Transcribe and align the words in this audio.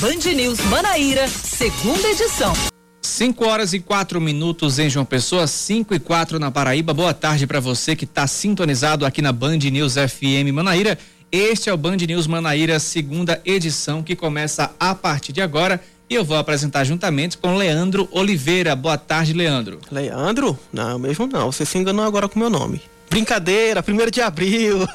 Band 0.00 0.30
News 0.34 0.60
Manaíra, 0.66 1.26
segunda 1.26 2.06
edição. 2.10 2.52
5 3.00 3.46
horas 3.46 3.72
e 3.72 3.80
quatro 3.80 4.20
minutos 4.20 4.78
em 4.78 4.90
João 4.90 5.06
Pessoa, 5.06 5.46
5 5.46 5.94
e 5.94 5.98
quatro 5.98 6.38
na 6.38 6.50
Paraíba. 6.50 6.92
Boa 6.92 7.14
tarde 7.14 7.46
para 7.46 7.60
você 7.60 7.96
que 7.96 8.04
está 8.04 8.26
sintonizado 8.26 9.06
aqui 9.06 9.22
na 9.22 9.32
Band 9.32 9.56
News 9.56 9.94
FM 9.94 10.52
Manaíra. 10.52 10.98
Este 11.32 11.70
é 11.70 11.72
o 11.72 11.78
Band 11.78 11.96
News 11.96 12.26
Manaíra, 12.26 12.78
segunda 12.78 13.40
edição, 13.42 14.02
que 14.02 14.14
começa 14.14 14.70
a 14.78 14.94
partir 14.94 15.32
de 15.32 15.40
agora. 15.40 15.80
E 16.10 16.14
eu 16.14 16.24
vou 16.26 16.36
apresentar 16.36 16.84
juntamente 16.84 17.38
com 17.38 17.56
Leandro 17.56 18.06
Oliveira. 18.12 18.76
Boa 18.76 18.98
tarde, 18.98 19.32
Leandro. 19.32 19.80
Leandro? 19.90 20.58
Não, 20.70 20.98
mesmo 20.98 21.26
não. 21.26 21.50
Você 21.50 21.64
se 21.64 21.78
enganou 21.78 22.04
agora 22.04 22.28
com 22.28 22.38
meu 22.38 22.50
nome. 22.50 22.82
Brincadeira, 23.08 23.82
primeiro 23.82 24.10
de 24.10 24.20
abril. 24.20 24.86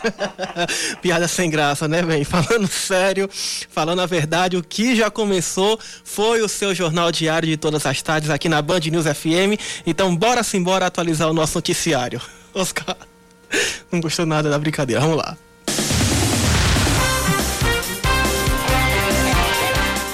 Piada 1.02 1.28
sem 1.28 1.50
graça, 1.50 1.88
né, 1.88 2.02
bem? 2.02 2.24
Falando 2.24 2.68
sério, 2.68 3.30
falando 3.70 4.02
a 4.02 4.06
verdade, 4.06 4.58
o 4.58 4.64
que 4.64 4.96
já 4.96 5.10
começou 5.10 5.80
foi 6.04 6.42
o 6.42 6.48
seu 6.48 6.74
jornal 6.76 7.12
diário 7.12 7.48
de 7.48 7.58
todas 7.58 7.86
as 7.86 8.02
tardes 8.02 8.30
aqui 8.30 8.50
na 8.50 8.62
Band 8.62 8.80
News 8.80 9.06
FM. 9.06 9.60
Então, 9.86 10.16
bora 10.16 10.44
sim, 10.44 10.62
bora 10.62 10.86
atualizar 10.86 11.30
o 11.30 11.34
nosso 11.34 11.58
noticiário. 11.58 12.22
Oscar, 12.54 12.98
não 13.92 14.02
gostou 14.02 14.26
nada 14.26 14.50
da 14.50 14.60
brincadeira, 14.60 15.02
vamos 15.02 15.18
lá. 15.18 15.38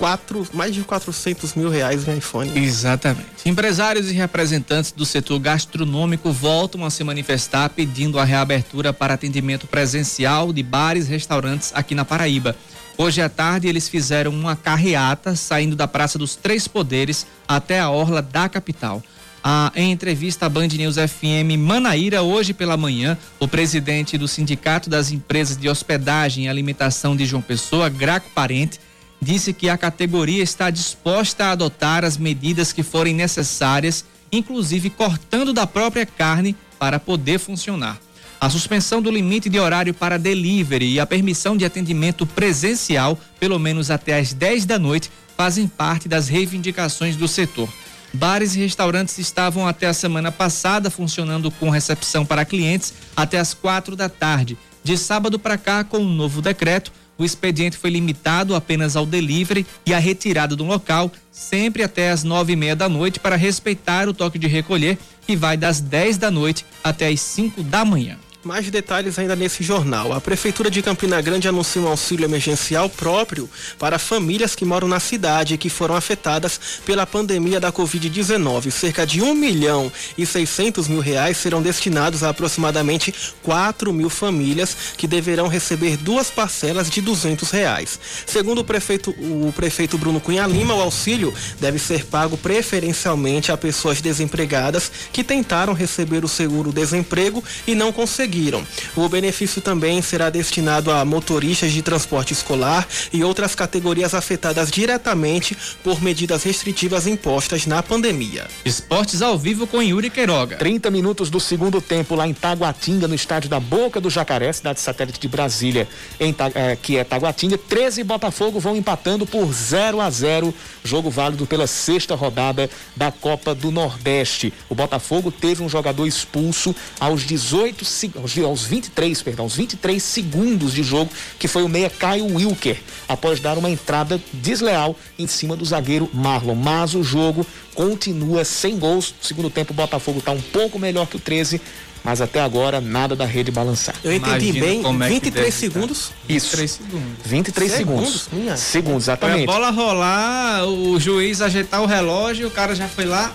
Quatro, 0.00 0.48
mais 0.54 0.74
de 0.74 0.80
400 0.80 1.54
mil 1.54 1.68
reais 1.68 2.08
em 2.08 2.16
iPhone. 2.16 2.50
Exatamente. 2.58 3.26
Empresários 3.44 4.10
e 4.10 4.14
representantes 4.14 4.92
do 4.92 5.04
setor 5.04 5.38
gastronômico 5.38 6.32
voltam 6.32 6.86
a 6.86 6.90
se 6.90 7.04
manifestar 7.04 7.68
pedindo 7.68 8.18
a 8.18 8.24
reabertura 8.24 8.94
para 8.94 9.12
atendimento 9.12 9.66
presencial 9.66 10.54
de 10.54 10.62
bares 10.62 11.06
e 11.06 11.10
restaurantes 11.10 11.70
aqui 11.74 11.94
na 11.94 12.06
Paraíba. 12.06 12.56
Hoje 12.96 13.20
à 13.20 13.28
tarde 13.28 13.68
eles 13.68 13.90
fizeram 13.90 14.30
uma 14.30 14.56
carreata 14.56 15.36
saindo 15.36 15.76
da 15.76 15.86
Praça 15.86 16.18
dos 16.18 16.34
Três 16.34 16.66
Poderes 16.66 17.26
até 17.46 17.78
a 17.78 17.90
orla 17.90 18.22
da 18.22 18.48
capital. 18.48 19.02
Ah, 19.44 19.70
em 19.74 19.92
entrevista 19.92 20.46
à 20.46 20.48
Band 20.48 20.68
News 20.68 20.96
FM 20.96 21.58
Manaíra, 21.58 22.22
hoje 22.22 22.54
pela 22.54 22.76
manhã, 22.76 23.18
o 23.38 23.46
presidente 23.46 24.16
do 24.16 24.28
Sindicato 24.28 24.88
das 24.88 25.12
Empresas 25.12 25.58
de 25.58 25.68
Hospedagem 25.68 26.44
e 26.44 26.48
Alimentação 26.48 27.14
de 27.14 27.26
João 27.26 27.42
Pessoa, 27.42 27.88
Graco 27.88 28.28
Parente, 28.34 28.78
disse 29.20 29.52
que 29.52 29.68
a 29.68 29.76
categoria 29.76 30.42
está 30.42 30.70
disposta 30.70 31.46
a 31.46 31.50
adotar 31.52 32.04
as 32.04 32.16
medidas 32.16 32.72
que 32.72 32.82
forem 32.82 33.14
necessárias, 33.14 34.04
inclusive 34.32 34.90
cortando 34.90 35.52
da 35.52 35.66
própria 35.66 36.06
carne 36.06 36.56
para 36.78 36.98
poder 36.98 37.38
funcionar. 37.38 37.98
A 38.40 38.48
suspensão 38.48 39.02
do 39.02 39.10
limite 39.10 39.50
de 39.50 39.58
horário 39.58 39.92
para 39.92 40.18
delivery 40.18 40.94
e 40.94 41.00
a 41.00 41.04
permissão 41.04 41.56
de 41.56 41.64
atendimento 41.66 42.24
presencial, 42.24 43.18
pelo 43.38 43.58
menos 43.58 43.90
até 43.90 44.18
às 44.18 44.32
10 44.32 44.64
da 44.64 44.78
noite, 44.78 45.10
fazem 45.36 45.68
parte 45.68 46.08
das 46.08 46.28
reivindicações 46.28 47.16
do 47.16 47.28
setor. 47.28 47.68
Bares 48.12 48.56
e 48.56 48.58
restaurantes 48.58 49.18
estavam 49.18 49.68
até 49.68 49.86
a 49.86 49.92
semana 49.92 50.32
passada 50.32 50.90
funcionando 50.90 51.50
com 51.50 51.68
recepção 51.68 52.24
para 52.24 52.44
clientes 52.44 52.94
até 53.14 53.38
às 53.38 53.52
quatro 53.52 53.94
da 53.94 54.08
tarde. 54.08 54.56
De 54.82 54.96
sábado 54.96 55.38
para 55.38 55.58
cá, 55.58 55.84
com 55.84 55.98
um 55.98 56.14
novo 56.14 56.40
decreto, 56.40 56.90
o 57.20 57.24
expediente 57.24 57.76
foi 57.76 57.90
limitado 57.90 58.54
apenas 58.54 58.96
ao 58.96 59.04
delivery 59.04 59.66
e 59.84 59.92
à 59.92 59.98
retirada 59.98 60.56
do 60.56 60.64
local, 60.64 61.12
sempre 61.30 61.82
até 61.82 62.10
as 62.10 62.24
nove 62.24 62.54
e 62.54 62.56
meia 62.56 62.74
da 62.74 62.88
noite, 62.88 63.20
para 63.20 63.36
respeitar 63.36 64.08
o 64.08 64.14
toque 64.14 64.38
de 64.38 64.46
recolher, 64.46 64.96
que 65.26 65.36
vai 65.36 65.54
das 65.54 65.82
dez 65.82 66.16
da 66.16 66.30
noite 66.30 66.64
até 66.82 67.08
as 67.08 67.20
cinco 67.20 67.62
da 67.62 67.84
manhã. 67.84 68.16
Mais 68.42 68.70
detalhes 68.70 69.18
ainda 69.18 69.36
nesse 69.36 69.62
jornal. 69.62 70.14
A 70.14 70.20
Prefeitura 70.20 70.70
de 70.70 70.80
Campina 70.80 71.20
Grande 71.20 71.46
anunciou 71.46 71.84
um 71.84 71.88
auxílio 71.88 72.24
emergencial 72.24 72.88
próprio 72.88 73.50
para 73.78 73.98
famílias 73.98 74.54
que 74.54 74.64
moram 74.64 74.88
na 74.88 74.98
cidade 74.98 75.52
e 75.52 75.58
que 75.58 75.68
foram 75.68 75.94
afetadas 75.94 76.58
pela 76.86 77.06
pandemia 77.06 77.60
da 77.60 77.70
Covid-19. 77.70 78.70
Cerca 78.70 79.06
de 79.06 79.20
1 79.20 79.34
milhão 79.34 79.92
e 80.16 80.24
600 80.24 80.88
mil 80.88 81.00
reais 81.00 81.36
serão 81.36 81.60
destinados 81.60 82.22
a 82.22 82.30
aproximadamente 82.30 83.14
4 83.42 83.92
mil 83.92 84.08
famílias 84.08 84.74
que 84.96 85.06
deverão 85.06 85.46
receber 85.46 85.98
duas 85.98 86.30
parcelas 86.30 86.88
de 86.88 87.02
200 87.02 87.50
reais. 87.50 88.00
Segundo 88.24 88.62
o 88.62 88.64
prefeito, 88.64 89.10
o 89.10 89.52
prefeito 89.54 89.98
Bruno 89.98 90.18
Cunha 90.18 90.46
Lima, 90.46 90.74
o 90.74 90.80
auxílio 90.80 91.34
deve 91.60 91.78
ser 91.78 92.06
pago 92.06 92.38
preferencialmente 92.38 93.52
a 93.52 93.56
pessoas 93.58 94.00
desempregadas 94.00 94.90
que 95.12 95.22
tentaram 95.22 95.74
receber 95.74 96.24
o 96.24 96.28
seguro-desemprego 96.28 97.44
e 97.66 97.74
não 97.74 97.92
conseguiram 97.92 98.29
conseguiram. 98.30 98.64
O 98.96 99.08
benefício 99.08 99.60
também 99.60 100.00
será 100.00 100.30
destinado 100.30 100.90
a 100.90 101.04
motoristas 101.04 101.72
de 101.72 101.82
transporte 101.82 102.32
escolar 102.32 102.86
e 103.12 103.24
outras 103.24 103.54
categorias 103.54 104.14
afetadas 104.14 104.70
diretamente 104.70 105.56
por 105.82 106.00
medidas 106.00 106.44
restritivas 106.44 107.06
impostas 107.06 107.66
na 107.66 107.82
pandemia. 107.82 108.46
Esportes 108.64 109.20
ao 109.20 109.36
vivo 109.36 109.66
com 109.66 109.82
Yuri 109.82 110.08
Queiroga. 110.08 110.56
30 110.56 110.90
minutos 110.90 111.28
do 111.28 111.40
segundo 111.40 111.80
tempo 111.80 112.14
lá 112.14 112.26
em 112.26 112.32
Taguatinga, 112.32 113.08
no 113.08 113.14
estádio 113.14 113.50
da 113.50 113.58
Boca 113.58 114.00
do 114.00 114.08
Jacaré, 114.08 114.52
cidade 114.52 114.80
satélite 114.80 115.18
de 115.18 115.28
Brasília, 115.28 115.88
em, 116.20 116.34
é, 116.54 116.76
que 116.76 116.96
é 116.96 117.04
Taguatinga. 117.04 117.58
13 117.58 118.04
Botafogo 118.04 118.60
vão 118.60 118.76
empatando 118.76 119.26
por 119.26 119.52
0 119.52 120.00
a 120.00 120.10
0 120.10 120.54
jogo 120.84 121.10
válido 121.10 121.46
pela 121.46 121.66
sexta 121.66 122.14
rodada 122.14 122.70
da 122.96 123.10
Copa 123.10 123.54
do 123.54 123.70
Nordeste. 123.70 124.52
O 124.68 124.74
Botafogo 124.74 125.30
teve 125.30 125.62
um 125.62 125.68
jogador 125.68 126.06
expulso 126.06 126.74
aos 126.98 127.22
18 127.22 127.84
segundos 127.84 128.19
aos, 128.20 128.38
aos 128.38 128.64
23, 128.64 129.22
perdão, 129.22 129.44
aos 129.44 129.56
23 129.56 130.02
segundos 130.02 130.72
de 130.72 130.82
jogo, 130.82 131.10
que 131.38 131.48
foi 131.48 131.62
o 131.62 131.68
meia 131.68 131.90
Caio 131.90 132.26
Wilker, 132.26 132.78
após 133.08 133.40
dar 133.40 133.58
uma 133.58 133.70
entrada 133.70 134.20
desleal 134.32 134.96
em 135.18 135.26
cima 135.26 135.56
do 135.56 135.64
zagueiro 135.64 136.08
Marlon. 136.12 136.54
Mas 136.54 136.94
o 136.94 137.02
jogo 137.02 137.46
continua 137.74 138.44
sem 138.44 138.78
gols. 138.78 139.14
No 139.18 139.26
segundo 139.26 139.50
tempo, 139.50 139.72
o 139.72 139.76
Botafogo 139.76 140.18
está 140.18 140.32
um 140.32 140.40
pouco 140.40 140.78
melhor 140.78 141.06
que 141.06 141.16
o 141.16 141.20
13, 141.20 141.60
mas 142.04 142.20
até 142.20 142.40
agora 142.40 142.80
nada 142.80 143.16
da 143.16 143.24
rede 143.24 143.50
balançar. 143.50 143.94
Eu 144.02 144.12
entendi 144.12 144.50
Imagina 144.58 144.92
bem, 144.92 145.08
23 145.08 145.46
é 145.46 145.50
segundos. 145.50 146.12
Isso. 146.28 146.56
23 146.56 146.70
segundos. 146.70 147.26
23 147.26 147.72
segundos. 147.72 148.22
Segundos, 148.22 148.60
segundos 148.60 149.04
exatamente. 149.04 149.46
Foi 149.46 149.54
a 149.54 149.58
bola 149.58 149.70
rolar, 149.70 150.64
o 150.66 150.98
juiz 150.98 151.40
ajeitar 151.40 151.82
o 151.82 151.86
relógio, 151.86 152.48
o 152.48 152.50
cara 152.50 152.74
já 152.74 152.88
foi 152.88 153.04
lá, 153.04 153.34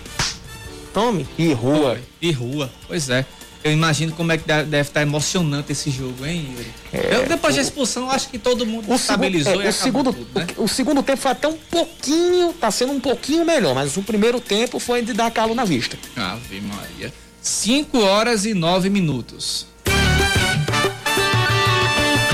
Tome? 0.96 1.28
E 1.38 1.52
rua. 1.52 2.00
E 2.22 2.32
rua, 2.32 2.72
pois 2.88 3.10
é. 3.10 3.26
Eu 3.66 3.72
imagino 3.72 4.14
como 4.14 4.32
é 4.32 4.38
que 4.38 4.46
deve 4.46 4.82
estar 4.82 5.02
emocionante 5.02 5.72
esse 5.72 5.90
jogo, 5.90 6.24
hein, 6.24 6.54
Yuri? 6.56 6.68
É, 6.94 7.16
eu, 7.16 7.28
depois 7.28 7.56
da 7.56 7.64
expulsão, 7.64 8.12
acho 8.12 8.30
que 8.30 8.38
todo 8.38 8.64
mundo 8.64 8.88
o 8.92 8.94
estabilizou 8.94 9.54
segundo, 9.54 9.66
é, 9.66 9.70
o 9.70 9.74
segundo, 9.74 10.14
tudo, 10.14 10.40
né? 10.40 10.48
o, 10.56 10.64
o, 10.66 10.68
segundo 10.68 11.02
tempo 11.02 11.20
foi 11.20 11.32
até 11.32 11.48
um 11.48 11.58
pouquinho, 11.58 12.54
tá 12.54 12.70
sendo 12.70 12.92
um 12.92 13.00
pouquinho 13.00 13.44
melhor, 13.44 13.74
mas 13.74 13.98
o 13.98 14.04
primeiro 14.04 14.40
tempo 14.40 14.78
foi 14.78 15.02
de 15.02 15.14
dar 15.14 15.32
calo 15.32 15.56
na 15.56 15.66
vista. 15.66 15.98
Ave 16.16 16.62
Maria. 16.62 17.12
5 17.42 17.98
horas 17.98 18.46
e 18.46 18.54
9 18.54 18.88
minutos. 18.92 19.66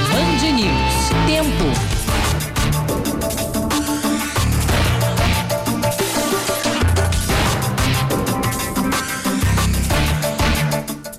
Band 0.09 0.51
News. 0.51 1.11
Tempo. 1.27 2.00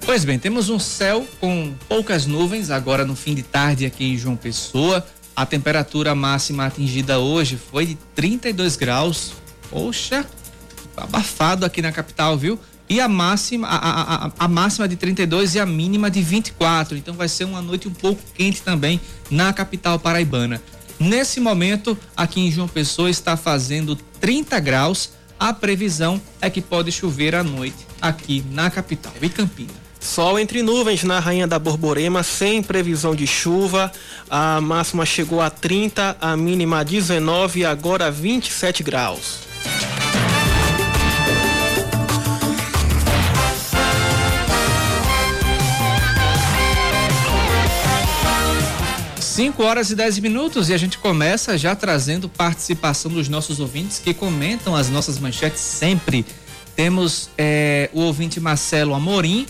Pois 0.04 0.25
bem, 0.25 0.37
temos 0.37 0.69
um 0.69 0.81
céu 0.81 1.26
com 1.40 1.72
poucas 1.88 2.26
nuvens 2.26 2.70
agora 2.70 3.04
no 3.04 3.14
fim 3.14 3.34
de 3.34 3.43
tarde 3.43 3.87
aqui 3.87 4.04
em 4.04 4.19
João 4.19 4.37
Pessoa. 4.37 5.06
A 5.34 5.46
temperatura 5.46 6.12
máxima 6.14 6.66
atingida 6.66 7.20
hoje 7.20 7.56
foi 7.56 7.87
de 7.87 7.94
32 8.14 8.75
graus. 8.76 9.32
Poxa, 9.70 10.26
abafado 10.96 11.64
aqui 11.64 11.81
na 11.81 11.93
capital, 11.93 12.37
viu? 12.37 12.58
E 12.88 13.00
a 13.00 13.08
máxima, 13.08 13.69
a, 13.69 14.26
a, 14.26 14.32
a, 14.40 14.49
máxima 14.49 14.88
de 14.88 14.96
32 14.96 15.54
e 15.54 15.60
a 15.60 15.64
mínima 15.64 16.10
de 16.10 16.20
24. 16.20 16.96
Então 16.98 17.14
vai 17.14 17.28
ser 17.28 17.44
uma 17.44 17.62
noite 17.62 17.87
um 17.88 17.94
pouco 17.94 18.20
quente 18.34 18.60
também 18.60 19.00
na 19.31 19.52
capital 19.52 20.00
paraibana. 20.00 20.60
Nesse 20.98 21.40
momento, 21.40 21.96
aqui 22.16 22.40
em 22.40 22.50
João 22.50 22.69
Pessoa 22.69 23.08
está 23.08 23.37
fazendo 23.37 23.96
30 24.20 24.58
graus. 24.60 25.10
A 25.38 25.55
previsão 25.55 26.20
é 26.40 26.50
que 26.50 26.60
pode 26.60 26.93
chover 26.93 27.34
à 27.34 27.43
noite 27.43 27.87
aqui 28.00 28.44
na 28.50 28.69
capital 28.69 29.12
e 29.22 29.28
Campinas. 29.28 29.81
Sol 30.02 30.37
entre 30.37 30.62
nuvens 30.62 31.04
na 31.04 31.20
Rainha 31.20 31.46
da 31.46 31.60
Borborema, 31.60 32.25
sem 32.25 32.60
previsão 32.60 33.14
de 33.14 33.25
chuva. 33.25 33.90
A 34.28 34.60
máxima 34.60 35.06
chegou 35.06 35.40
a 35.40 35.49
30, 35.49 36.16
a 36.20 36.37
mínima 36.37 36.81
a 36.81 36.82
19 36.82 37.60
e 37.60 37.64
agora 37.64 38.10
27 38.10 38.82
graus. 38.82 39.38
Cinco 49.20 49.62
horas 49.62 49.90
e 49.90 49.94
10 49.94 50.19
minutos 50.19 50.69
e 50.69 50.75
a 50.75 50.76
gente 50.76 50.98
começa 50.98 51.56
já 51.56 51.76
trazendo 51.76 52.28
participação 52.28 53.10
dos 53.10 53.28
nossos 53.28 53.60
ouvintes 53.60 54.00
que 54.00 54.12
comentam 54.12 54.75
as 54.75 54.90
nossas 54.90 55.19
manchetes 55.20 55.60
sempre. 55.60 56.26
Temos 56.75 57.31
é, 57.38 57.88
o 57.93 58.00
ouvinte 58.00 58.40
Marcelo 58.40 58.94
Amorim, 58.94 59.46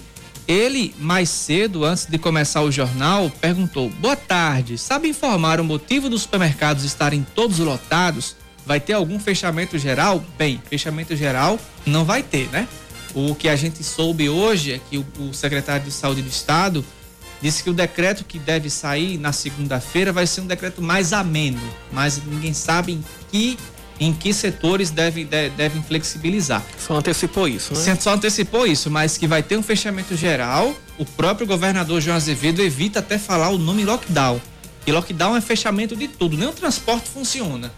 ele, 0.46 0.94
mais 0.98 1.28
cedo, 1.28 1.84
antes 1.84 2.06
de 2.06 2.18
começar 2.18 2.62
o 2.62 2.70
jornal, 2.70 3.30
perguntou: 3.40 3.90
Boa 3.90 4.16
tarde, 4.16 4.76
sabe 4.76 5.08
informar 5.08 5.60
o 5.60 5.64
motivo 5.64 6.08
dos 6.08 6.22
supermercados 6.22 6.84
estarem 6.84 7.26
todos 7.34 7.58
lotados? 7.58 8.36
Vai 8.64 8.80
ter 8.80 8.92
algum 8.92 9.18
fechamento 9.18 9.78
geral? 9.78 10.24
Bem, 10.38 10.62
fechamento 10.68 11.16
geral 11.16 11.58
não 11.84 12.04
vai 12.04 12.22
ter, 12.22 12.48
né? 12.50 12.68
O 13.14 13.34
que 13.34 13.48
a 13.48 13.56
gente 13.56 13.82
soube 13.82 14.28
hoje 14.28 14.72
é 14.72 14.80
que 14.90 14.98
o, 14.98 15.06
o 15.18 15.34
secretário 15.34 15.84
de 15.84 15.90
Saúde 15.90 16.22
do 16.22 16.28
Estado 16.28 16.84
disse 17.42 17.62
que 17.62 17.70
o 17.70 17.74
decreto 17.74 18.24
que 18.24 18.38
deve 18.38 18.70
sair 18.70 19.18
na 19.18 19.32
segunda-feira 19.32 20.12
vai 20.12 20.26
ser 20.26 20.40
um 20.40 20.46
decreto 20.46 20.80
mais 20.80 21.12
ameno, 21.12 21.60
mas 21.90 22.22
ninguém 22.24 22.54
sabe 22.54 22.92
em 22.92 23.04
que 23.30 23.58
em 24.02 24.12
que 24.12 24.34
setores 24.34 24.90
devem, 24.90 25.26
devem 25.26 25.82
flexibilizar. 25.82 26.62
Só 26.78 26.96
antecipou 26.96 27.46
isso, 27.46 27.72
né? 27.74 27.96
Só 28.00 28.14
antecipou 28.14 28.66
isso, 28.66 28.90
mas 28.90 29.16
que 29.16 29.28
vai 29.28 29.42
ter 29.42 29.56
um 29.56 29.62
fechamento 29.62 30.16
geral. 30.16 30.74
O 30.98 31.04
próprio 31.04 31.46
governador 31.46 32.00
João 32.00 32.16
Azevedo 32.16 32.60
evita 32.60 32.98
até 32.98 33.16
falar 33.16 33.50
o 33.50 33.58
nome 33.58 33.84
lockdown. 33.84 34.40
E 34.86 34.90
lockdown 34.90 35.36
é 35.36 35.40
fechamento 35.40 35.94
de 35.94 36.08
tudo, 36.08 36.36
nem 36.36 36.48
o 36.48 36.52
transporte 36.52 37.08
funciona. 37.08 37.72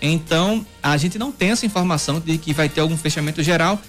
Então, 0.00 0.66
a 0.82 0.96
gente 0.96 1.18
não 1.18 1.32
tem 1.32 1.50
essa 1.52 1.64
informação 1.64 2.20
de 2.20 2.36
que 2.36 2.52
vai 2.52 2.68
ter 2.68 2.80
algum 2.80 2.96
fechamento 2.96 3.42
geral. 3.42 3.80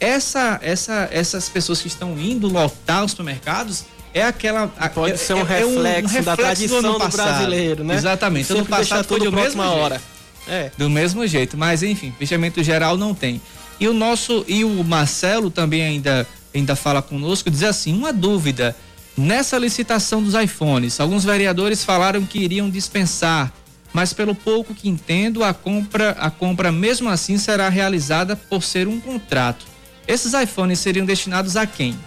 Essa, 0.00 0.58
essa, 0.62 1.08
essas 1.12 1.48
pessoas 1.48 1.80
que 1.80 1.88
estão 1.88 2.18
indo 2.18 2.48
lotar 2.48 3.04
os 3.04 3.12
supermercados 3.12 3.84
é 4.12 4.24
aquela. 4.24 4.66
Pode 4.66 5.12
é, 5.12 5.16
ser 5.16 5.34
um, 5.34 5.40
é, 5.40 5.44
reflexo, 5.44 5.62
é 5.62 5.66
um, 5.66 5.78
um 5.78 5.82
reflexo 5.82 6.22
da 6.22 6.36
tradição 6.36 6.82
do, 6.82 6.98
do 6.98 7.08
brasileiro, 7.08 7.84
né? 7.84 7.94
Exatamente. 7.94 8.52
Ano 8.52 8.66
passado 8.66 9.04
foi 9.06 9.20
de 9.20 9.30
mesma 9.30 9.70
hora. 9.70 10.00
É. 10.48 10.70
Do 10.76 10.88
mesmo 10.88 11.26
jeito, 11.26 11.56
mas 11.56 11.82
enfim, 11.82 12.12
fechamento 12.18 12.62
geral 12.62 12.96
não 12.96 13.14
tem. 13.14 13.40
E 13.78 13.86
o 13.86 13.92
nosso 13.92 14.44
e 14.48 14.64
o 14.64 14.82
Marcelo 14.82 15.50
também 15.50 15.82
ainda 15.82 16.26
ainda 16.54 16.74
fala 16.74 17.02
conosco, 17.02 17.50
diz 17.50 17.62
assim, 17.62 17.92
uma 17.94 18.12
dúvida. 18.12 18.74
Nessa 19.16 19.58
licitação 19.58 20.22
dos 20.22 20.34
iPhones, 20.34 21.00
alguns 21.00 21.24
vereadores 21.24 21.84
falaram 21.84 22.24
que 22.24 22.38
iriam 22.38 22.70
dispensar, 22.70 23.52
mas 23.92 24.12
pelo 24.12 24.34
pouco 24.34 24.74
que 24.74 24.88
entendo, 24.88 25.42
a 25.42 25.52
compra 25.52 26.10
a 26.12 26.30
compra 26.30 26.70
mesmo 26.70 27.08
assim 27.08 27.36
será 27.36 27.68
realizada 27.68 28.36
por 28.36 28.62
ser 28.62 28.86
um 28.86 29.00
contrato. 29.00 29.66
Esses 30.06 30.32
iPhones 30.32 30.78
seriam 30.78 31.04
destinados 31.04 31.56
a 31.56 31.66
quem? 31.66 31.98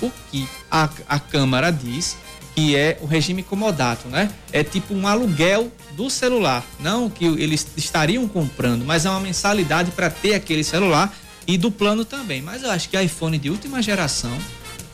O 0.00 0.10
que 0.30 0.46
a, 0.70 0.88
a 1.08 1.18
Câmara 1.18 1.70
diz 1.70 2.16
que 2.54 2.76
é 2.76 2.98
o 3.00 3.06
regime 3.06 3.42
comodato, 3.42 4.08
né? 4.08 4.30
É 4.52 4.62
tipo 4.62 4.94
um 4.94 5.06
aluguel 5.06 5.72
do 5.98 6.08
celular, 6.08 6.64
não 6.78 7.10
que 7.10 7.24
eles 7.24 7.66
estariam 7.76 8.28
comprando, 8.28 8.84
mas 8.84 9.04
é 9.04 9.10
uma 9.10 9.18
mensalidade 9.18 9.90
para 9.90 10.08
ter 10.08 10.32
aquele 10.32 10.62
celular 10.62 11.12
e 11.44 11.58
do 11.58 11.72
plano 11.72 12.04
também. 12.04 12.40
Mas 12.40 12.62
eu 12.62 12.70
acho 12.70 12.88
que 12.88 13.02
iPhone 13.02 13.36
de 13.36 13.50
última 13.50 13.82
geração, 13.82 14.38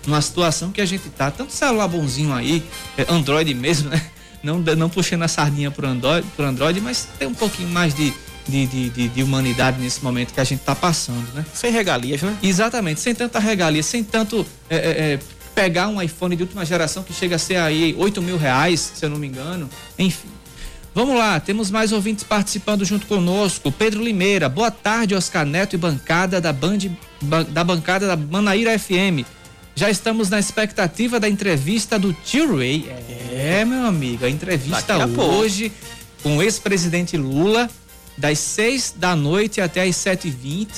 numa 0.06 0.22
situação 0.22 0.72
que 0.72 0.80
a 0.80 0.86
gente 0.86 1.10
tá, 1.10 1.30
tanto 1.30 1.52
celular 1.52 1.88
bonzinho 1.88 2.32
aí, 2.32 2.64
é 2.96 3.04
Android 3.06 3.52
mesmo, 3.52 3.90
né? 3.92 4.02
Não, 4.42 4.58
não 4.58 4.88
puxando 4.88 5.22
a 5.24 5.28
sardinha 5.28 5.70
pro 5.70 5.86
Android, 5.86 6.26
pro 6.34 6.46
Android, 6.46 6.80
mas 6.80 7.06
tem 7.18 7.28
um 7.28 7.34
pouquinho 7.34 7.68
mais 7.68 7.94
de, 7.94 8.10
de, 8.48 8.66
de, 8.66 8.88
de, 8.88 9.08
de 9.08 9.22
humanidade 9.22 9.78
nesse 9.78 10.02
momento 10.02 10.32
que 10.32 10.40
a 10.40 10.44
gente 10.44 10.60
está 10.60 10.74
passando, 10.74 11.26
né? 11.34 11.44
Sem 11.52 11.70
regalias, 11.70 12.22
né? 12.22 12.34
Exatamente, 12.42 13.00
sem 13.00 13.14
tanta 13.14 13.38
regalia, 13.38 13.82
sem 13.82 14.02
tanto 14.02 14.46
é, 14.70 14.76
é, 14.76 15.18
pegar 15.54 15.88
um 15.88 16.00
iPhone 16.00 16.34
de 16.34 16.42
última 16.42 16.64
geração 16.64 17.02
que 17.02 17.12
chega 17.12 17.36
a 17.36 17.38
ser 17.38 17.56
aí 17.56 17.94
8 17.98 18.22
mil 18.22 18.38
reais, 18.38 18.92
se 18.94 19.04
eu 19.04 19.10
não 19.10 19.18
me 19.18 19.26
engano. 19.26 19.68
Enfim. 19.98 20.43
Vamos 20.94 21.16
lá, 21.16 21.40
temos 21.40 21.72
mais 21.72 21.90
ouvintes 21.90 22.22
participando 22.22 22.84
junto 22.84 23.06
conosco. 23.06 23.72
Pedro 23.72 24.00
Limeira, 24.00 24.48
boa 24.48 24.70
tarde, 24.70 25.16
Oscar 25.16 25.44
Neto 25.44 25.74
e 25.74 25.76
bancada 25.76 26.40
da 26.40 26.52
Band, 26.52 26.78
da 27.48 27.64
bancada 27.64 28.06
da 28.06 28.16
Manaíra 28.16 28.78
FM. 28.78 29.26
Já 29.74 29.90
estamos 29.90 30.30
na 30.30 30.38
expectativa 30.38 31.18
da 31.18 31.28
entrevista 31.28 31.98
do 31.98 32.12
Tio 32.12 32.56
Ray. 32.56 32.88
É, 33.32 33.64
meu 33.64 33.84
amigo, 33.86 34.24
a 34.24 34.30
entrevista 34.30 34.94
a 34.94 35.06
hoje 35.06 35.72
com 36.22 36.36
o 36.36 36.42
ex-presidente 36.42 37.16
Lula, 37.16 37.68
das 38.16 38.38
6 38.38 38.94
da 38.96 39.16
noite 39.16 39.60
até 39.60 39.82
as 39.82 39.96
7h20 39.96 40.68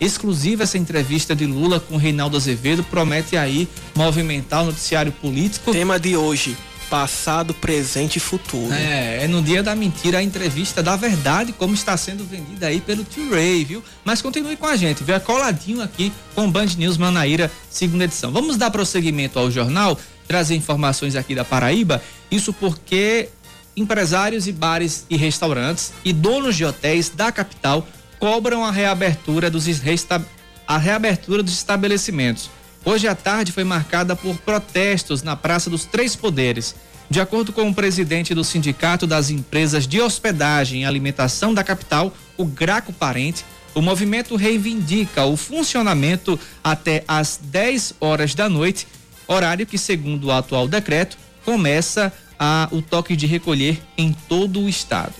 exclusiva 0.00 0.62
essa 0.62 0.78
entrevista 0.78 1.36
de 1.36 1.46
Lula 1.46 1.78
com 1.78 1.96
Reinaldo 1.96 2.36
Azevedo, 2.36 2.82
promete 2.82 3.36
aí 3.36 3.68
movimentar 3.94 4.62
o 4.62 4.66
noticiário 4.66 5.12
político. 5.12 5.70
Tema 5.72 6.00
de 6.00 6.16
hoje, 6.16 6.56
passado, 6.90 7.54
presente 7.54 8.16
e 8.16 8.20
futuro. 8.20 8.72
É, 8.74 9.24
é 9.24 9.28
no 9.28 9.40
dia 9.40 9.62
da 9.62 9.76
mentira 9.76 10.18
a 10.18 10.22
entrevista 10.22 10.82
da 10.82 10.96
verdade, 10.96 11.52
como 11.52 11.72
está 11.72 11.96
sendo 11.96 12.24
vendida 12.24 12.66
aí 12.66 12.80
pelo 12.80 13.04
Tio 13.04 13.30
Ray, 13.30 13.64
viu? 13.64 13.82
Mas 14.04 14.20
continue 14.20 14.56
com 14.56 14.66
a 14.66 14.76
gente, 14.76 15.04
viu? 15.04 15.14
É 15.14 15.20
coladinho 15.20 15.80
aqui 15.80 16.12
com 16.34 16.50
Band 16.50 16.66
News 16.76 16.98
Manaíra, 16.98 17.50
segunda 17.70 18.04
edição. 18.04 18.32
Vamos 18.32 18.56
dar 18.56 18.70
prosseguimento 18.72 19.38
ao 19.38 19.50
jornal, 19.50 19.98
trazer 20.26 20.56
informações 20.56 21.14
aqui 21.14 21.34
da 21.34 21.44
Paraíba, 21.44 22.02
isso 22.28 22.52
porque 22.52 23.28
empresários 23.76 24.48
e 24.48 24.52
bares 24.52 25.06
e 25.08 25.16
restaurantes 25.16 25.92
e 26.04 26.12
donos 26.12 26.56
de 26.56 26.64
hotéis 26.64 27.08
da 27.08 27.30
capital 27.30 27.86
cobram 28.18 28.64
a 28.64 28.70
reabertura 28.72 29.48
dos, 29.48 29.66
a 30.66 30.76
reabertura 30.76 31.42
dos 31.42 31.54
estabelecimentos. 31.54 32.50
Hoje 32.84 33.06
à 33.06 33.14
tarde 33.14 33.52
foi 33.52 33.62
marcada 33.62 34.16
por 34.16 34.36
protestos 34.38 35.22
na 35.22 35.36
Praça 35.36 35.68
dos 35.68 35.84
Três 35.84 36.16
Poderes. 36.16 36.74
De 37.10 37.20
acordo 37.20 37.52
com 37.52 37.68
o 37.68 37.74
presidente 37.74 38.34
do 38.34 38.42
Sindicato 38.42 39.06
das 39.06 39.28
Empresas 39.28 39.86
de 39.86 40.00
Hospedagem 40.00 40.82
e 40.82 40.84
Alimentação 40.86 41.52
da 41.52 41.62
capital, 41.62 42.14
o 42.38 42.44
Graco 42.44 42.92
Parente, 42.92 43.44
o 43.74 43.82
movimento 43.82 44.34
reivindica 44.34 45.24
o 45.24 45.36
funcionamento 45.36 46.40
até 46.64 47.04
às 47.06 47.38
10 47.42 47.94
horas 48.00 48.34
da 48.34 48.48
noite, 48.48 48.88
horário 49.26 49.66
que, 49.66 49.76
segundo 49.76 50.28
o 50.28 50.32
atual 50.32 50.66
decreto, 50.66 51.18
começa 51.44 52.12
a, 52.38 52.66
o 52.72 52.80
toque 52.80 53.14
de 53.14 53.26
recolher 53.26 53.78
em 53.98 54.12
todo 54.26 54.60
o 54.60 54.68
estado 54.68 55.12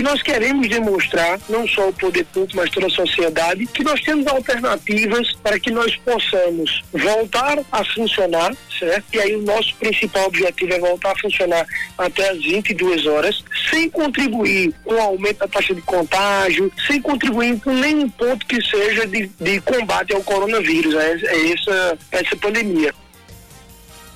que 0.00 0.04
nós 0.04 0.22
queremos 0.22 0.66
demonstrar, 0.66 1.38
não 1.46 1.68
só 1.68 1.90
o 1.90 1.92
poder 1.92 2.24
público, 2.24 2.56
mas 2.56 2.70
toda 2.70 2.86
a 2.86 2.90
sociedade, 2.90 3.66
que 3.66 3.84
nós 3.84 4.00
temos 4.00 4.26
alternativas 4.26 5.34
para 5.42 5.60
que 5.60 5.70
nós 5.70 5.94
possamos 5.96 6.82
voltar 6.90 7.58
a 7.70 7.84
funcionar, 7.84 8.56
certo? 8.78 9.04
E 9.12 9.20
aí 9.20 9.36
o 9.36 9.42
nosso 9.42 9.74
principal 9.76 10.24
objetivo 10.24 10.72
é 10.72 10.78
voltar 10.78 11.12
a 11.12 11.18
funcionar 11.18 11.66
até 11.98 12.30
as 12.30 12.38
22 12.38 13.04
horas, 13.04 13.44
sem 13.70 13.90
contribuir 13.90 14.72
com 14.84 14.94
o 14.94 15.00
aumento 15.00 15.40
da 15.40 15.48
taxa 15.48 15.74
de 15.74 15.82
contágio, 15.82 16.72
sem 16.86 16.98
contribuir 17.02 17.60
com 17.60 17.74
nenhum 17.74 18.08
ponto 18.08 18.46
que 18.46 18.58
seja 18.64 19.06
de, 19.06 19.30
de 19.38 19.60
combate 19.60 20.14
ao 20.14 20.22
coronavírus, 20.22 20.94
é, 20.94 21.12
é 21.26 21.52
essa, 21.52 21.98
essa 22.10 22.36
pandemia. 22.36 22.94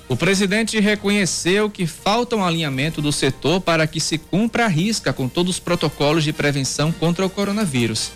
O 0.07 0.15
presidente 0.15 0.79
reconheceu 0.79 1.67
que 1.67 1.87
falta 1.87 2.35
um 2.35 2.45
alinhamento 2.45 3.01
do 3.01 3.11
setor 3.11 3.59
para 3.59 3.87
que 3.87 3.99
se 3.99 4.19
cumpra 4.19 4.65
a 4.65 4.67
risca 4.67 5.11
com 5.11 5.27
todos 5.27 5.55
os 5.55 5.59
protocolos 5.59 6.23
de 6.23 6.31
prevenção 6.31 6.91
contra 6.91 7.25
o 7.25 7.29
coronavírus. 7.29 8.11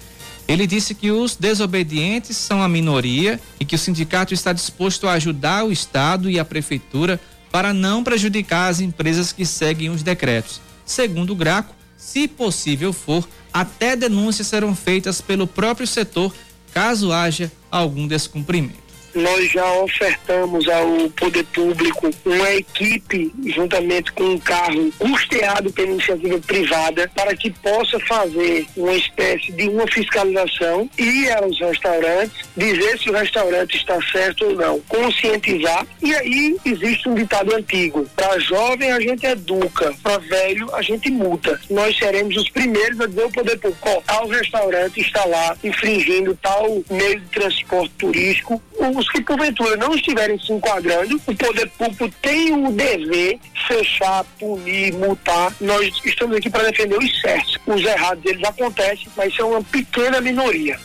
Ele 0.48 0.68
disse 0.68 0.94
que 0.94 1.10
os 1.10 1.36
desobedientes 1.36 2.38
são 2.38 2.62
a 2.62 2.70
minoria 2.70 3.40
e 3.60 3.66
que 3.66 3.76
o 3.76 3.80
sindicato 3.80 4.36
está 4.36 4.54
disposto 4.54 5.08
a 5.08 5.14
ajudar 5.14 5.66
o 5.66 5.72
Estado 5.72 6.30
e 6.30 6.40
a 6.40 6.46
Prefeitura 6.46 7.20
para 7.52 7.74
não 7.74 8.04
prejudicar 8.04 8.70
as 8.70 8.80
empresas 8.80 9.32
que 9.32 9.46
seguem 9.46 9.90
os 9.90 10.04
decretos. 10.04 10.62
Segundo 10.86 11.34
o 11.34 11.36
Graco, 11.36 11.74
se 11.98 12.28
possível 12.28 12.94
for, 12.94 13.28
até 13.52 13.96
denúncias 13.96 14.48
serão 14.48 14.76
feitas 14.76 15.22
pelo 15.22 15.48
próprio 15.48 15.88
setor 15.88 16.32
caso 16.72 17.12
haja 17.12 17.52
algum 17.72 18.08
descumprimento 18.08 18.89
nós 19.20 19.52
já 19.52 19.72
ofertamos 19.74 20.68
ao 20.68 21.10
poder 21.12 21.44
público 21.46 22.10
uma 22.26 22.52
equipe, 22.52 23.32
juntamente 23.46 24.12
com 24.14 24.24
um 24.24 24.40
carro 24.40 24.92
custeado 24.98 25.72
pela 25.72 25.92
iniciativa 25.92 26.40
privada, 26.40 27.10
para 27.16 27.36
que 27.36 27.50
possa 27.50 28.00
fazer 28.02 28.66
uma 28.76 28.94
espécie 28.94 29.52
de 29.52 29.68
uma 29.68 29.86
fiscalização, 29.88 30.90
ir 30.98 31.32
aos 31.34 31.60
restaurantes, 31.60 32.48
dizer 32.56 32.98
se 32.98 33.10
o 33.10 33.14
restaurante 33.14 33.78
está 33.78 34.00
certo 34.12 34.46
ou 34.46 34.56
não, 34.56 34.80
conscientizar. 34.82 35.86
E 36.02 36.14
aí 36.16 36.58
existe 36.66 37.10
um 37.10 37.16
ditado 37.16 37.56
antigo: 37.56 38.06
para 38.16 38.40
jovem 38.40 38.92
a 38.92 39.00
gente 39.00 39.26
educa, 39.26 39.94
para 40.02 40.18
velho 40.18 40.74
a 40.74 40.82
gente 40.82 41.10
multa. 41.10 41.60
Nós 41.70 41.98
seremos 41.98 42.36
os 42.38 42.50
primeiros 42.50 43.00
a 43.00 43.08
dizer 43.08 43.24
ao 43.24 43.32
poder 43.32 43.58
público: 43.60 43.90
ó, 43.90 44.02
tal 44.02 44.28
restaurante 44.28 45.00
está 45.02 45.26
lá 45.26 45.56
infringindo 45.64 46.38
tal 46.42 46.84
meio 46.90 47.20
de 47.20 47.28
transporte 47.28 47.94
turístico. 47.98 48.62
Os 48.96 49.09
que 49.12 49.22
porventura 49.22 49.76
não 49.76 49.94
estiverem 49.94 50.40
se 50.40 50.52
enquadrando, 50.54 51.20
o 51.26 51.36
poder 51.36 51.70
público 51.72 52.10
tem 52.22 52.54
o 52.54 52.72
dever 52.72 53.40
fechar, 53.68 54.24
punir, 54.40 54.94
multar. 54.94 55.54
Nós 55.60 55.94
estamos 56.06 56.38
aqui 56.38 56.50
para 56.50 56.70
defender 56.70 56.98
os 56.98 57.22
certos. 57.22 57.58
Os 57.66 57.84
errados 57.84 58.24
eles 58.26 58.44
acontecem, 58.44 59.08
mas 59.16 59.36
são 59.36 59.52
uma 59.52 59.64
pequena 59.64 60.22
minoria. 60.22 60.80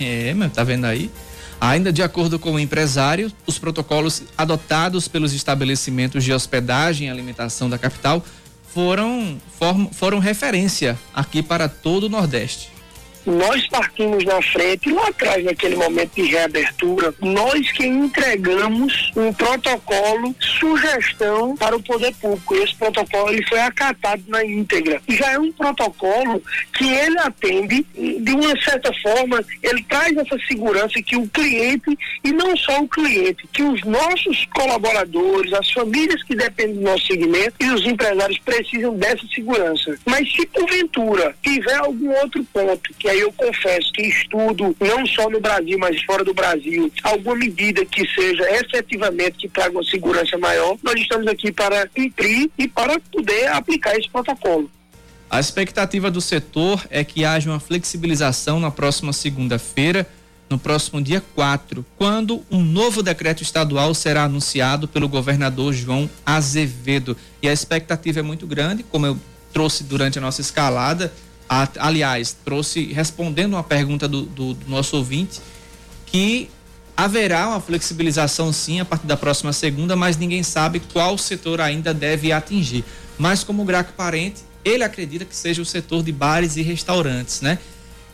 É, 0.00 0.32
mas 0.34 0.52
tá 0.52 0.64
vendo 0.64 0.86
aí? 0.86 1.10
Ainda 1.60 1.92
de 1.92 2.02
acordo 2.02 2.38
com 2.38 2.52
o 2.52 2.58
empresário, 2.58 3.32
os 3.46 3.58
protocolos 3.58 4.22
adotados 4.36 5.08
pelos 5.08 5.32
estabelecimentos 5.32 6.22
de 6.22 6.32
hospedagem 6.32 7.08
e 7.08 7.10
alimentação 7.10 7.68
da 7.68 7.76
capital 7.76 8.24
foram, 8.72 9.38
foram, 9.58 9.90
foram 9.92 10.18
referência 10.20 10.96
aqui 11.12 11.42
para 11.42 11.68
todo 11.68 12.04
o 12.04 12.08
Nordeste 12.08 12.77
nós 13.28 13.66
partimos 13.68 14.24
na 14.24 14.40
frente, 14.42 14.90
lá 14.90 15.08
atrás, 15.08 15.44
naquele 15.44 15.76
momento 15.76 16.14
de 16.14 16.22
reabertura, 16.22 17.14
nós 17.20 17.70
que 17.72 17.86
entregamos 17.86 19.12
um 19.16 19.32
protocolo, 19.32 20.34
sugestão 20.40 21.56
para 21.56 21.76
o 21.76 21.82
poder 21.82 22.14
público. 22.14 22.54
Esse 22.56 22.74
protocolo 22.74 23.30
ele 23.30 23.46
foi 23.46 23.60
acatado 23.60 24.22
na 24.28 24.44
íntegra. 24.44 25.00
Já 25.08 25.32
é 25.32 25.38
um 25.38 25.52
protocolo 25.52 26.42
que 26.72 26.88
ele 26.88 27.18
atende, 27.18 27.86
de 27.94 28.32
uma 28.32 28.62
certa 28.62 28.92
forma, 29.02 29.44
ele 29.62 29.82
traz 29.84 30.16
essa 30.16 30.38
segurança 30.46 31.02
que 31.02 31.16
o 31.16 31.28
cliente, 31.28 31.96
e 32.24 32.32
não 32.32 32.56
só 32.56 32.80
o 32.80 32.88
cliente, 32.88 33.46
que 33.52 33.62
os 33.62 33.82
nossos 33.82 34.46
colaboradores, 34.54 35.52
as 35.52 35.70
famílias 35.70 36.22
que 36.22 36.34
dependem 36.34 36.76
do 36.76 36.82
nosso 36.82 37.06
segmento 37.06 37.54
e 37.60 37.70
os 37.70 37.84
empresários 37.86 38.38
precisam 38.38 38.94
dessa 38.96 39.26
segurança. 39.34 39.98
Mas 40.06 40.30
se 40.32 40.46
porventura 40.46 41.34
tiver 41.42 41.76
algum 41.76 42.10
outro 42.20 42.44
ponto 42.52 42.94
que 42.98 43.08
eu 43.18 43.32
confesso 43.32 43.92
que 43.92 44.02
estudo, 44.02 44.76
não 44.80 45.06
só 45.06 45.28
no 45.28 45.40
Brasil, 45.40 45.78
mas 45.78 46.00
fora 46.02 46.24
do 46.24 46.32
Brasil, 46.32 46.90
alguma 47.02 47.36
medida 47.36 47.84
que 47.84 48.06
seja 48.08 48.44
efetivamente 48.52 49.38
que 49.38 49.48
traga 49.48 49.72
uma 49.72 49.84
segurança 49.84 50.38
maior, 50.38 50.76
nós 50.82 51.00
estamos 51.00 51.26
aqui 51.26 51.50
para 51.50 51.86
cumprir 51.88 52.50
e 52.56 52.68
para 52.68 52.98
poder 53.00 53.48
aplicar 53.48 53.96
esse 53.96 54.08
protocolo. 54.08 54.70
A 55.30 55.40
expectativa 55.40 56.10
do 56.10 56.20
setor 56.20 56.86
é 56.88 57.04
que 57.04 57.24
haja 57.24 57.50
uma 57.50 57.60
flexibilização 57.60 58.58
na 58.60 58.70
próxima 58.70 59.12
segunda-feira, 59.12 60.06
no 60.48 60.58
próximo 60.58 61.02
dia 61.02 61.22
4, 61.34 61.84
quando 61.96 62.42
um 62.50 62.62
novo 62.62 63.02
decreto 63.02 63.42
estadual 63.42 63.92
será 63.92 64.24
anunciado 64.24 64.88
pelo 64.88 65.06
governador 65.06 65.74
João 65.74 66.08
Azevedo. 66.24 67.14
E 67.42 67.48
a 67.48 67.52
expectativa 67.52 68.20
é 68.20 68.22
muito 68.22 68.46
grande, 68.46 68.82
como 68.82 69.04
eu 69.04 69.18
trouxe 69.52 69.84
durante 69.84 70.18
a 70.18 70.22
nossa 70.22 70.40
escalada 70.40 71.12
aliás, 71.48 72.36
trouxe, 72.44 72.92
respondendo 72.92 73.54
uma 73.54 73.62
pergunta 73.62 74.06
do, 74.06 74.22
do, 74.22 74.54
do 74.54 74.70
nosso 74.70 74.96
ouvinte, 74.96 75.40
que 76.06 76.50
haverá 76.96 77.48
uma 77.48 77.60
flexibilização 77.60 78.52
sim 78.52 78.80
a 78.80 78.84
partir 78.84 79.06
da 79.06 79.16
próxima 79.16 79.52
segunda, 79.52 79.94
mas 79.94 80.16
ninguém 80.16 80.42
sabe 80.42 80.80
qual 80.92 81.16
setor 81.16 81.60
ainda 81.60 81.94
deve 81.94 82.32
atingir. 82.32 82.84
Mas 83.16 83.44
como 83.44 83.64
Graco 83.64 83.92
Parente, 83.92 84.42
ele 84.64 84.82
acredita 84.82 85.24
que 85.24 85.34
seja 85.34 85.62
o 85.62 85.64
setor 85.64 86.02
de 86.02 86.12
bares 86.12 86.56
e 86.56 86.62
restaurantes, 86.62 87.40
né? 87.40 87.58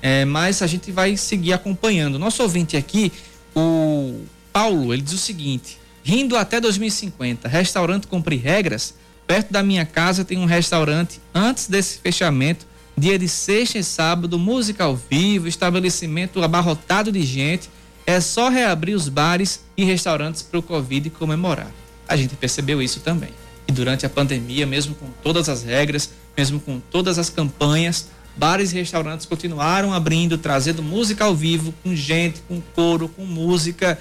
É, 0.02 0.24
mas 0.26 0.60
a 0.60 0.66
gente 0.66 0.92
vai 0.92 1.16
seguir 1.16 1.54
acompanhando. 1.54 2.18
Nosso 2.18 2.42
ouvinte 2.42 2.76
aqui, 2.76 3.10
o 3.56 4.20
Paulo, 4.52 4.92
ele 4.92 5.02
diz 5.02 5.14
o 5.14 5.18
seguinte: 5.18 5.78
rindo 6.02 6.36
até 6.36 6.60
2050, 6.60 7.48
restaurante 7.48 8.06
cumpre 8.06 8.36
regras. 8.36 8.94
Perto 9.26 9.50
da 9.50 9.62
minha 9.62 9.86
casa 9.86 10.22
tem 10.26 10.36
um 10.36 10.44
restaurante. 10.44 11.18
Antes 11.34 11.66
desse 11.66 11.98
fechamento, 11.98 12.66
Dia 12.96 13.18
de 13.18 13.28
sexta 13.28 13.78
e 13.78 13.82
sábado, 13.82 14.38
música 14.38 14.84
ao 14.84 14.94
vivo, 14.94 15.48
estabelecimento 15.48 16.40
abarrotado 16.40 17.10
de 17.10 17.22
gente. 17.22 17.68
É 18.06 18.20
só 18.20 18.48
reabrir 18.48 18.94
os 18.94 19.08
bares 19.08 19.64
e 19.76 19.84
restaurantes 19.84 20.42
para 20.42 20.60
o 20.60 20.62
Covid 20.62 21.10
comemorar. 21.10 21.72
A 22.06 22.16
gente 22.16 22.36
percebeu 22.36 22.80
isso 22.80 23.00
também. 23.00 23.30
E 23.66 23.72
durante 23.72 24.06
a 24.06 24.10
pandemia, 24.10 24.64
mesmo 24.64 24.94
com 24.94 25.08
todas 25.22 25.48
as 25.48 25.64
regras, 25.64 26.10
mesmo 26.36 26.60
com 26.60 26.78
todas 26.78 27.18
as 27.18 27.28
campanhas, 27.28 28.10
bares 28.36 28.72
e 28.72 28.76
restaurantes 28.76 29.26
continuaram 29.26 29.92
abrindo, 29.92 30.38
trazendo 30.38 30.82
música 30.82 31.24
ao 31.24 31.34
vivo, 31.34 31.74
com 31.82 31.96
gente, 31.96 32.42
com 32.46 32.60
coro, 32.76 33.08
com 33.08 33.24
música. 33.24 33.98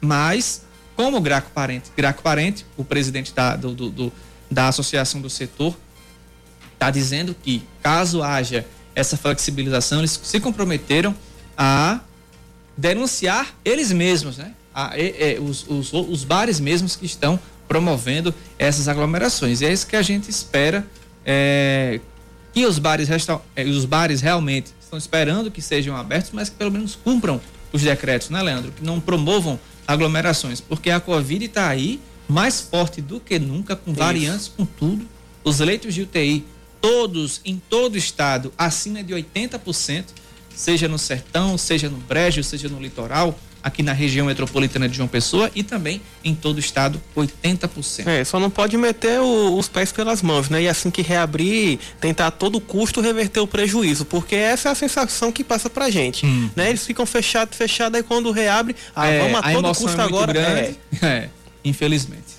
Mas, 0.00 0.62
como 0.96 1.20
Graco 1.20 1.50
Parente, 1.52 1.90
Graco 1.96 2.22
Parente, 2.22 2.66
o 2.76 2.84
presidente 2.84 3.32
da, 3.32 3.54
do, 3.54 3.72
do, 3.72 4.12
da 4.50 4.66
Associação 4.66 5.20
do 5.20 5.30
Setor, 5.30 5.76
está 6.82 6.90
dizendo 6.90 7.34
que, 7.40 7.62
caso 7.80 8.22
haja 8.22 8.66
essa 8.94 9.16
flexibilização, 9.16 10.00
eles 10.00 10.20
se 10.22 10.40
comprometeram 10.40 11.14
a 11.56 12.00
denunciar 12.76 13.54
eles 13.64 13.92
mesmos, 13.92 14.36
né? 14.36 14.52
A, 14.74 14.98
e, 14.98 15.36
e, 15.36 15.38
os, 15.38 15.64
os, 15.68 15.92
os, 15.92 16.24
bares 16.24 16.58
mesmos 16.58 16.96
que 16.96 17.06
estão 17.06 17.38
promovendo 17.68 18.34
essas 18.58 18.88
aglomerações. 18.88 19.60
E 19.60 19.66
é 19.66 19.72
isso 19.72 19.86
que 19.86 19.94
a 19.94 20.02
gente 20.02 20.28
espera 20.28 20.84
é, 21.24 22.00
que 22.52 22.66
os 22.66 22.78
bares, 22.78 23.08
é, 23.54 23.64
os 23.64 23.84
bares 23.84 24.20
realmente 24.20 24.72
estão 24.80 24.98
esperando 24.98 25.50
que 25.50 25.62
sejam 25.62 25.96
abertos, 25.96 26.32
mas 26.32 26.48
que 26.48 26.56
pelo 26.56 26.72
menos 26.72 26.96
cumpram 26.96 27.40
os 27.72 27.82
decretos, 27.82 28.28
né, 28.28 28.42
Leandro? 28.42 28.72
Que 28.72 28.84
não 28.84 28.98
promovam 28.98 29.58
aglomerações, 29.86 30.60
porque 30.60 30.90
a 30.90 30.98
Covid 30.98 31.44
está 31.44 31.68
aí 31.68 32.00
mais 32.28 32.60
forte 32.60 33.00
do 33.00 33.20
que 33.20 33.38
nunca, 33.38 33.76
com 33.76 33.92
variantes, 33.92 34.48
com 34.48 34.64
tudo. 34.64 35.06
Os 35.44 35.60
leitos 35.60 35.94
de 35.94 36.02
UTI 36.02 36.44
todos, 36.82 37.40
em 37.44 37.62
todo 37.70 37.94
o 37.94 37.96
estado, 37.96 38.52
acima 38.58 39.02
de 39.02 39.14
80%, 39.14 40.04
seja 40.54 40.88
no 40.88 40.98
sertão, 40.98 41.56
seja 41.56 41.88
no 41.88 41.96
brejo, 41.96 42.42
seja 42.42 42.68
no 42.68 42.82
litoral, 42.82 43.38
aqui 43.62 43.82
na 43.82 43.92
região 43.92 44.26
metropolitana 44.26 44.88
de 44.88 44.96
João 44.96 45.08
Pessoa 45.08 45.48
e 45.54 45.62
também 45.62 46.02
em 46.24 46.34
todo 46.34 46.56
o 46.56 46.60
estado, 46.60 47.00
80%. 47.16 48.06
É, 48.06 48.24
só 48.24 48.40
não 48.40 48.50
pode 48.50 48.76
meter 48.76 49.20
o, 49.20 49.56
os 49.56 49.68
pés 49.68 49.92
pelas 49.92 50.20
mãos, 50.20 50.48
né? 50.48 50.62
E 50.62 50.68
assim 50.68 50.90
que 50.90 51.00
reabrir, 51.00 51.78
tentar 52.00 52.26
a 52.26 52.30
todo 52.30 52.60
custo 52.60 53.00
reverter 53.00 53.40
o 53.40 53.46
prejuízo, 53.46 54.04
porque 54.04 54.34
essa 54.34 54.70
é 54.70 54.72
a 54.72 54.74
sensação 54.74 55.30
que 55.30 55.44
passa 55.44 55.70
pra 55.70 55.88
gente, 55.88 56.26
hum. 56.26 56.50
né? 56.56 56.70
Eles 56.70 56.84
ficam 56.84 57.06
fechados, 57.06 57.56
fechados, 57.56 57.96
aí 57.96 58.02
quando 58.02 58.30
reabre, 58.32 58.74
ah, 58.94 59.06
é, 59.06 59.20
vamos 59.20 59.36
a, 59.36 59.38
a 59.38 59.52
todo 59.52 59.74
custo 59.76 60.00
é 60.00 60.04
agora. 60.04 60.32
Grande, 60.32 60.76
é. 61.00 61.06
é, 61.06 61.30
infelizmente. 61.64 62.31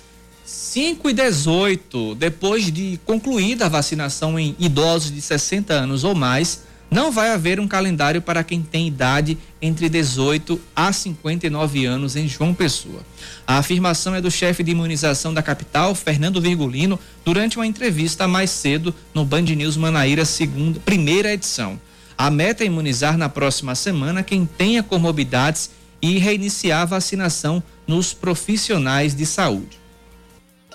5 0.44 1.08
e 1.08 1.14
18, 1.14 2.16
depois 2.16 2.70
de 2.70 3.00
concluída 3.06 3.64
a 3.64 3.68
vacinação 3.70 4.38
em 4.38 4.54
idosos 4.58 5.10
de 5.10 5.22
60 5.22 5.72
anos 5.72 6.04
ou 6.04 6.14
mais, 6.14 6.64
não 6.90 7.10
vai 7.10 7.30
haver 7.30 7.58
um 7.58 7.66
calendário 7.66 8.20
para 8.20 8.44
quem 8.44 8.60
tem 8.60 8.86
idade 8.86 9.38
entre 9.60 9.88
18 9.88 10.60
a 10.76 10.92
59 10.92 11.86
anos 11.86 12.14
em 12.14 12.28
João 12.28 12.52
Pessoa. 12.52 13.00
A 13.46 13.56
afirmação 13.56 14.14
é 14.14 14.20
do 14.20 14.30
chefe 14.30 14.62
de 14.62 14.72
imunização 14.72 15.32
da 15.32 15.42
capital, 15.42 15.94
Fernando 15.94 16.42
Virgulino, 16.42 17.00
durante 17.24 17.56
uma 17.56 17.66
entrevista 17.66 18.28
mais 18.28 18.50
cedo 18.50 18.94
no 19.14 19.24
Band 19.24 19.42
News 19.42 19.78
Manaíra, 19.78 20.26
segunda, 20.26 20.78
primeira 20.78 21.32
edição. 21.32 21.80
A 22.18 22.30
meta 22.30 22.62
é 22.62 22.66
imunizar 22.66 23.16
na 23.16 23.30
próxima 23.30 23.74
semana 23.74 24.22
quem 24.22 24.44
tenha 24.44 24.82
comorbidades 24.82 25.70
e 26.02 26.18
reiniciar 26.18 26.82
a 26.82 26.84
vacinação 26.84 27.62
nos 27.86 28.12
profissionais 28.12 29.14
de 29.14 29.24
saúde 29.24 29.83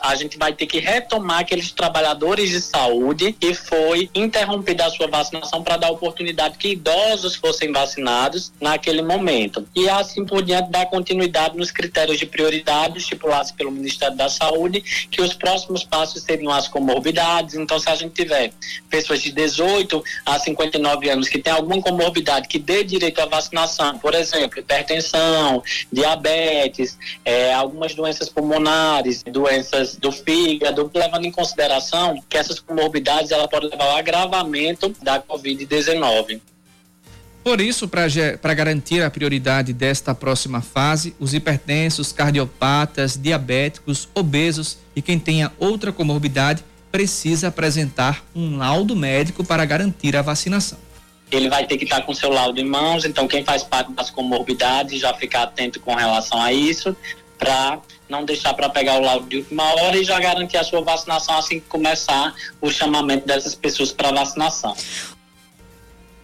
A 0.02 0.16
gente 0.16 0.38
vai 0.38 0.54
ter 0.54 0.66
que 0.66 0.80
retomar 0.80 1.40
aqueles 1.40 1.72
trabalhadores 1.72 2.50
de 2.50 2.62
saúde 2.62 3.34
que 3.34 3.54
foi 3.54 4.10
interrompida 4.14 4.86
a 4.86 4.90
sua 4.90 5.08
vacinação 5.08 5.64
para 5.64 5.78
dar 5.78 5.92
oportunidade 5.92 6.58
que 6.58 6.70
idosos 6.70 7.36
fossem 7.36 7.72
vacinados 7.72 8.52
naquele 8.60 9.02
momento. 9.02 9.68
E 9.76 9.90
assim 9.90 10.26
por 10.26 10.42
diante, 10.44 10.70
dar 10.70 10.86
continuidade 10.88 11.58
nos 11.58 11.72
critérios 11.72 12.18
de 12.18 12.26
prioridade 12.26 12.98
estipulados 12.98 13.52
pelo 13.52 13.72
Ministério 13.72 14.16
da 14.16 14.30
Saúde, 14.30 14.82
que 15.10 15.22
os 15.22 15.34
próximos 15.34 15.84
passos 15.84 16.24
seriam 16.24 16.52
as 16.52 16.68
comorbidades. 16.68 17.56
Então, 17.56 17.80
se 17.80 17.90
a 17.90 17.96
gente 17.96 18.14
tiver 18.14 18.52
pessoas 18.90 19.22
de 19.22 19.32
18 19.32 20.04
a 20.26 20.40
59 20.40 21.10
anos 21.10 21.28
que 21.28 21.40
têm 21.40 21.54
alguma 21.54 21.82
comorbidade 21.82 22.48
que 22.48 22.60
dê 22.60 22.84
direito 22.84 23.20
à 23.20 23.26
vacinação, 23.26 23.98
por 24.00 24.14
exemplo, 24.14 24.60
hipertensão, 24.60 25.64
diabetes, 25.92 26.98
é, 27.24 27.54
algumas 27.54 27.96
doenças 27.96 28.30
pulmonares, 28.30 29.24
doenças 29.24 29.89
do 29.98 30.12
fígado, 30.12 30.90
levando 30.94 31.26
em 31.26 31.32
consideração 31.32 32.22
que 32.30 32.38
essas 32.38 32.60
comorbidades 32.60 33.32
ela 33.32 33.48
pode 33.48 33.68
levar 33.68 33.86
ao 33.86 33.98
agravamento 33.98 34.94
da 35.02 35.22
Covid-19. 35.22 36.42
Por 37.44 37.62
isso, 37.62 37.88
para 37.88 38.54
garantir 38.54 39.02
a 39.02 39.10
prioridade 39.10 39.74
desta 39.74 40.14
próxima 40.14 40.62
fase, 40.62 41.16
os 41.20 41.34
hipertensos, 41.34 42.12
cardiopatas, 42.12 43.18
diabéticos, 43.18 44.10
obesos 44.14 44.78
e 44.96 45.02
quem 45.02 45.18
tenha 45.18 45.52
outra 45.58 45.92
comorbidade 45.92 46.64
precisa 46.92 47.48
apresentar 47.48 48.24
um 48.36 48.58
laudo 48.58 48.96
médico 48.96 49.44
para 49.44 49.64
garantir 49.64 50.16
a 50.16 50.22
vacinação. 50.22 50.78
Ele 51.32 51.50
vai 51.50 51.66
ter 51.66 51.78
que 51.78 51.84
estar 51.84 52.02
com 52.02 52.14
seu 52.14 52.30
laudo 52.30 52.60
em 52.60 52.66
mãos, 52.66 53.06
então 53.06 53.28
quem 53.28 53.44
faz 53.44 53.64
parte 53.64 53.94
das 53.94 54.10
comorbidades 54.10 55.00
já 55.00 55.14
ficar 55.14 55.44
atento 55.44 55.80
com 55.80 55.94
relação 55.94 56.42
a 56.42 56.52
isso, 56.52 56.96
para 57.38 57.80
não 58.10 58.26
deixar 58.26 58.54
para 58.56 58.68
pegar 58.70 58.98
o 58.98 59.02
laudo 59.02 59.28
de 59.28 59.38
última 59.38 59.64
hora 59.76 59.98
e 59.98 60.04
já 60.04 60.20
garantir 60.20 60.58
a 60.58 60.64
sua 60.64 60.82
vacinação 60.82 61.38
assim 61.38 61.60
que 61.60 61.68
começar 61.68 62.34
o 62.60 62.72
chamamento 62.72 63.28
dessas 63.28 63.54
pessoas 63.54 63.92
para 63.92 64.12
vacinação. 64.12 64.76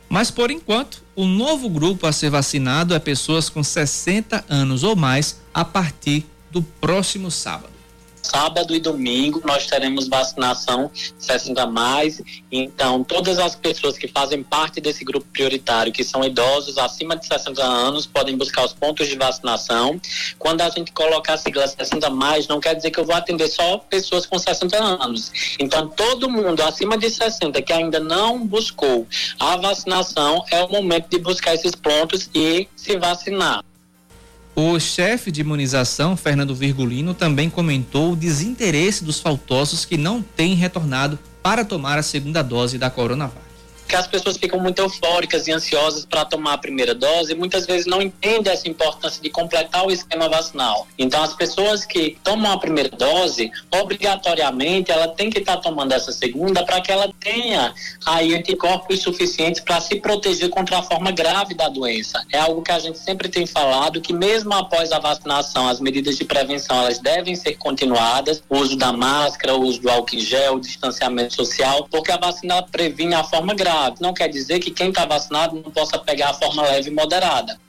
Mas 0.10 0.32
por 0.32 0.50
enquanto, 0.50 1.04
o 1.15 1.25
novo 1.25 1.70
grupo 1.70 2.08
a 2.08 2.12
ser 2.12 2.30
vacinado 2.30 2.94
é 2.94 3.00
pessoas 3.00 3.50
com 3.50 3.63
60 3.63 4.44
anos 4.50 4.84
ou 4.84 4.96
mais 4.96 5.42
a 5.54 5.63
partir 5.63 6.25
do 6.50 6.62
próximo 6.62 7.30
sábado 7.30 7.75
sábado 8.25 8.75
e 8.75 8.79
domingo 8.79 9.41
nós 9.46 9.67
teremos 9.67 10.08
vacinação 10.08 10.89
60 11.17 11.65
mais. 11.67 12.22
Então, 12.51 13.03
todas 13.03 13.39
as 13.39 13.55
pessoas 13.55 13.98
que 13.98 14.08
fazem 14.08 14.44
parte 14.44 14.82
desse 14.82 15.03
grupo 15.03 15.25
prioritário, 15.32 15.91
que 15.91 16.03
são 16.03 16.24
idosos 16.24 16.77
acima 16.77 17.15
de 17.15 17.25
60 17.25 17.63
anos, 17.63 18.05
podem 18.05 18.36
buscar 18.36 18.65
os 18.65 18.74
pontos 18.74 19.08
de 19.08 19.15
vacinação. 19.15 20.00
Quando 20.39 20.62
a 20.62 20.70
gente 20.70 20.91
colocar 20.91 21.34
a 21.34 21.38
sigla 21.38 21.67
60 21.67 22.10
mais, 22.10 22.48
não 22.48 22.60
quer 22.60 22.75
dizer 22.75 22.91
que 22.91 23.00
eu 23.00 23.05
vou 23.05 23.15
atender 23.15 23.48
só 23.48 23.77
pessoas 23.77 24.25
com 24.25 24.38
60 24.38 24.77
anos. 24.77 25.32
Então, 25.60 25.88
todo 25.88 26.29
mundo 26.29 26.62
acima 26.62 26.98
de 26.98 27.10
60 27.10 27.62
que 27.62 27.74
ainda 27.74 28.00
não 28.00 28.46
buscou 28.46 29.08
a 29.39 29.58
vacinação, 29.58 30.44
é 30.51 30.63
o 30.63 30.70
momento 30.70 31.10
de 31.10 31.20
buscar 31.20 31.53
esses 31.53 31.75
pontos 31.75 32.29
e 32.34 32.67
se 32.75 32.98
vacinar. 32.98 33.63
O 34.56 34.80
chefe 34.80 35.32
de 35.32 35.42
imunização, 35.42 36.16
Fernando 36.16 36.56
Virgulino, 36.56 37.14
também 37.14 37.50
comentou 37.50 38.14
o 38.14 38.16
desinteresse 38.16 39.04
dos 39.04 39.20
faltosos 39.20 39.84
que 39.84 39.98
não 39.98 40.22
têm 40.22 40.56
retornado 40.56 41.20
para 41.44 41.66
tomar 41.66 41.98
a 41.98 42.04
segunda 42.04 42.42
dose 42.42 42.78
da 42.78 42.90
Coronavac 42.90 43.45
que 43.88 43.96
as 43.96 44.08
pessoas 44.08 44.38
ficam 44.38 44.60
muito 44.60 44.80
eufóricas 44.80 45.48
e 45.48 45.51
ansiosas 45.51 46.06
para 46.06 46.25
tomar 46.25 46.54
a 46.54 46.58
primeira 46.58 46.94
dose 46.94 47.34
e 47.34 47.36
muitas 47.36 47.65
vezes 47.65 47.86
não 47.86 48.01
entendem 48.01 48.51
essa 48.51 48.68
importância 48.68 49.22
de 49.22 49.30
completar 49.30 49.86
o 49.86 49.92
esquema 49.92 50.27
vacinal. 50.27 50.88
Então, 50.98 51.22
as 51.22 51.34
pessoas 51.34 51.86
que 51.86 52.18
tomam 52.24 52.51
a 52.51 52.58
primeira 52.58 52.89
dose, 52.89 53.51
obrigatoriamente, 53.72 54.92
ela 54.92 55.08
tem 55.08 55.30
que 55.30 55.39
estar 55.39 55.58
tá 55.58 55.62
tomando 55.62 55.92
essa 55.94 56.12
segunda 56.12 56.65
para 56.65 56.82
que 56.82 56.92
ela 56.92 57.12
tenha 57.20 57.74
aí 58.06 58.34
anticorpos 58.34 59.01
suficientes 59.01 59.62
para 59.62 59.80
se 59.80 59.96
proteger 59.98 60.50
contra 60.50 60.80
a 60.80 60.84
forma 60.84 61.12
grave 61.12 61.54
da 61.54 61.70
doença. 61.70 62.24
É 62.32 62.39
algo 62.39 62.62
que 62.62 62.72
a 62.72 62.79
gente 62.79 62.98
sempre 62.98 63.29
tem 63.29 63.46
falado 63.46 64.01
que 64.01 64.14
mesmo 64.14 64.53
após 64.53 64.92
a 64.92 65.00
vacinação, 65.00 65.68
as 65.68 65.79
medidas 65.79 66.18
de 66.18 66.25
prevenção 66.25 66.79
elas 66.79 67.00
devem 67.00 67.36
ser 67.36 67.55
continuadas, 67.55 68.42
o 68.50 68.57
uso 68.57 68.75
da 68.75 68.92
máscara, 68.92 69.55
o 69.55 69.62
uso 69.62 69.81
do 69.81 69.90
álcool 69.90 70.16
em 70.16 70.20
gel, 70.20 70.55
o 70.55 70.60
distanciamento 70.60 71.36
social, 71.36 71.88
porque 71.90 72.12
a 72.12 72.18
vacina 72.18 72.62
previne 72.64 73.14
a 73.14 73.24
forma 73.24 73.53
grave 73.53 73.75
grave. 73.75 73.98
Não 74.00 74.14
quer 74.14 74.29
dizer 74.29 74.59
que 74.59 74.72
quem 74.72 74.90
está 74.90 75.05
vacinado 75.05 75.55
não 75.55 75.72
possa 75.72 75.98
pegar 76.00 76.29
a 76.29 76.33
forma 76.33 76.64
leve 76.64 76.90
e 76.90 76.94
moderada. 76.94 77.59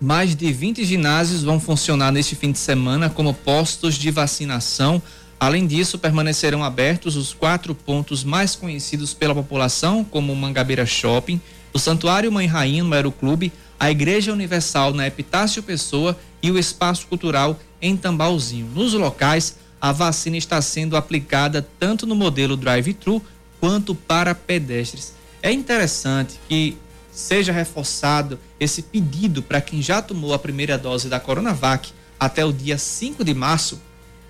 Mais 0.00 0.34
de 0.36 0.52
20 0.52 0.84
ginásios 0.84 1.42
vão 1.42 1.58
funcionar 1.58 2.12
neste 2.12 2.34
fim 2.34 2.52
de 2.52 2.58
semana 2.58 3.08
como 3.08 3.32
postos 3.32 3.94
de 3.94 4.10
vacinação. 4.10 5.00
Além 5.38 5.66
disso, 5.66 5.98
permanecerão 5.98 6.64
abertos 6.64 7.16
os 7.16 7.32
quatro 7.32 7.74
pontos 7.74 8.24
mais 8.24 8.54
conhecidos 8.54 9.14
pela 9.14 9.34
população, 9.34 10.04
como 10.04 10.32
o 10.32 10.36
Mangabeira 10.36 10.86
Shopping, 10.86 11.40
o 11.72 11.78
Santuário 11.78 12.32
Mãe 12.32 12.46
Rainha 12.46 12.84
no 12.84 12.94
Aeroclube, 12.94 13.52
a 13.78 13.90
Igreja 13.90 14.32
Universal 14.32 14.94
na 14.94 15.06
Epitácio 15.06 15.62
Pessoa 15.62 16.18
e 16.42 16.50
o 16.50 16.58
Espaço 16.58 17.06
Cultural 17.06 17.58
em 17.80 17.96
Tambalzinho. 17.96 18.66
Nos 18.74 18.94
locais, 18.94 19.56
a 19.80 19.92
vacina 19.92 20.38
está 20.38 20.60
sendo 20.62 20.96
aplicada 20.96 21.66
tanto 21.78 22.06
no 22.06 22.14
modelo 22.14 22.56
drive-thru 22.56 23.22
quanto 23.60 23.94
para 23.94 24.34
pedestres. 24.34 25.14
É 25.42 25.52
interessante 25.52 26.40
que 26.48 26.76
seja 27.10 27.52
reforçado 27.52 28.38
esse 28.60 28.82
pedido 28.82 29.42
para 29.42 29.60
quem 29.60 29.80
já 29.80 30.02
tomou 30.02 30.34
a 30.34 30.38
primeira 30.38 30.76
dose 30.76 31.08
da 31.08 31.18
Coronavac 31.18 31.90
até 32.20 32.44
o 32.44 32.52
dia 32.52 32.76
5 32.78 33.24
de 33.24 33.32
março, 33.32 33.80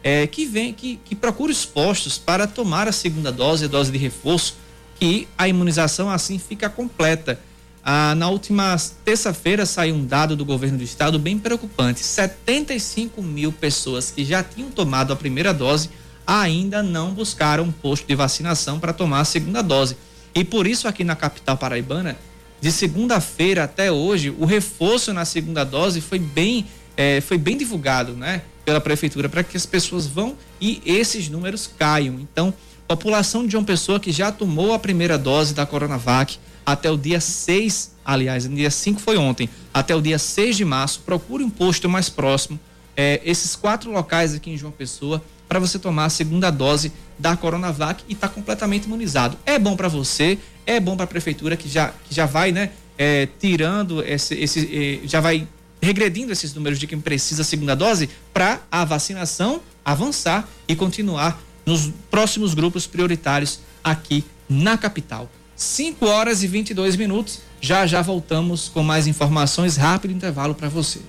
é, 0.03 0.27
que 0.27 0.47
vem, 0.47 0.73
que, 0.73 1.01
que 1.05 1.15
procure 1.15 1.53
os 1.53 1.65
postos 1.65 2.17
para 2.17 2.47
tomar 2.47 2.87
a 2.87 2.93
segunda 2.93 3.33
dose, 3.33 3.65
a 3.65 3.69
dose 3.69 3.91
de 3.91 3.99
reforço, 3.99 4.57
que 4.99 5.27
a 5.37 5.49
imunização 5.49 6.09
assim 6.09 6.39
fica 6.39 6.69
completa. 6.69 7.41
Ah, 7.83 8.15
na 8.15 8.29
última 8.29 8.77
terça-feira 9.05 9.65
saiu 9.65 9.95
um 9.95 10.05
dado 10.05 10.35
do 10.35 10.45
governo 10.45 10.79
do 10.79 10.85
estado 10.85 11.19
bem 11.19 11.39
preocupante: 11.39 12.01
75 12.01 13.23
mil 13.23 13.53
pessoas 13.53 14.11
que 14.11 14.25
já 14.25 14.43
tinham 14.43 14.71
tomado 14.71 15.13
a 15.13 15.17
primeira 15.17 15.55
dose 15.55 15.91
ainda 16.27 16.83
não 16.83 17.13
buscaram 17.15 17.65
um 17.65 17.71
posto 17.71 18.07
de 18.07 18.15
vacinação 18.17 18.81
para 18.81 18.93
tomar 18.93 19.21
a 19.21 19.25
segunda 19.25 19.63
dose. 19.63 19.97
E 20.37 20.45
por 20.45 20.67
isso 20.67 20.87
aqui 20.87 21.03
na 21.03 21.17
capital 21.17 21.57
paraibana, 21.57 22.15
de 22.61 22.71
segunda-feira 22.71 23.65
até 23.65 23.91
hoje, 23.91 24.29
o 24.39 24.45
reforço 24.45 25.15
na 25.15 25.25
segunda 25.25 25.65
dose 25.65 26.03
foi 26.03 26.19
bem, 26.19 26.67
é, 26.95 27.23
foi 27.23 27.39
bem 27.39 27.57
divulgado, 27.57 28.13
né? 28.13 28.43
Pela 28.63 28.79
prefeitura, 28.79 29.31
para 29.31 29.43
que 29.43 29.57
as 29.57 29.65
pessoas 29.65 30.07
vão 30.07 30.37
e 30.61 30.83
esses 30.85 31.31
números 31.31 31.67
caiam. 31.79 32.21
Então, 32.21 32.53
população 32.87 33.47
de 33.47 33.53
João 33.53 33.65
Pessoa 33.65 33.99
que 33.99 34.13
já 34.13 34.31
tomou 34.31 34.75
a 34.75 34.79
primeira 34.79 35.17
dose 35.17 35.55
da 35.55 35.65
Coronavac 35.65 36.37
até 36.67 36.91
o 36.91 36.99
dia 36.99 37.21
6, 37.21 37.93
aliás, 38.05 38.47
no 38.47 38.57
dia 38.57 38.71
5 38.71 39.01
foi 39.01 39.17
ontem, 39.17 39.49
até 39.73 39.97
o 39.97 40.03
dia 40.03 40.19
6 40.19 40.57
de 40.57 40.67
março, 40.67 41.01
procure 41.01 41.45
um 41.45 41.51
posto 41.51 41.89
mais 41.89 42.11
próximo. 42.11 42.61
É, 42.95 43.23
esses 43.25 43.57
quatro 43.57 43.91
locais 43.91 44.35
aqui 44.35 44.51
em 44.51 44.57
João 44.59 44.73
Pessoa 44.73 45.23
para 45.49 45.59
você 45.59 45.79
tomar 45.79 46.07
a 46.07 46.11
segunda 46.11 46.51
dose 46.51 46.93
da 47.19 47.37
Coronavac 47.37 48.05
e 48.09 48.13
está 48.13 48.29
completamente 48.29 48.85
imunizado. 48.85 49.39
É 49.47 49.59
bom 49.59 49.77
para 49.77 49.89
você, 49.89 50.39
é 50.67 50.79
bom 50.81 50.97
para 50.97 51.05
a 51.05 51.09
prefeitura 51.09 51.57
que 51.57 51.69
já, 51.69 51.93
que 52.09 52.15
já 52.15 52.27
vai, 52.27 52.53
né, 52.53 52.71
é, 52.99 53.29
tirando 53.39 54.03
esse, 54.03 54.35
esse 54.35 55.01
é, 55.05 55.07
já 55.07 55.21
vai 55.21 55.47
regredindo 55.81 56.33
esses 56.33 56.55
números 56.55 56.79
de 56.79 56.87
quem 56.87 57.01
precisa 57.01 57.43
a 57.43 57.45
segunda 57.45 57.75
dose 57.75 58.09
para 58.33 58.61
a 58.71 58.85
vacinação 58.85 59.61
avançar 59.85 60.49
e 60.67 60.75
continuar 60.75 61.41
nos 61.65 61.91
próximos 62.11 62.55
grupos 62.55 62.87
prioritários 62.87 63.61
aqui 63.83 64.25
na 64.49 64.77
capital. 64.77 65.31
5 65.55 66.07
horas 66.07 66.43
e 66.43 66.47
22 66.47 66.97
minutos. 66.97 67.41
Já 67.61 67.87
já 67.87 68.03
voltamos 68.03 68.69
com 68.69 68.83
mais 68.83 69.07
informações. 69.07 69.77
Rápido 69.77 70.13
intervalo 70.13 70.55
para 70.55 70.69
você. 70.69 71.01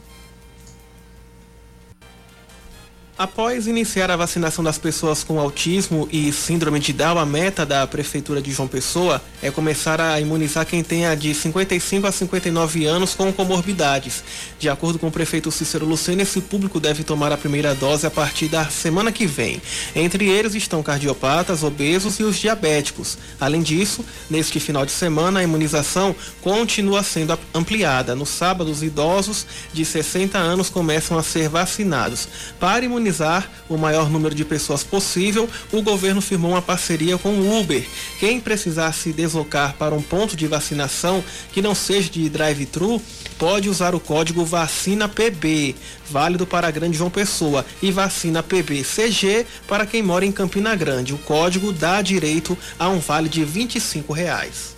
Após 3.18 3.66
iniciar 3.66 4.12
a 4.12 4.16
vacinação 4.16 4.64
das 4.64 4.78
pessoas 4.78 5.24
com 5.24 5.40
autismo 5.40 6.08
e 6.12 6.32
síndrome 6.32 6.80
de 6.80 6.94
Down, 6.94 7.18
a 7.18 7.26
meta 7.26 7.66
da 7.66 7.88
Prefeitura 7.88 8.40
de 8.40 8.52
João 8.52 8.68
Pessoa 8.68 9.20
é 9.42 9.50
começar 9.50 10.00
a 10.00 10.22
imunizar 10.22 10.68
quem 10.68 10.84
tenha 10.84 11.16
de 11.16 11.34
55 11.34 12.06
a 12.06 12.12
59 12.12 12.86
anos 12.86 13.16
com 13.16 13.34
comorbidades. 13.34 14.24
De 14.60 14.70
acordo 14.70 15.00
com 15.00 15.08
o 15.08 15.12
prefeito 15.12 15.52
Cícero 15.52 15.84
Lucena, 15.84 16.22
esse 16.22 16.40
público 16.42 16.80
deve 16.80 17.04
tomar 17.04 17.32
a 17.32 17.38
primeira 17.38 17.74
dose 17.74 18.06
a 18.06 18.12
partir 18.12 18.50
da 18.50 18.66
semana 18.66 19.12
que 19.12 19.26
vem. 19.26 19.60
Entre 19.96 20.30
eles 20.30 20.54
estão 20.54 20.84
cardiopatas, 20.84 21.64
obesos 21.64 22.20
e 22.20 22.24
os 22.24 22.38
diabéticos. 22.38 23.18
Além 23.40 23.64
disso, 23.64 24.06
neste 24.30 24.60
final 24.60 24.86
de 24.86 24.92
semana, 24.92 25.40
a 25.40 25.44
imunização 25.44 26.16
continua 26.40 27.02
sendo 27.02 27.36
ampliada. 27.52 28.14
No 28.14 28.28
sábado, 28.28 28.70
os 28.70 28.84
idosos 28.84 29.48
de 29.74 29.84
60 29.84 30.38
anos 30.38 30.70
começam 30.70 31.18
a 31.18 31.24
ser 31.24 31.50
vacinados. 31.50 32.28
Para 32.60 32.86
imunizar 32.86 33.07
imunizar 33.08 33.50
o 33.70 33.78
maior 33.78 34.10
número 34.10 34.36
de 34.36 34.44
pessoas 34.44 34.84
possível, 34.84 35.50
o 35.72 35.82
governo 35.82 36.22
firmou 36.22 36.52
uma 36.52 36.62
parceria 36.62 37.18
com 37.18 37.30
o 37.30 37.60
Uber. 37.60 37.86
Quem 38.20 38.40
precisar 38.40 38.92
se 38.92 39.14
deslocar 39.14 39.76
para 39.78 39.96
um 39.96 40.02
ponto 40.02 40.36
de 40.36 40.48
vacinação 40.48 41.24
que 41.54 41.62
não 41.62 41.74
seja 41.74 42.10
de 42.10 42.30
drive-thru, 42.30 43.02
pode 43.38 43.70
usar 43.70 43.96
o 43.96 44.00
código 44.00 44.44
vacina 44.44 45.08
PB, 45.08 45.76
válido 46.10 46.46
para 46.46 46.68
a 46.68 46.72
Grande 46.72 46.98
João 46.98 47.10
Pessoa, 47.10 47.66
e 47.82 47.92
vacina 47.92 48.44
PBCG 48.44 49.46
para 49.68 49.86
quem 49.86 50.04
mora 50.04 50.26
em 50.26 50.32
Campina 50.32 50.76
Grande. 50.76 51.14
O 51.14 51.18
código 51.20 51.72
dá 51.72 52.02
direito 52.02 52.58
a 52.78 52.90
um 52.90 53.00
vale 53.00 53.30
de 53.30 53.44
25 53.44 54.14
reais. 54.14 54.77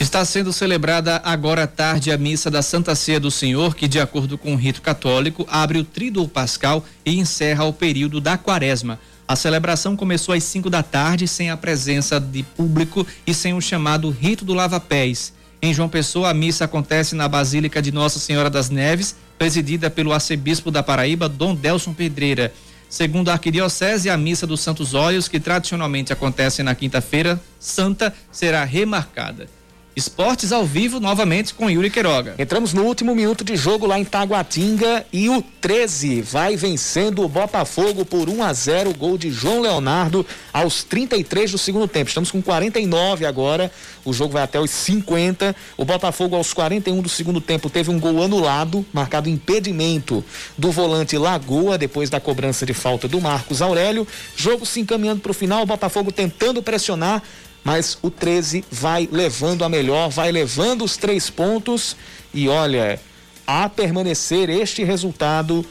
Está 0.00 0.24
sendo 0.24 0.52
celebrada 0.52 1.20
agora 1.24 1.64
à 1.64 1.66
tarde 1.66 2.12
a 2.12 2.16
missa 2.16 2.48
da 2.48 2.62
Santa 2.62 2.94
Ceia 2.94 3.18
do 3.18 3.32
Senhor, 3.32 3.74
que, 3.74 3.88
de 3.88 3.98
acordo 3.98 4.38
com 4.38 4.54
o 4.54 4.56
rito 4.56 4.80
católico, 4.80 5.44
abre 5.50 5.76
o 5.80 5.84
Tríduo 5.84 6.28
Pascal 6.28 6.84
e 7.04 7.18
encerra 7.18 7.64
o 7.64 7.72
período 7.72 8.20
da 8.20 8.38
Quaresma. 8.38 9.00
A 9.26 9.34
celebração 9.34 9.96
começou 9.96 10.32
às 10.36 10.44
5 10.44 10.70
da 10.70 10.84
tarde, 10.84 11.26
sem 11.26 11.50
a 11.50 11.56
presença 11.56 12.20
de 12.20 12.44
público 12.44 13.04
e 13.26 13.34
sem 13.34 13.54
o 13.54 13.60
chamado 13.60 14.08
rito 14.08 14.44
do 14.44 14.54
lava-pés. 14.54 15.32
Em 15.60 15.74
João 15.74 15.88
Pessoa, 15.88 16.30
a 16.30 16.34
missa 16.34 16.64
acontece 16.64 17.16
na 17.16 17.26
Basílica 17.26 17.82
de 17.82 17.90
Nossa 17.90 18.20
Senhora 18.20 18.48
das 18.48 18.70
Neves, 18.70 19.16
presidida 19.36 19.90
pelo 19.90 20.12
arcebispo 20.12 20.70
da 20.70 20.80
Paraíba, 20.80 21.28
Dom 21.28 21.56
Delson 21.56 21.92
Pedreira. 21.92 22.54
Segundo 22.88 23.30
a 23.30 23.32
Arquidiocese, 23.32 24.08
a 24.08 24.16
missa 24.16 24.46
dos 24.46 24.60
Santos 24.60 24.94
Óleos, 24.94 25.26
que 25.26 25.40
tradicionalmente 25.40 26.12
acontece 26.12 26.62
na 26.62 26.76
quinta-feira 26.76 27.38
santa, 27.58 28.14
será 28.30 28.62
remarcada. 28.62 29.57
Esportes 29.98 30.52
ao 30.52 30.64
vivo 30.64 31.00
novamente 31.00 31.52
com 31.52 31.68
Yuri 31.68 31.90
Queiroga. 31.90 32.36
Entramos 32.38 32.72
no 32.72 32.84
último 32.84 33.16
minuto 33.16 33.42
de 33.42 33.56
jogo 33.56 33.84
lá 33.84 33.98
em 33.98 34.04
Taguatinga 34.04 35.04
e 35.12 35.28
o 35.28 35.42
13 35.60 36.22
vai 36.22 36.54
vencendo 36.54 37.24
o 37.24 37.28
Botafogo 37.28 38.04
por 38.04 38.28
1 38.28 38.44
a 38.44 38.52
0, 38.52 38.94
gol 38.96 39.18
de 39.18 39.32
João 39.32 39.60
Leonardo 39.60 40.24
aos 40.52 40.84
33 40.84 41.50
do 41.50 41.58
segundo 41.58 41.88
tempo. 41.88 42.10
Estamos 42.10 42.30
com 42.30 42.40
49 42.40 43.26
agora. 43.26 43.72
O 44.04 44.12
jogo 44.12 44.34
vai 44.34 44.44
até 44.44 44.60
os 44.60 44.70
50. 44.70 45.56
O 45.76 45.84
Botafogo 45.84 46.36
aos 46.36 46.52
41 46.52 47.02
do 47.02 47.08
segundo 47.08 47.40
tempo 47.40 47.68
teve 47.68 47.90
um 47.90 47.98
gol 47.98 48.22
anulado, 48.22 48.86
marcado 48.92 49.28
impedimento 49.28 50.24
do 50.56 50.70
volante 50.70 51.18
Lagoa 51.18 51.76
depois 51.76 52.08
da 52.08 52.20
cobrança 52.20 52.64
de 52.64 52.72
falta 52.72 53.08
do 53.08 53.20
Marcos 53.20 53.60
Aurélio. 53.60 54.06
Jogo 54.36 54.64
se 54.64 54.78
encaminhando 54.78 55.20
para 55.22 55.32
o 55.32 55.34
final, 55.34 55.64
o 55.64 55.66
Botafogo 55.66 56.12
tentando 56.12 56.62
pressionar, 56.62 57.20
mas 57.68 57.98
o 58.00 58.10
13 58.10 58.64
vai 58.70 59.06
levando 59.12 59.62
a 59.62 59.68
melhor, 59.68 60.08
vai 60.08 60.32
levando 60.32 60.86
os 60.86 60.96
três 60.96 61.28
pontos 61.28 61.94
e 62.32 62.48
olha, 62.48 62.98
a 63.46 63.68
permanecer 63.68 64.48
este 64.48 64.82
resultado, 64.82 65.66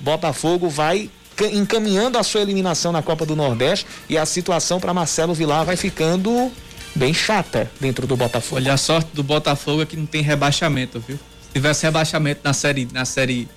Botafogo 0.00 0.68
vai 0.68 1.08
encaminhando 1.52 2.18
a 2.18 2.24
sua 2.24 2.40
eliminação 2.40 2.90
na 2.90 3.02
Copa 3.02 3.24
do 3.24 3.36
Nordeste 3.36 3.86
e 4.08 4.18
a 4.18 4.26
situação 4.26 4.80
para 4.80 4.92
Marcelo 4.92 5.32
Vilar 5.32 5.64
vai 5.64 5.76
ficando 5.76 6.50
bem 6.92 7.14
chata 7.14 7.70
dentro 7.80 8.04
do 8.04 8.16
Botafogo. 8.16 8.56
Olha, 8.56 8.72
a 8.72 8.76
sorte 8.76 9.10
do 9.14 9.22
Botafogo 9.22 9.80
é 9.82 9.86
que 9.86 9.96
não 9.96 10.06
tem 10.06 10.22
rebaixamento, 10.22 10.98
viu? 10.98 11.20
Se 11.40 11.50
tivesse 11.52 11.84
rebaixamento 11.84 12.40
na 12.42 12.52
série, 12.52 12.88
na 12.92 13.04
série 13.04 13.48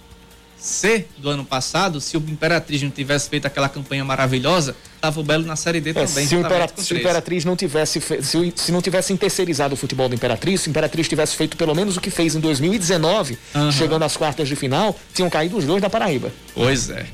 C 0.55 1.07
do 1.17 1.29
ano 1.29 1.43
passado, 1.43 1.99
se 1.99 2.15
o 2.15 2.23
Imperatriz 2.27 2.83
não 2.83 2.91
tivesse 2.91 3.27
feito 3.27 3.47
aquela 3.47 3.67
campanha 3.67 4.05
maravilhosa, 4.05 4.75
tava 5.05 5.19
o 5.19 5.23
Belo 5.23 5.45
na 5.45 5.55
Série 5.55 5.79
D 5.79 5.91
é, 5.91 5.93
também. 5.93 6.27
Se 6.27 6.35
o, 6.35 6.39
Imperatriz, 6.39 6.85
se 6.87 6.93
o 6.93 6.97
Imperatriz 6.97 7.45
não 7.45 7.55
tivesse 7.55 8.01
se, 8.01 8.53
se 8.55 8.71
não 8.71 8.81
tivesse 8.81 9.15
terceirizado 9.17 9.73
o 9.73 9.77
futebol 9.77 10.09
do 10.09 10.15
Imperatriz, 10.15 10.61
se 10.61 10.69
o 10.69 10.71
Imperatriz 10.71 11.07
tivesse 11.07 11.35
feito 11.35 11.55
pelo 11.55 11.75
menos 11.75 11.97
o 11.97 12.01
que 12.01 12.09
fez 12.09 12.35
em 12.35 12.39
2019, 12.39 13.37
uhum. 13.53 13.71
chegando 13.71 14.03
às 14.03 14.17
quartas 14.17 14.47
de 14.47 14.55
final, 14.55 14.97
tinham 15.13 15.29
caído 15.29 15.57
os 15.57 15.65
dois 15.65 15.81
da 15.81 15.89
Paraíba. 15.89 16.31
Pois 16.53 16.89
é. 16.89 17.05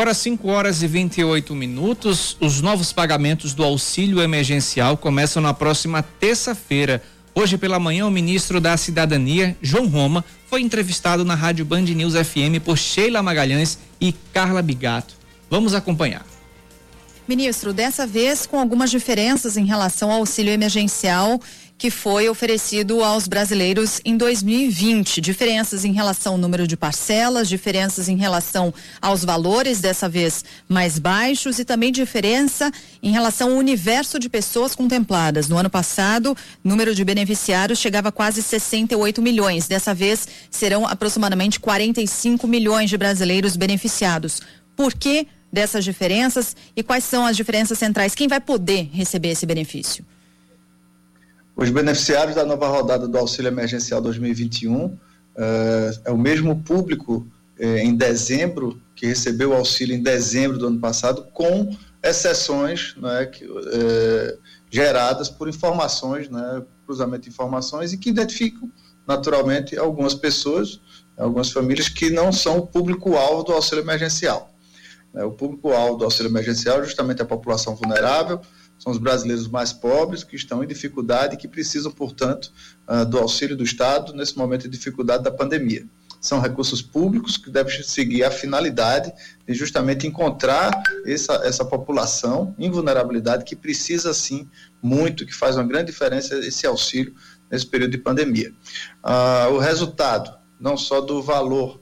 Agora 0.00 0.14
5 0.14 0.48
horas 0.48 0.82
e 0.82 0.86
28 0.86 1.54
minutos. 1.54 2.34
Os 2.40 2.62
novos 2.62 2.90
pagamentos 2.90 3.52
do 3.52 3.62
auxílio 3.62 4.22
emergencial 4.22 4.96
começam 4.96 5.42
na 5.42 5.52
próxima 5.52 6.02
terça-feira. 6.02 7.02
Hoje 7.34 7.58
pela 7.58 7.78
manhã, 7.78 8.06
o 8.06 8.10
ministro 8.10 8.62
da 8.62 8.74
Cidadania, 8.78 9.54
João 9.60 9.86
Roma, 9.86 10.24
foi 10.46 10.62
entrevistado 10.62 11.22
na 11.22 11.34
Rádio 11.34 11.66
Band 11.66 11.82
News 11.82 12.14
FM 12.14 12.64
por 12.64 12.78
Sheila 12.78 13.22
Magalhães 13.22 13.78
e 14.00 14.10
Carla 14.32 14.62
Bigato. 14.62 15.12
Vamos 15.50 15.74
acompanhar. 15.74 16.24
Ministro, 17.28 17.74
dessa 17.74 18.06
vez 18.06 18.46
com 18.46 18.58
algumas 18.58 18.90
diferenças 18.90 19.58
em 19.58 19.66
relação 19.66 20.10
ao 20.10 20.20
auxílio 20.20 20.50
emergencial 20.50 21.38
que 21.80 21.90
foi 21.90 22.28
oferecido 22.28 23.02
aos 23.02 23.26
brasileiros 23.26 24.02
em 24.04 24.14
2020. 24.14 25.18
Diferenças 25.18 25.82
em 25.82 25.94
relação 25.94 26.34
ao 26.34 26.38
número 26.38 26.66
de 26.66 26.76
parcelas, 26.76 27.48
diferenças 27.48 28.06
em 28.06 28.18
relação 28.18 28.72
aos 29.00 29.24
valores, 29.24 29.80
dessa 29.80 30.06
vez 30.06 30.44
mais 30.68 30.98
baixos, 30.98 31.58
e 31.58 31.64
também 31.64 31.90
diferença 31.90 32.70
em 33.02 33.10
relação 33.10 33.52
ao 33.52 33.56
universo 33.56 34.18
de 34.18 34.28
pessoas 34.28 34.74
contempladas. 34.74 35.48
No 35.48 35.56
ano 35.56 35.70
passado, 35.70 36.36
o 36.62 36.68
número 36.68 36.94
de 36.94 37.02
beneficiários 37.02 37.78
chegava 37.78 38.10
a 38.10 38.12
quase 38.12 38.42
68 38.42 39.22
milhões. 39.22 39.66
Dessa 39.66 39.94
vez, 39.94 40.28
serão 40.50 40.86
aproximadamente 40.86 41.58
45 41.58 42.46
milhões 42.46 42.90
de 42.90 42.98
brasileiros 42.98 43.56
beneficiados. 43.56 44.42
Por 44.76 44.92
que 44.92 45.26
dessas 45.50 45.82
diferenças 45.82 46.54
e 46.76 46.82
quais 46.82 47.04
são 47.04 47.24
as 47.24 47.38
diferenças 47.38 47.78
centrais? 47.78 48.14
Quem 48.14 48.28
vai 48.28 48.38
poder 48.38 48.90
receber 48.92 49.30
esse 49.30 49.46
benefício? 49.46 50.04
Os 51.60 51.68
beneficiários 51.68 52.36
da 52.36 52.42
nova 52.46 52.66
rodada 52.68 53.06
do 53.06 53.18
Auxílio 53.18 53.48
Emergencial 53.50 54.00
2021 54.00 54.86
uh, 54.86 54.98
eh, 55.36 55.90
é 56.06 56.10
o 56.10 56.16
mesmo 56.16 56.62
público 56.62 57.16
uh, 57.58 57.62
em 57.62 57.94
dezembro, 57.94 58.80
que 58.96 59.04
recebeu 59.04 59.50
o 59.50 59.54
auxílio 59.54 59.94
em 59.94 60.02
dezembro 60.02 60.56
do 60.56 60.68
ano 60.68 60.80
passado, 60.80 61.26
com 61.34 61.76
exceções 62.02 62.94
né, 62.96 63.26
que, 63.26 63.44
uh, 63.44 64.38
geradas 64.70 65.28
por 65.28 65.50
informações, 65.50 66.30
né, 66.30 66.62
cruzamento 66.86 67.24
de 67.24 67.28
informações, 67.28 67.92
e 67.92 67.98
que 67.98 68.08
identificam 68.08 68.72
naturalmente 69.06 69.76
algumas 69.76 70.14
pessoas, 70.14 70.80
algumas 71.14 71.52
famílias 71.52 71.90
que 71.90 72.08
não 72.08 72.32
são 72.32 72.56
o 72.56 72.66
público-alvo 72.66 73.42
do 73.42 73.52
auxílio 73.52 73.84
emergencial. 73.84 74.50
O 75.12 75.32
público-alvo 75.32 75.98
do 75.98 76.04
auxílio 76.04 76.30
emergencial 76.30 76.80
é 76.80 76.84
justamente 76.84 77.20
a 77.20 77.26
população 77.26 77.74
vulnerável, 77.74 78.40
são 78.80 78.90
os 78.90 78.98
brasileiros 78.98 79.46
mais 79.46 79.74
pobres 79.74 80.24
que 80.24 80.34
estão 80.34 80.64
em 80.64 80.66
dificuldade 80.66 81.34
e 81.34 81.36
que 81.36 81.46
precisam, 81.46 81.92
portanto, 81.92 82.50
uh, 82.88 83.04
do 83.04 83.18
auxílio 83.18 83.54
do 83.54 83.62
Estado 83.62 84.14
nesse 84.14 84.36
momento 84.38 84.62
de 84.62 84.70
dificuldade 84.70 85.22
da 85.22 85.30
pandemia. 85.30 85.86
São 86.18 86.40
recursos 86.40 86.80
públicos 86.80 87.36
que 87.36 87.50
devem 87.50 87.82
seguir 87.82 88.24
a 88.24 88.30
finalidade 88.30 89.12
de 89.46 89.54
justamente 89.54 90.06
encontrar 90.06 90.82
essa, 91.06 91.34
essa 91.44 91.64
população 91.64 92.54
em 92.58 92.70
vulnerabilidade 92.70 93.44
que 93.44 93.54
precisa, 93.54 94.14
sim, 94.14 94.48
muito, 94.82 95.26
que 95.26 95.34
faz 95.34 95.56
uma 95.56 95.64
grande 95.64 95.92
diferença 95.92 96.34
esse 96.38 96.66
auxílio 96.66 97.14
nesse 97.50 97.66
período 97.66 97.92
de 97.92 97.98
pandemia. 97.98 98.50
Uh, 99.04 99.54
o 99.54 99.58
resultado, 99.58 100.34
não 100.58 100.76
só 100.76 101.02
do 101.02 101.22
valor, 101.22 101.80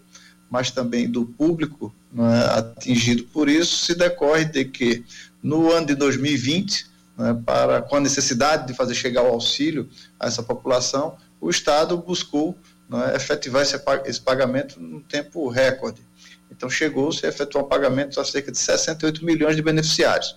mas 0.51 0.73
também 0.73 1.09
do 1.09 1.27
público 1.27 1.95
né, 2.13 2.45
atingido 2.57 3.25
por 3.25 3.49
isso, 3.49 3.85
se 3.85 3.95
decorre 3.95 4.45
de 4.45 4.65
que 4.65 5.05
no 5.43 5.73
ano 5.73 5.87
de 5.87 5.95
2020, 5.95 6.87
né, 7.17 7.41
para, 7.45 7.83
com 7.83 7.97
a 7.97 8.01
necessidade 8.01 8.67
de 8.67 8.75
fazer 8.75 8.95
chegar 8.95 9.23
o 9.23 9.29
auxílio 9.29 9.89
a 10.19 10.27
essa 10.27 10.43
população, 10.43 11.17
o 11.41 11.51
Estado 11.51 11.97
buscou 11.97 12.57
né, 12.89 13.15
efetivar 13.15 13.63
esse, 13.63 13.81
esse 14.07 14.21
pagamento 14.21 14.81
num 14.81 15.01
tempo 15.01 15.49
recorde. 15.49 16.07
Então, 16.51 16.69
chegou-se 16.71 17.25
a 17.27 17.29
efetuar 17.29 17.65
um 17.65 17.69
pagamento 17.69 18.21
a 18.21 18.25
cerca 18.25 18.51
de 18.51 18.59
68 18.59 19.25
milhões 19.25 19.55
de 19.55 19.63
beneficiários. 19.63 20.35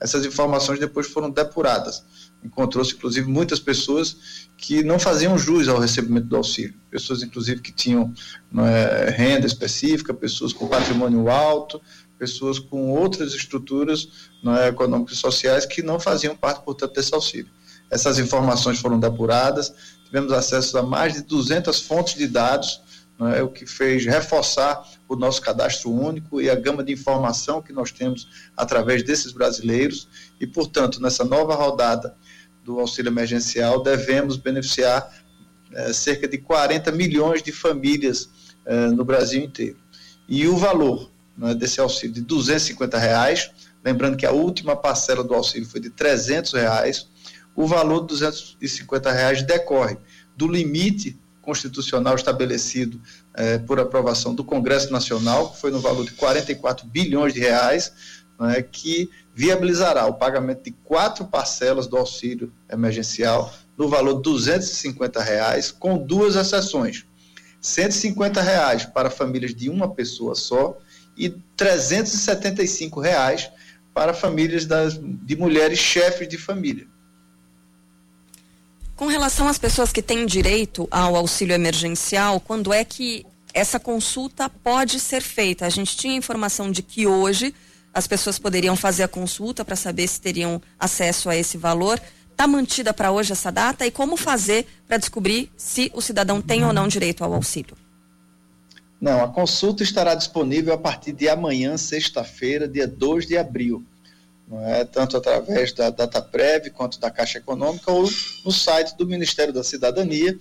Essas 0.00 0.24
informações 0.24 0.80
depois 0.80 1.06
foram 1.06 1.30
depuradas. 1.30 2.02
Encontrou-se, 2.44 2.94
inclusive, 2.94 3.28
muitas 3.28 3.58
pessoas 3.58 4.48
que 4.56 4.82
não 4.82 4.98
faziam 4.98 5.36
jus 5.38 5.68
ao 5.68 5.78
recebimento 5.78 6.26
do 6.26 6.36
auxílio. 6.36 6.74
Pessoas, 6.90 7.22
inclusive, 7.22 7.60
que 7.60 7.72
tinham 7.72 8.12
é, 8.58 9.10
renda 9.10 9.46
específica, 9.46 10.14
pessoas 10.14 10.52
com 10.52 10.66
patrimônio 10.66 11.30
alto, 11.30 11.80
pessoas 12.18 12.58
com 12.58 12.90
outras 12.90 13.34
estruturas 13.34 14.08
é, 14.62 14.68
econômicas 14.68 15.16
e 15.16 15.20
sociais 15.20 15.66
que 15.66 15.82
não 15.82 16.00
faziam 16.00 16.36
parte, 16.36 16.64
portanto, 16.64 16.94
desse 16.94 17.14
auxílio. 17.14 17.50
Essas 17.90 18.18
informações 18.18 18.78
foram 18.78 18.98
depuradas, 18.98 19.72
tivemos 20.04 20.32
acesso 20.32 20.78
a 20.78 20.82
mais 20.82 21.14
de 21.14 21.22
200 21.22 21.80
fontes 21.82 22.14
de 22.14 22.26
dados 22.26 22.80
é 23.28 23.42
o 23.42 23.48
que 23.48 23.66
fez 23.66 24.06
reforçar 24.06 24.82
o 25.06 25.14
nosso 25.14 25.42
cadastro 25.42 25.90
único 25.90 26.40
e 26.40 26.48
a 26.48 26.54
gama 26.54 26.82
de 26.82 26.92
informação 26.92 27.60
que 27.60 27.72
nós 27.72 27.90
temos 27.90 28.26
através 28.56 29.02
desses 29.02 29.32
brasileiros. 29.32 30.08
E, 30.40 30.46
portanto, 30.46 31.02
nessa 31.02 31.22
nova 31.22 31.54
rodada 31.54 32.16
do 32.70 32.78
auxílio 32.78 33.10
emergencial, 33.10 33.82
devemos 33.82 34.36
beneficiar 34.36 35.12
é, 35.72 35.92
cerca 35.92 36.28
de 36.28 36.38
40 36.38 36.92
milhões 36.92 37.42
de 37.42 37.50
famílias 37.50 38.30
é, 38.64 38.86
no 38.86 39.04
Brasil 39.04 39.42
inteiro. 39.42 39.76
E 40.28 40.46
o 40.46 40.56
valor 40.56 41.10
né, 41.36 41.52
desse 41.52 41.80
auxílio 41.80 42.14
de 42.14 42.20
250 42.20 42.96
reais, 42.96 43.50
lembrando 43.84 44.16
que 44.16 44.24
a 44.24 44.30
última 44.30 44.76
parcela 44.76 45.24
do 45.24 45.34
auxílio 45.34 45.68
foi 45.68 45.80
de 45.80 45.90
300 45.90 46.52
reais, 46.52 47.08
o 47.56 47.66
valor 47.66 48.02
de 48.02 48.08
250 48.08 49.10
reais 49.10 49.42
decorre 49.42 49.98
do 50.36 50.46
limite 50.46 51.18
constitucional 51.42 52.14
estabelecido 52.14 53.00
eh, 53.34 53.58
por 53.58 53.80
aprovação 53.80 54.32
do 54.34 54.44
Congresso 54.44 54.92
Nacional, 54.92 55.50
que 55.50 55.60
foi 55.60 55.72
no 55.72 55.80
valor 55.80 56.04
de 56.04 56.12
44 56.12 56.86
bilhões 56.86 57.34
de 57.34 57.40
reais, 57.40 57.92
né, 58.38 58.62
que 58.62 59.10
viabilizará 59.34 60.06
o 60.06 60.14
pagamento 60.14 60.64
de 60.64 60.72
quatro 60.84 61.24
parcelas 61.26 61.86
do 61.86 61.96
auxílio 61.96 62.52
emergencial 62.70 63.52
no 63.76 63.88
valor 63.88 64.16
de 64.16 64.22
250 64.22 65.22
reais, 65.22 65.70
com 65.70 65.96
duas 65.96 66.36
exceções. 66.36 67.06
150 67.60 68.40
reais 68.40 68.84
para 68.84 69.10
famílias 69.10 69.54
de 69.54 69.68
uma 69.68 69.88
pessoa 69.88 70.34
só 70.34 70.78
e 71.16 71.30
375 71.56 73.00
reais 73.00 73.50
para 73.92 74.14
famílias 74.14 74.64
das, 74.64 74.98
de 75.00 75.36
mulheres 75.36 75.78
chefes 75.78 76.28
de 76.28 76.38
família. 76.38 76.86
Com 78.96 79.06
relação 79.06 79.48
às 79.48 79.58
pessoas 79.58 79.92
que 79.92 80.02
têm 80.02 80.26
direito 80.26 80.86
ao 80.90 81.16
auxílio 81.16 81.54
emergencial, 81.54 82.38
quando 82.40 82.72
é 82.72 82.84
que 82.84 83.26
essa 83.52 83.80
consulta 83.80 84.48
pode 84.48 85.00
ser 85.00 85.22
feita? 85.22 85.66
A 85.66 85.70
gente 85.70 85.96
tinha 85.96 86.16
informação 86.16 86.70
de 86.70 86.82
que 86.82 87.06
hoje 87.06 87.54
as 87.92 88.06
pessoas 88.06 88.38
poderiam 88.38 88.76
fazer 88.76 89.02
a 89.02 89.08
consulta 89.08 89.64
para 89.64 89.76
saber 89.76 90.06
se 90.06 90.20
teriam 90.20 90.60
acesso 90.78 91.28
a 91.28 91.36
esse 91.36 91.58
valor. 91.58 92.00
Está 92.30 92.46
mantida 92.46 92.94
para 92.94 93.10
hoje 93.10 93.32
essa 93.32 93.50
data? 93.50 93.86
E 93.86 93.90
como 93.90 94.16
fazer 94.16 94.66
para 94.86 94.96
descobrir 94.96 95.50
se 95.56 95.90
o 95.94 96.00
cidadão 96.00 96.40
tem 96.40 96.64
ou 96.64 96.72
não 96.72 96.88
direito 96.88 97.22
ao 97.22 97.34
auxílio? 97.34 97.76
Não, 99.00 99.24
a 99.24 99.28
consulta 99.28 99.82
estará 99.82 100.14
disponível 100.14 100.74
a 100.74 100.78
partir 100.78 101.12
de 101.12 101.28
amanhã, 101.28 101.76
sexta-feira, 101.76 102.68
dia 102.68 102.86
2 102.86 103.26
de 103.26 103.36
abril 103.36 103.84
é? 104.58 104.84
tanto 104.84 105.16
através 105.16 105.72
da 105.72 105.90
DataPrev 105.90 106.70
quanto 106.70 106.98
da 106.98 107.10
Caixa 107.10 107.38
Econômica 107.38 107.90
ou 107.92 108.08
no 108.44 108.50
site 108.50 108.96
do 108.96 109.06
Ministério 109.06 109.52
da 109.52 109.62
Cidadania. 109.62 110.36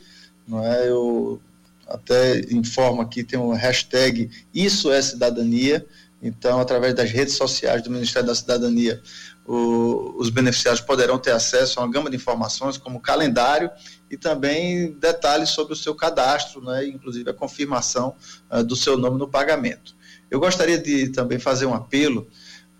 É? 0.51 0.89
Eu 0.89 1.39
até 1.87 2.39
informo 2.51 3.01
aqui, 3.01 3.23
tem 3.23 3.39
um 3.39 3.51
hashtag 3.51 4.29
Isso 4.53 4.91
é 4.91 5.01
Cidadania, 5.01 5.85
então, 6.21 6.59
através 6.59 6.93
das 6.93 7.09
redes 7.09 7.35
sociais 7.35 7.81
do 7.81 7.89
Ministério 7.89 8.27
da 8.27 8.35
Cidadania, 8.35 9.01
o, 9.45 10.15
os 10.17 10.29
beneficiários 10.29 10.81
poderão 10.81 11.17
ter 11.17 11.31
acesso 11.31 11.79
a 11.79 11.83
uma 11.83 11.91
gama 11.91 12.09
de 12.09 12.17
informações, 12.17 12.77
como 12.77 12.99
calendário 12.99 13.71
e 14.11 14.17
também 14.17 14.91
detalhes 14.99 15.49
sobre 15.49 15.73
o 15.73 15.75
seu 15.75 15.95
cadastro, 15.95 16.61
né, 16.61 16.85
inclusive 16.85 17.29
a 17.29 17.33
confirmação 17.33 18.15
uh, 18.51 18.63
do 18.63 18.75
seu 18.75 18.97
nome 18.97 19.17
no 19.17 19.27
pagamento. 19.27 19.95
Eu 20.29 20.39
gostaria 20.39 20.77
de 20.77 21.09
também 21.09 21.39
fazer 21.39 21.65
um 21.65 21.73
apelo 21.73 22.27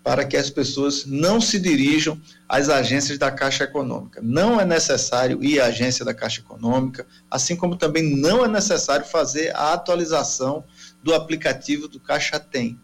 para 0.02 0.24
que 0.24 0.36
as 0.36 0.48
pessoas 0.48 1.04
não 1.04 1.40
se 1.40 1.58
dirijam 1.58 2.20
às 2.48 2.68
agências 2.68 3.18
da 3.18 3.30
Caixa 3.30 3.64
Econômica. 3.64 4.20
Não 4.22 4.60
é 4.60 4.64
necessário 4.64 5.42
ir 5.42 5.60
à 5.60 5.66
agência 5.66 6.04
da 6.04 6.14
Caixa 6.14 6.40
Econômica, 6.40 7.06
assim 7.30 7.54
como 7.54 7.76
também 7.76 8.16
não 8.16 8.44
é 8.44 8.48
necessário 8.48 9.04
fazer 9.04 9.54
a 9.54 9.72
atualização 9.72 10.64
do 11.02 11.14
aplicativo 11.14 11.86
do 11.86 12.00
Caixa 12.00 12.38
Tem. 12.38 12.78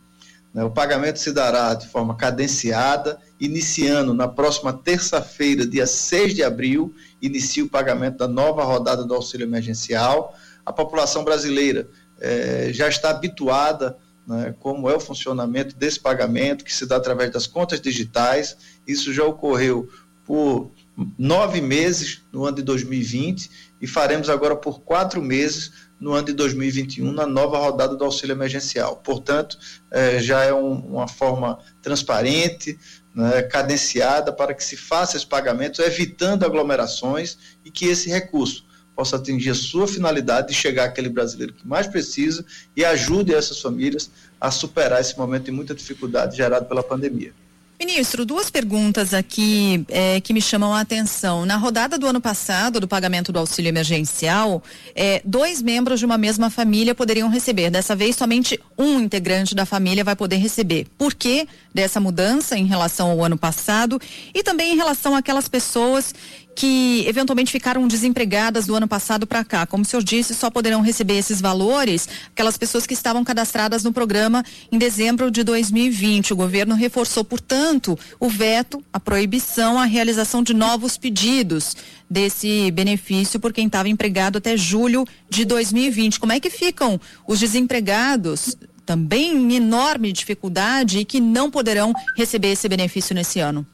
Né, 0.56 0.64
o 0.64 0.70
pagamento 0.70 1.18
se 1.18 1.32
dará 1.32 1.74
de 1.74 1.86
forma 1.86 2.16
cadenciada, 2.16 3.20
iniciando 3.38 4.14
na 4.14 4.26
próxima 4.26 4.72
terça-feira, 4.72 5.66
dia 5.66 5.86
6 5.86 6.34
de 6.34 6.42
abril, 6.42 6.94
inicia 7.20 7.62
o 7.62 7.68
pagamento 7.68 8.16
da 8.16 8.26
nova 8.26 8.64
rodada 8.64 9.04
do 9.04 9.14
auxílio 9.14 9.44
emergencial. 9.44 10.34
A 10.64 10.72
população 10.72 11.22
brasileira 11.24 11.90
eh, 12.18 12.70
já 12.72 12.88
está 12.88 13.10
habituada 13.10 13.98
né, 14.26 14.54
como 14.58 14.88
é 14.88 14.96
o 14.96 15.00
funcionamento 15.00 15.76
desse 15.76 16.00
pagamento, 16.00 16.64
que 16.64 16.72
se 16.72 16.86
dá 16.86 16.96
através 16.96 17.30
das 17.30 17.46
contas 17.46 17.78
digitais. 17.78 18.56
Isso 18.86 19.12
já 19.12 19.24
ocorreu 19.24 19.90
por 20.24 20.70
nove 21.18 21.60
meses 21.60 22.22
no 22.32 22.46
ano 22.46 22.56
de 22.56 22.62
2020 22.62 23.50
e 23.82 23.86
faremos 23.86 24.30
agora 24.30 24.56
por 24.56 24.80
quatro 24.80 25.20
meses 25.20 25.70
no 26.00 26.12
ano 26.12 26.26
de 26.26 26.32
2021 26.32 27.10
na 27.12 27.26
nova 27.26 27.58
rodada 27.58 27.96
do 27.96 28.04
auxílio 28.04 28.34
emergencial. 28.34 28.96
Portanto, 28.96 29.58
eh, 29.90 30.18
já 30.20 30.44
é 30.44 30.52
um, 30.52 30.72
uma 30.72 31.08
forma 31.08 31.58
transparente, 31.80 32.78
né, 33.14 33.42
cadenciada 33.42 34.32
para 34.32 34.52
que 34.52 34.62
se 34.62 34.76
faça 34.76 35.16
esse 35.16 35.26
pagamento, 35.26 35.80
evitando 35.80 36.44
aglomerações 36.44 37.38
e 37.64 37.70
que 37.70 37.86
esse 37.86 38.10
recurso 38.10 38.66
possa 38.94 39.16
atingir 39.16 39.50
a 39.50 39.54
sua 39.54 39.86
finalidade 39.86 40.48
de 40.48 40.54
chegar 40.54 40.84
àquele 40.84 41.08
brasileiro 41.08 41.52
que 41.52 41.66
mais 41.66 41.86
precisa 41.86 42.44
e 42.74 42.84
ajude 42.84 43.34
essas 43.34 43.60
famílias 43.60 44.10
a 44.40 44.50
superar 44.50 45.00
esse 45.00 45.16
momento 45.18 45.44
de 45.44 45.50
muita 45.50 45.74
dificuldade 45.74 46.36
gerado 46.36 46.66
pela 46.66 46.82
pandemia. 46.82 47.32
Ministro, 47.78 48.24
duas 48.24 48.48
perguntas 48.48 49.12
aqui 49.12 49.84
é, 49.90 50.18
que 50.22 50.32
me 50.32 50.40
chamam 50.40 50.72
a 50.72 50.80
atenção. 50.80 51.44
Na 51.44 51.58
rodada 51.58 51.98
do 51.98 52.06
ano 52.06 52.22
passado, 52.22 52.80
do 52.80 52.88
pagamento 52.88 53.30
do 53.30 53.38
auxílio 53.38 53.68
emergencial, 53.68 54.62
é, 54.94 55.20
dois 55.22 55.60
membros 55.60 56.00
de 56.00 56.06
uma 56.06 56.16
mesma 56.16 56.48
família 56.48 56.94
poderiam 56.94 57.28
receber. 57.28 57.68
Dessa 57.68 57.94
vez, 57.94 58.16
somente 58.16 58.58
um 58.78 58.98
integrante 58.98 59.54
da 59.54 59.66
família 59.66 60.02
vai 60.02 60.16
poder 60.16 60.36
receber. 60.36 60.86
Por 60.96 61.12
que 61.12 61.46
dessa 61.74 62.00
mudança 62.00 62.56
em 62.56 62.64
relação 62.64 63.10
ao 63.10 63.22
ano 63.22 63.36
passado? 63.36 64.00
E 64.34 64.42
também 64.42 64.72
em 64.72 64.76
relação 64.76 65.14
àquelas 65.14 65.46
pessoas 65.46 66.14
que 66.56 67.04
eventualmente 67.06 67.52
ficaram 67.52 67.86
desempregadas 67.86 68.66
do 68.66 68.74
ano 68.74 68.88
passado 68.88 69.26
para 69.26 69.44
cá. 69.44 69.66
Como 69.66 69.82
o 69.82 69.86
senhor 69.86 70.02
disse, 70.02 70.34
só 70.34 70.50
poderão 70.50 70.80
receber 70.80 71.18
esses 71.18 71.38
valores 71.38 72.08
aquelas 72.32 72.56
pessoas 72.56 72.86
que 72.86 72.94
estavam 72.94 73.22
cadastradas 73.22 73.84
no 73.84 73.92
programa 73.92 74.42
em 74.72 74.78
dezembro 74.78 75.30
de 75.30 75.44
2020. 75.44 76.32
O 76.32 76.36
governo 76.36 76.74
reforçou, 76.74 77.22
portanto, 77.22 77.96
o 78.18 78.30
veto, 78.30 78.82
a 78.90 78.98
proibição, 78.98 79.78
a 79.78 79.84
realização 79.84 80.42
de 80.42 80.54
novos 80.54 80.96
pedidos 80.96 81.76
desse 82.08 82.70
benefício 82.70 83.38
por 83.38 83.52
quem 83.52 83.66
estava 83.66 83.90
empregado 83.90 84.38
até 84.38 84.56
julho 84.56 85.04
de 85.28 85.44
2020. 85.44 86.18
Como 86.18 86.32
é 86.32 86.40
que 86.40 86.48
ficam 86.48 86.98
os 87.28 87.38
desempregados? 87.38 88.56
Também 88.86 89.36
em 89.36 89.56
enorme 89.56 90.10
dificuldade 90.10 91.00
e 91.00 91.04
que 91.04 91.20
não 91.20 91.50
poderão 91.50 91.92
receber 92.16 92.52
esse 92.52 92.66
benefício 92.66 93.14
nesse 93.14 93.40
ano. 93.40 93.66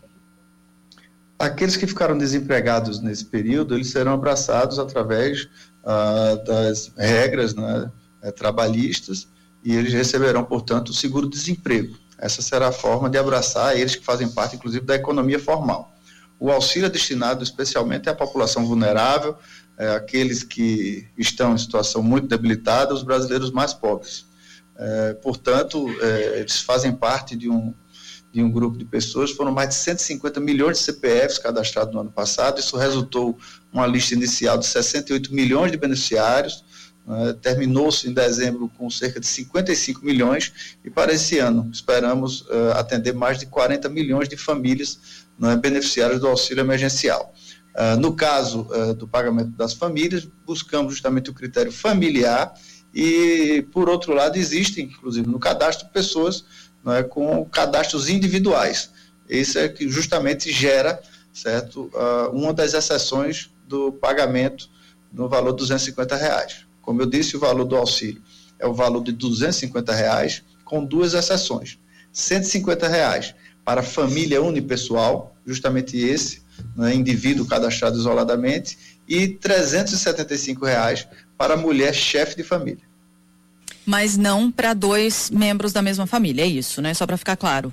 Aqueles 1.42 1.76
que 1.76 1.88
ficaram 1.88 2.16
desempregados 2.16 3.00
nesse 3.00 3.24
período, 3.24 3.74
eles 3.74 3.90
serão 3.90 4.12
abraçados 4.12 4.78
através 4.78 5.48
ah, 5.82 6.36
das 6.46 6.92
regras 6.96 7.52
né, 7.52 7.90
eh, 8.22 8.30
trabalhistas 8.30 9.26
e 9.64 9.74
eles 9.74 9.92
receberão, 9.92 10.44
portanto, 10.44 10.90
o 10.90 10.94
seguro-desemprego. 10.94 11.96
Essa 12.16 12.40
será 12.40 12.68
a 12.68 12.72
forma 12.72 13.10
de 13.10 13.18
abraçar 13.18 13.76
eles 13.76 13.96
que 13.96 14.04
fazem 14.04 14.28
parte, 14.28 14.54
inclusive, 14.54 14.86
da 14.86 14.94
economia 14.94 15.40
formal. 15.40 15.92
O 16.38 16.48
auxílio 16.48 16.86
é 16.86 16.88
destinado 16.88 17.42
especialmente 17.42 18.08
à 18.08 18.14
população 18.14 18.64
vulnerável, 18.64 19.36
é, 19.76 19.96
aqueles 19.96 20.44
que 20.44 21.08
estão 21.18 21.54
em 21.54 21.58
situação 21.58 22.04
muito 22.04 22.28
debilitada, 22.28 22.94
os 22.94 23.02
brasileiros 23.02 23.50
mais 23.50 23.74
pobres. 23.74 24.26
É, 24.76 25.14
portanto, 25.14 25.88
é, 26.00 26.38
eles 26.38 26.60
fazem 26.60 26.92
parte 26.92 27.34
de 27.34 27.50
um, 27.50 27.74
de 28.32 28.42
um 28.42 28.50
grupo 28.50 28.78
de 28.78 28.84
pessoas, 28.84 29.30
foram 29.30 29.52
mais 29.52 29.68
de 29.68 29.74
150 29.74 30.40
milhões 30.40 30.78
de 30.78 30.84
CPFs 30.84 31.38
cadastrados 31.38 31.92
no 31.92 32.00
ano 32.00 32.10
passado, 32.10 32.58
isso 32.58 32.76
resultou 32.76 33.38
uma 33.72 33.86
lista 33.86 34.14
inicial 34.14 34.56
de 34.56 34.66
68 34.66 35.34
milhões 35.34 35.70
de 35.70 35.76
beneficiários, 35.76 36.64
né, 37.06 37.34
terminou-se 37.42 38.08
em 38.08 38.12
dezembro 38.12 38.70
com 38.78 38.88
cerca 38.88 39.20
de 39.20 39.26
55 39.26 40.04
milhões, 40.04 40.76
e 40.82 40.90
para 40.90 41.12
esse 41.12 41.38
ano 41.38 41.68
esperamos 41.70 42.40
uh, 42.42 42.72
atender 42.74 43.12
mais 43.12 43.38
de 43.38 43.46
40 43.46 43.88
milhões 43.90 44.28
de 44.28 44.36
famílias 44.36 45.26
né, 45.38 45.54
beneficiárias 45.56 46.20
do 46.20 46.26
auxílio 46.26 46.62
emergencial. 46.62 47.34
Uh, 47.76 47.98
no 47.98 48.14
caso 48.14 48.66
uh, 48.70 48.94
do 48.94 49.06
pagamento 49.06 49.50
das 49.50 49.74
famílias, 49.74 50.26
buscamos 50.46 50.92
justamente 50.92 51.30
o 51.30 51.34
critério 51.34 51.72
familiar, 51.72 52.54
e, 52.94 53.66
por 53.72 53.88
outro 53.88 54.12
lado, 54.12 54.36
existem, 54.36 54.84
inclusive 54.84 55.26
no 55.26 55.38
cadastro, 55.38 55.88
pessoas 55.88 56.44
é, 56.86 57.02
com 57.02 57.44
cadastros 57.44 58.08
individuais. 58.08 58.90
Isso 59.28 59.58
é 59.58 59.68
que 59.68 59.88
justamente 59.88 60.50
gera 60.50 61.00
certo, 61.32 61.90
uh, 61.94 62.30
uma 62.32 62.52
das 62.52 62.74
exceções 62.74 63.50
do 63.66 63.92
pagamento 63.92 64.68
no 65.12 65.28
valor 65.28 65.52
de 65.52 65.58
250 65.58 66.16
reais. 66.16 66.66
Como 66.82 67.00
eu 67.00 67.06
disse, 67.06 67.36
o 67.36 67.40
valor 67.40 67.64
do 67.64 67.76
auxílio 67.76 68.22
é 68.58 68.66
o 68.66 68.74
valor 68.74 69.02
de 69.02 69.12
250 69.12 69.92
reais, 69.92 70.42
com 70.64 70.84
duas 70.84 71.14
exceções. 71.14 71.78
150 72.12 72.86
reais 72.86 73.34
para 73.64 73.82
família 73.82 74.42
unipessoal, 74.42 75.34
justamente 75.46 75.96
esse, 75.96 76.42
né, 76.76 76.94
indivíduo 76.94 77.46
cadastrado 77.46 77.98
isoladamente, 77.98 78.78
e 79.08 79.28
375 79.28 80.64
reais 80.64 81.08
para 81.36 81.56
mulher 81.56 81.94
chefe 81.94 82.36
de 82.36 82.42
família. 82.42 82.84
Mas 83.84 84.16
não 84.16 84.50
para 84.50 84.74
dois 84.74 85.30
membros 85.30 85.72
da 85.72 85.82
mesma 85.82 86.06
família, 86.06 86.42
é 86.42 86.46
isso, 86.46 86.80
né? 86.80 86.94
Só 86.94 87.06
para 87.06 87.16
ficar 87.16 87.36
claro. 87.36 87.72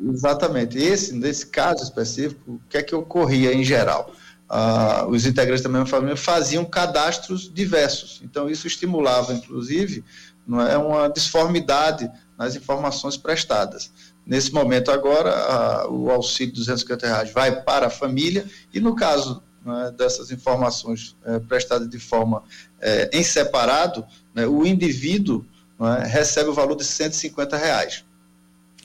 Exatamente. 0.00 0.78
Esse, 0.78 1.12
nesse 1.14 1.46
caso 1.46 1.82
específico, 1.82 2.52
o 2.52 2.60
que 2.68 2.78
é 2.78 2.82
que 2.82 2.94
ocorria 2.94 3.52
em 3.52 3.64
geral? 3.64 4.12
Ah, 4.48 5.04
os 5.08 5.26
integrantes 5.26 5.62
da 5.62 5.68
mesma 5.68 5.86
família 5.86 6.16
faziam 6.16 6.64
cadastros 6.64 7.52
diversos. 7.52 8.20
Então, 8.22 8.48
isso 8.48 8.66
estimulava, 8.66 9.34
inclusive, 9.34 10.04
não 10.46 10.60
é 10.60 10.78
uma 10.78 11.08
disformidade 11.08 12.10
nas 12.38 12.54
informações 12.54 13.16
prestadas. 13.16 13.90
Nesse 14.24 14.52
momento 14.52 14.90
agora, 14.90 15.30
a, 15.30 15.88
o 15.88 16.10
auxílio 16.10 16.52
de 16.52 16.60
250 16.60 17.06
reais 17.06 17.32
vai 17.32 17.62
para 17.62 17.88
a 17.88 17.90
família 17.90 18.46
e 18.72 18.78
no 18.78 18.94
caso 18.94 19.42
né, 19.64 19.92
dessas 19.96 20.30
informações 20.30 21.16
é, 21.24 21.38
prestadas 21.40 21.88
de 21.88 21.98
forma 21.98 22.42
é, 22.80 23.10
em 23.12 23.22
separado, 23.22 24.06
né, 24.38 24.46
o 24.46 24.64
indivíduo 24.64 25.44
né, 25.78 26.04
recebe 26.06 26.48
o 26.48 26.54
valor 26.54 26.76
de 26.76 26.84
150 26.84 27.56
reais. 27.56 28.04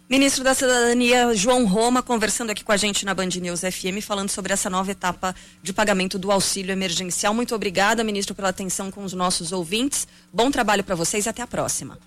Ministro 0.09 0.43
da 0.43 0.53
Cidadania, 0.53 1.33
João 1.33 1.65
Roma, 1.65 2.03
conversando 2.03 2.49
aqui 2.49 2.63
com 2.63 2.71
a 2.71 2.77
gente 2.77 3.05
na 3.05 3.13
Band 3.13 3.29
News 3.41 3.61
FM, 3.61 4.01
falando 4.01 4.29
sobre 4.29 4.51
essa 4.51 4.69
nova 4.69 4.91
etapa 4.91 5.33
de 5.61 5.71
pagamento 5.71 6.19
do 6.19 6.31
auxílio 6.31 6.71
emergencial. 6.71 7.33
Muito 7.33 7.55
obrigada, 7.55 8.03
ministro, 8.03 8.35
pela 8.35 8.49
atenção 8.49 8.91
com 8.91 9.03
os 9.03 9.13
nossos 9.13 9.51
ouvintes. 9.51 10.07
Bom 10.31 10.51
trabalho 10.51 10.83
para 10.83 10.93
vocês 10.93 11.25
e 11.25 11.29
até 11.29 11.41
a 11.41 11.47
próxima. 11.47 11.97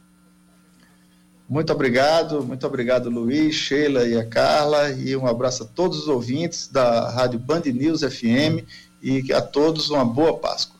Muito 1.48 1.72
obrigado, 1.72 2.44
muito 2.44 2.66
obrigado, 2.66 3.08
Luiz, 3.08 3.54
Sheila 3.54 4.06
e 4.06 4.16
a 4.18 4.26
Carla, 4.26 4.90
e 4.90 5.16
um 5.16 5.26
abraço 5.26 5.62
a 5.62 5.66
todos 5.66 6.00
os 6.00 6.08
ouvintes 6.08 6.68
da 6.68 7.08
Rádio 7.10 7.38
Band 7.38 7.62
News 7.66 8.00
FM 8.00 8.66
e 9.00 9.32
a 9.32 9.40
todos 9.40 9.88
uma 9.88 10.04
boa 10.04 10.36
Páscoa. 10.36 10.75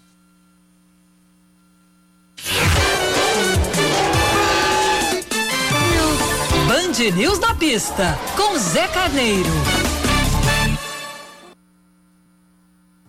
Band 6.68 7.10
News 7.16 7.40
na 7.40 7.54
pista, 7.54 8.16
com 8.36 8.56
Zé 8.56 8.86
Carneiro. 8.86 9.50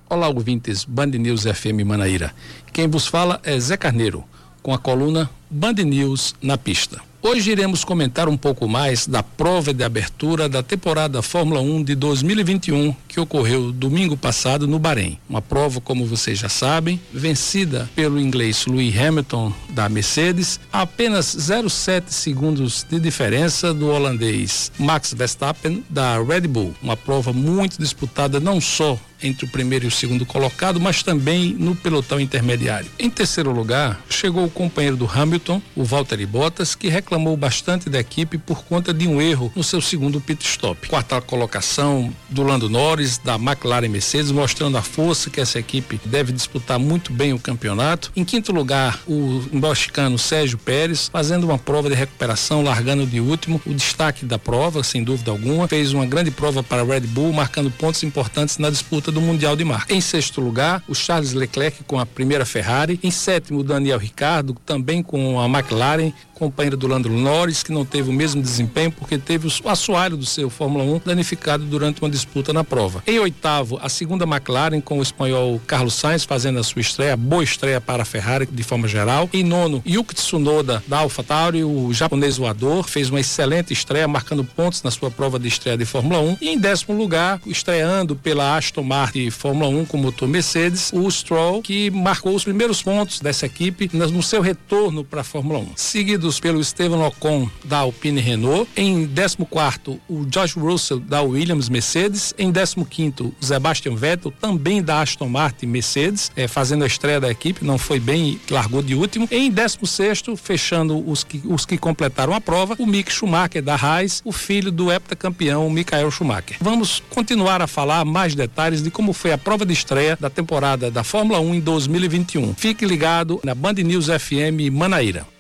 Olá, 0.09 0.27
ouvintes 0.27 0.83
Band 0.83 1.07
News 1.07 1.43
FM 1.43 1.85
Manaíra. 1.85 2.33
Quem 2.73 2.87
vos 2.87 3.05
fala 3.05 3.39
é 3.43 3.59
Zé 3.59 3.77
Carneiro, 3.77 4.23
com 4.63 4.73
a 4.73 4.79
coluna 4.79 5.29
Band 5.51 5.73
News 5.73 6.33
na 6.41 6.57
pista. 6.57 7.06
Hoje 7.21 7.51
iremos 7.51 7.83
comentar 7.83 8.29
um 8.29 8.37
pouco 8.37 8.67
mais 8.67 9.07
da 9.07 9.23
prova 9.23 9.73
de 9.73 9.83
abertura 9.83 10.47
da 10.47 10.61
temporada 10.61 11.21
Fórmula 11.23 11.59
1 11.59 11.83
de 11.83 11.95
2021 11.95 12.95
que 13.07 13.19
ocorreu 13.19 13.71
domingo 13.71 14.15
passado 14.15 14.67
no 14.67 14.77
Bahrein. 14.77 15.17
Uma 15.27 15.41
prova, 15.41 15.81
como 15.81 16.05
vocês 16.05 16.37
já 16.37 16.47
sabem, 16.47 17.01
vencida 17.11 17.89
pelo 17.95 18.19
inglês 18.19 18.67
Lewis 18.67 18.95
Hamilton 18.95 19.51
da 19.71 19.89
Mercedes, 19.89 20.59
a 20.71 20.81
apenas 20.81 21.25
0,7 21.35 22.03
segundos 22.09 22.85
de 22.87 22.99
diferença 22.99 23.73
do 23.73 23.87
holandês 23.87 24.71
Max 24.77 25.13
Verstappen 25.13 25.83
da 25.89 26.21
Red 26.21 26.41
Bull. 26.41 26.75
Uma 26.81 26.95
prova 26.95 27.33
muito 27.33 27.79
disputada 27.79 28.39
não 28.39 28.61
só 28.61 28.97
entre 29.21 29.45
o 29.45 29.49
primeiro 29.49 29.85
e 29.85 29.87
o 29.87 29.91
segundo 29.91 30.25
colocado, 30.25 30.79
mas 30.79 31.03
também 31.03 31.53
no 31.53 31.75
pelotão 31.75 32.19
intermediário. 32.19 32.89
Em 32.99 33.09
terceiro 33.09 33.51
lugar, 33.51 34.01
chegou 34.09 34.45
o 34.45 34.49
companheiro 34.49 34.95
do 34.95 35.09
Hamilton, 35.09 35.61
o 35.75 35.83
Valtteri 35.83 36.25
Bottas, 36.25 36.75
que 36.75 36.87
reclamou 36.87 37.35
bastante 37.35 37.89
da 37.89 37.99
equipe 37.99 38.37
por 38.37 38.63
conta 38.63 38.93
de 38.93 39.07
um 39.07 39.21
erro 39.21 39.51
no 39.55 39.63
seu 39.63 39.81
segundo 39.81 40.21
pit 40.21 40.45
stop. 40.45 40.87
Quarta 40.87 41.21
colocação 41.21 42.13
do 42.29 42.43
Lando 42.43 42.69
Norris, 42.69 43.17
da 43.17 43.35
McLaren 43.35 43.89
Mercedes, 43.89 44.31
mostrando 44.31 44.77
a 44.77 44.81
força 44.81 45.29
que 45.29 45.41
essa 45.41 45.59
equipe 45.59 45.99
deve 46.05 46.31
disputar 46.31 46.79
muito 46.79 47.11
bem 47.11 47.33
o 47.33 47.39
campeonato. 47.39 48.11
Em 48.15 48.23
quinto 48.23 48.51
lugar, 48.51 48.99
o 49.07 49.43
mexicano 49.51 50.17
Sérgio 50.17 50.57
Pérez, 50.57 51.09
fazendo 51.11 51.45
uma 51.45 51.57
prova 51.57 51.89
de 51.89 51.95
recuperação, 51.95 52.63
largando 52.63 53.05
de 53.05 53.19
último. 53.19 53.61
O 53.65 53.73
destaque 53.73 54.25
da 54.25 54.37
prova, 54.37 54.83
sem 54.83 55.03
dúvida 55.03 55.31
alguma, 55.31 55.67
fez 55.67 55.93
uma 55.93 56.05
grande 56.05 56.31
prova 56.31 56.61
para 56.61 56.81
a 56.81 56.85
Red 56.85 57.01
Bull, 57.01 57.33
marcando 57.33 57.71
pontos 57.71 58.03
importantes 58.03 58.57
na 58.57 58.69
disputa 58.69 59.06
do 59.11 59.21
Mundial 59.21 59.55
de 59.55 59.63
Marca. 59.63 59.93
Em 59.93 60.01
sexto 60.01 60.41
lugar, 60.41 60.83
o 60.87 60.95
Charles 60.95 61.33
Leclerc 61.33 61.83
com 61.83 61.99
a 61.99 62.05
primeira 62.05 62.45
Ferrari. 62.45 62.99
Em 63.03 63.11
sétimo, 63.11 63.59
o 63.59 63.63
Daniel 63.63 63.97
Ricardo, 63.97 64.55
também 64.65 65.01
com 65.03 65.39
a 65.39 65.45
McLaren, 65.45 66.11
companheiro 66.37 66.77
do 66.77 66.87
Lando 66.87 67.09
Norris, 67.09 67.63
que 67.63 67.71
não 67.71 67.83
teve 67.83 68.09
o 68.09 68.13
mesmo 68.13 68.41
desempenho 68.41 68.91
porque 68.91 69.17
teve 69.17 69.47
o 69.47 69.69
assoalho 69.69 70.15
do 70.15 70.25
seu 70.25 70.49
Fórmula 70.49 70.83
1 70.83 71.01
danificado 71.05 71.65
durante 71.65 72.01
uma 72.01 72.09
disputa 72.09 72.53
na 72.53 72.63
prova. 72.63 73.03
Em 73.07 73.19
oitavo, 73.19 73.79
a 73.81 73.89
segunda 73.89 74.25
McLaren 74.25 74.79
com 74.81 74.99
o 74.99 75.01
espanhol 75.01 75.59
Carlos 75.65 75.95
Sainz 75.95 76.23
fazendo 76.23 76.59
a 76.59 76.63
sua 76.63 76.81
estreia, 76.81 77.17
boa 77.17 77.43
estreia 77.43 77.81
para 77.81 78.03
a 78.03 78.05
Ferrari 78.05 78.45
de 78.45 78.63
forma 78.63 78.87
geral. 78.87 79.29
Em 79.33 79.43
nono, 79.43 79.81
Yuki 79.85 80.13
Tsunoda 80.13 80.83
da 80.87 80.99
AlphaTauri, 80.99 81.63
o 81.63 81.93
japonês 81.93 82.37
voador, 82.37 82.87
fez 82.87 83.09
uma 83.09 83.19
excelente 83.19 83.73
estreia, 83.73 84.07
marcando 84.07 84.43
pontos 84.43 84.83
na 84.83 84.91
sua 84.91 85.09
prova 85.09 85.39
de 85.39 85.47
estreia 85.47 85.77
de 85.77 85.85
Fórmula 85.85 86.19
1. 86.19 86.37
E 86.41 86.49
em 86.49 86.57
décimo 86.57 86.97
lugar, 86.97 87.41
estreando 87.45 88.15
pela 88.15 88.57
Aston 88.57 88.83
Martin 88.83 89.29
Fórmula 89.29 89.69
1 89.69 89.85
com 89.85 89.97
motor 89.97 90.27
Mercedes, 90.27 90.91
o 90.93 91.09
Stroll, 91.09 91.61
que 91.61 91.89
marcou 91.89 92.35
os 92.35 92.43
primeiros 92.43 92.81
pontos 92.81 93.19
dessa 93.19 93.45
equipe 93.45 93.89
no 93.93 94.23
seu 94.23 94.41
retorno 94.41 95.03
para 95.03 95.21
a 95.21 95.23
Fórmula 95.23 95.59
1. 95.59 95.67
Seguido 95.75 96.26
seguidos 96.27 96.39
pelo 96.39 96.59
Esteban 96.59 97.05
Ocon 97.05 97.49
da 97.63 97.79
Alpine 97.79 98.19
Renault. 98.19 98.69
Em 98.75 99.07
14, 99.07 99.99
o 100.09 100.25
George 100.31 100.59
Russell 100.59 100.99
da 100.99 101.21
Williams 101.21 101.69
Mercedes. 101.69 102.33
Em 102.37 102.51
15, 102.51 103.13
o 103.21 103.33
Sebastian 103.39 103.95
Vettel, 103.95 104.31
também 104.31 104.81
da 104.81 105.01
Aston 105.01 105.29
Martin 105.29 105.67
Mercedes, 105.67 106.31
é, 106.35 106.47
fazendo 106.47 106.83
a 106.83 106.87
estreia 106.87 107.19
da 107.19 107.29
equipe, 107.29 107.63
não 107.63 107.77
foi 107.77 107.99
bem, 107.99 108.39
largou 108.49 108.81
de 108.81 108.95
último. 108.95 109.27
Em 109.31 109.49
16, 109.49 110.23
fechando 110.37 111.09
os 111.09 111.23
que, 111.23 111.41
os 111.45 111.65
que 111.65 111.77
completaram 111.77 112.33
a 112.33 112.41
prova, 112.41 112.75
o 112.79 112.85
Mick 112.85 113.11
Schumacher 113.11 113.61
da 113.61 113.75
Haas, 113.75 114.21
o 114.25 114.31
filho 114.31 114.71
do 114.71 114.91
heptacampeão 114.91 115.69
Michael 115.69 116.11
Schumacher. 116.11 116.57
Vamos 116.59 117.01
continuar 117.09 117.61
a 117.61 117.67
falar 117.67 118.03
mais 118.05 118.35
detalhes 118.35 118.81
de 118.81 118.91
como 118.91 119.13
foi 119.13 119.31
a 119.31 119.37
prova 119.37 119.65
de 119.65 119.73
estreia 119.73 120.17
da 120.19 120.29
temporada 120.29 120.91
da 120.91 121.03
Fórmula 121.03 121.39
1 121.39 121.55
em 121.55 121.59
2021. 121.59 122.53
Fique 122.55 122.85
ligado 122.85 123.39
na 123.43 123.55
Band 123.55 123.73
News 123.73 124.07
FM 124.07 124.71
Manaíra. 124.71 125.36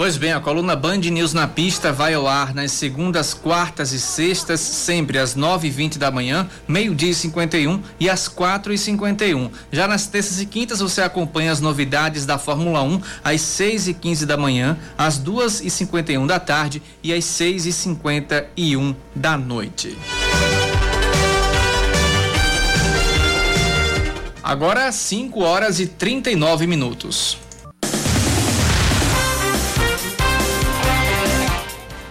Pois 0.00 0.16
bem, 0.16 0.32
a 0.32 0.40
coluna 0.40 0.74
Band 0.74 0.96
News 0.96 1.34
na 1.34 1.46
pista 1.46 1.92
vai 1.92 2.14
ao 2.14 2.26
ar 2.26 2.54
nas 2.54 2.72
segundas, 2.72 3.34
quartas 3.34 3.92
e 3.92 4.00
sextas, 4.00 4.58
sempre 4.58 5.18
às 5.18 5.36
9h20 5.36 5.98
da 5.98 6.10
manhã, 6.10 6.48
meio-dia 6.66 7.10
e 7.10 7.14
51 7.14 7.82
e 8.00 8.08
às 8.08 8.26
4 8.26 8.72
e 8.72 8.78
51 8.78 9.50
Já 9.70 9.86
nas 9.86 10.06
terças 10.06 10.40
e 10.40 10.46
quintas 10.46 10.80
você 10.80 11.02
acompanha 11.02 11.52
as 11.52 11.60
novidades 11.60 12.24
da 12.24 12.38
Fórmula 12.38 12.82
1 12.82 13.02
às 13.22 13.42
6 13.42 13.88
e 13.88 13.92
15 13.92 14.24
da 14.24 14.38
manhã, 14.38 14.78
às 14.96 15.18
2 15.18 15.60
e 15.60 15.68
51 15.68 16.26
da 16.26 16.40
tarde 16.40 16.82
e 17.02 17.12
às 17.12 17.26
6 17.26 17.66
e 17.66 17.72
51 17.74 18.96
da 19.14 19.36
noite. 19.36 19.98
Agora 24.42 24.90
5 24.90 25.42
horas 25.42 25.78
e 25.78 25.86
39 25.86 26.66
minutos. 26.66 27.49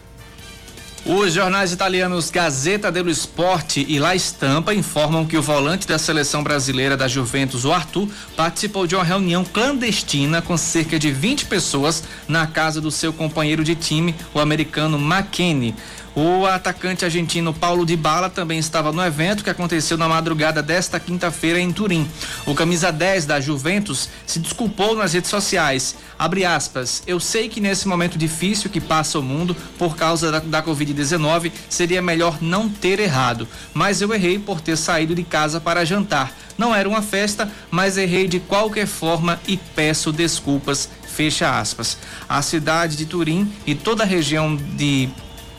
Os 1.07 1.35
jornais 1.35 1.71
italianos 1.71 2.31
Gazeta 2.31 2.91
dello 2.91 3.11
Sport 3.11 3.77
e 3.77 3.99
La 3.99 4.15
Estampa 4.15 4.73
informam 4.73 5.27
que 5.27 5.37
o 5.37 5.43
volante 5.43 5.87
da 5.87 5.99
seleção 5.99 6.43
brasileira 6.43 6.97
da 6.97 7.07
Juventus, 7.07 7.67
o 7.67 7.73
Arthur, 7.75 8.09
participou 8.35 8.87
de 8.87 8.95
uma 8.95 9.05
reunião 9.05 9.45
clandestina 9.45 10.41
com 10.41 10.57
cerca 10.57 10.99
de 10.99 11.11
20 11.11 11.45
pessoas 11.45 12.05
na 12.27 12.47
casa 12.47 12.81
do 12.81 12.91
seu 12.91 13.13
companheiro 13.13 13.63
de 13.63 13.75
time, 13.75 14.15
o 14.33 14.41
americano 14.41 14.99
McKinney. 14.99 15.75
O 16.17 16.47
atacante 16.47 17.05
argentino 17.05 17.53
Paulo 17.53 17.85
Di 17.85 17.97
Bala 17.97 18.31
também 18.31 18.57
estava 18.57 18.93
no 18.93 19.05
evento 19.05 19.43
que 19.43 19.51
aconteceu 19.51 19.99
na 19.99 20.09
madrugada 20.09 20.63
desta 20.63 21.01
quinta-feira 21.01 21.59
em 21.59 21.73
Turim. 21.73 22.09
O 22.47 22.55
camisa 22.55 22.93
10 22.93 23.27
da 23.27 23.41
Juventus 23.41 24.09
se 24.25 24.39
desculpou 24.39 24.95
nas 24.95 25.13
redes 25.13 25.29
sociais. 25.29 25.97
Abre 26.17 26.45
aspas, 26.45 27.03
eu 27.05 27.19
sei 27.19 27.49
que 27.49 27.61
nesse 27.61 27.89
momento 27.89 28.17
difícil 28.17 28.71
que 28.71 28.81
passa 28.81 29.19
o 29.19 29.23
mundo 29.23 29.57
por 29.77 29.97
causa 29.97 30.31
da, 30.31 30.39
da 30.39 30.63
Covid-19 30.63 31.51
seria 31.69 32.01
melhor 32.01 32.39
não 32.41 32.69
ter 32.69 33.01
errado, 33.01 33.49
mas 33.73 34.01
eu 34.01 34.15
errei 34.15 34.39
por 34.39 34.61
ter 34.61 34.77
saído 34.77 35.17
de 35.17 35.25
casa 35.25 35.61
para 35.61 35.85
jantar. 35.85 36.33
Não 36.57 36.73
era 36.73 36.89
uma 36.89 37.03
festa, 37.03 37.51
mas 37.73 37.97
errei 37.97 38.29
de 38.29 38.39
qualquer 38.39 38.87
forma 38.87 39.41
e 39.49 39.57
peço 39.57 40.13
desculpas. 40.13 40.89
Fecha 41.09 41.59
aspas. 41.59 41.99
A 42.29 42.41
cidade 42.41 42.97
de 42.97 43.07
Turim 43.07 43.53
e 43.67 43.75
toda 43.75 44.05
a 44.05 44.07
região 44.07 44.55
de 44.55 45.09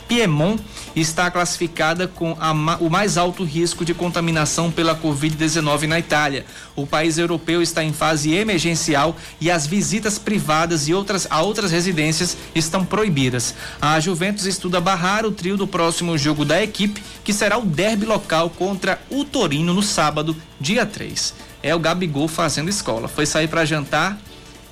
Piemont 0.08 0.60
está 0.96 1.30
classificada 1.32 2.08
com 2.08 2.38
a, 2.40 2.52
o 2.80 2.90
mais 2.90 3.18
alto 3.18 3.44
risco 3.44 3.84
de 3.84 3.94
contaminação 3.94 4.72
pela 4.72 4.96
Covid-19 4.96 5.88
na 5.88 6.00
Itália. 6.00 6.46
O 6.76 6.86
país 6.86 7.18
europeu 7.18 7.62
está 7.62 7.84
em 7.84 7.92
fase 7.92 8.34
emergencial 8.34 9.16
e 9.42 9.50
as 9.50 9.66
visitas 9.66 10.18
privadas 10.18 10.88
e 10.88 10.94
outras, 10.94 11.28
a 11.30 11.42
outras 11.42 11.72
residências 11.72 12.38
estão 12.54 12.86
proibidas. 12.86 13.56
A 13.82 14.00
Juventus 14.00 14.46
estuda 14.46 14.80
barrar 14.80 15.26
o 15.26 15.32
trio 15.32 15.58
do 15.58 15.68
próximo 15.68 16.18
jogo 16.18 16.46
da 16.46 16.62
equipe, 16.62 17.04
que 17.24 17.34
será 17.34 17.58
o 17.58 17.66
derby 17.66 18.06
local 18.06 18.50
contra 18.50 19.02
o 19.10 19.26
Torino 19.26 19.74
no 19.74 19.84
sábado, 19.84 20.36
dia 20.60 20.86
3. 20.86 21.34
É 21.64 21.74
o 21.74 21.80
Gabigol 21.80 22.28
fazendo 22.28 22.70
escola. 22.70 23.08
Foi 23.08 23.26
sair 23.26 23.48
para 23.48 23.66
jantar 23.66 24.20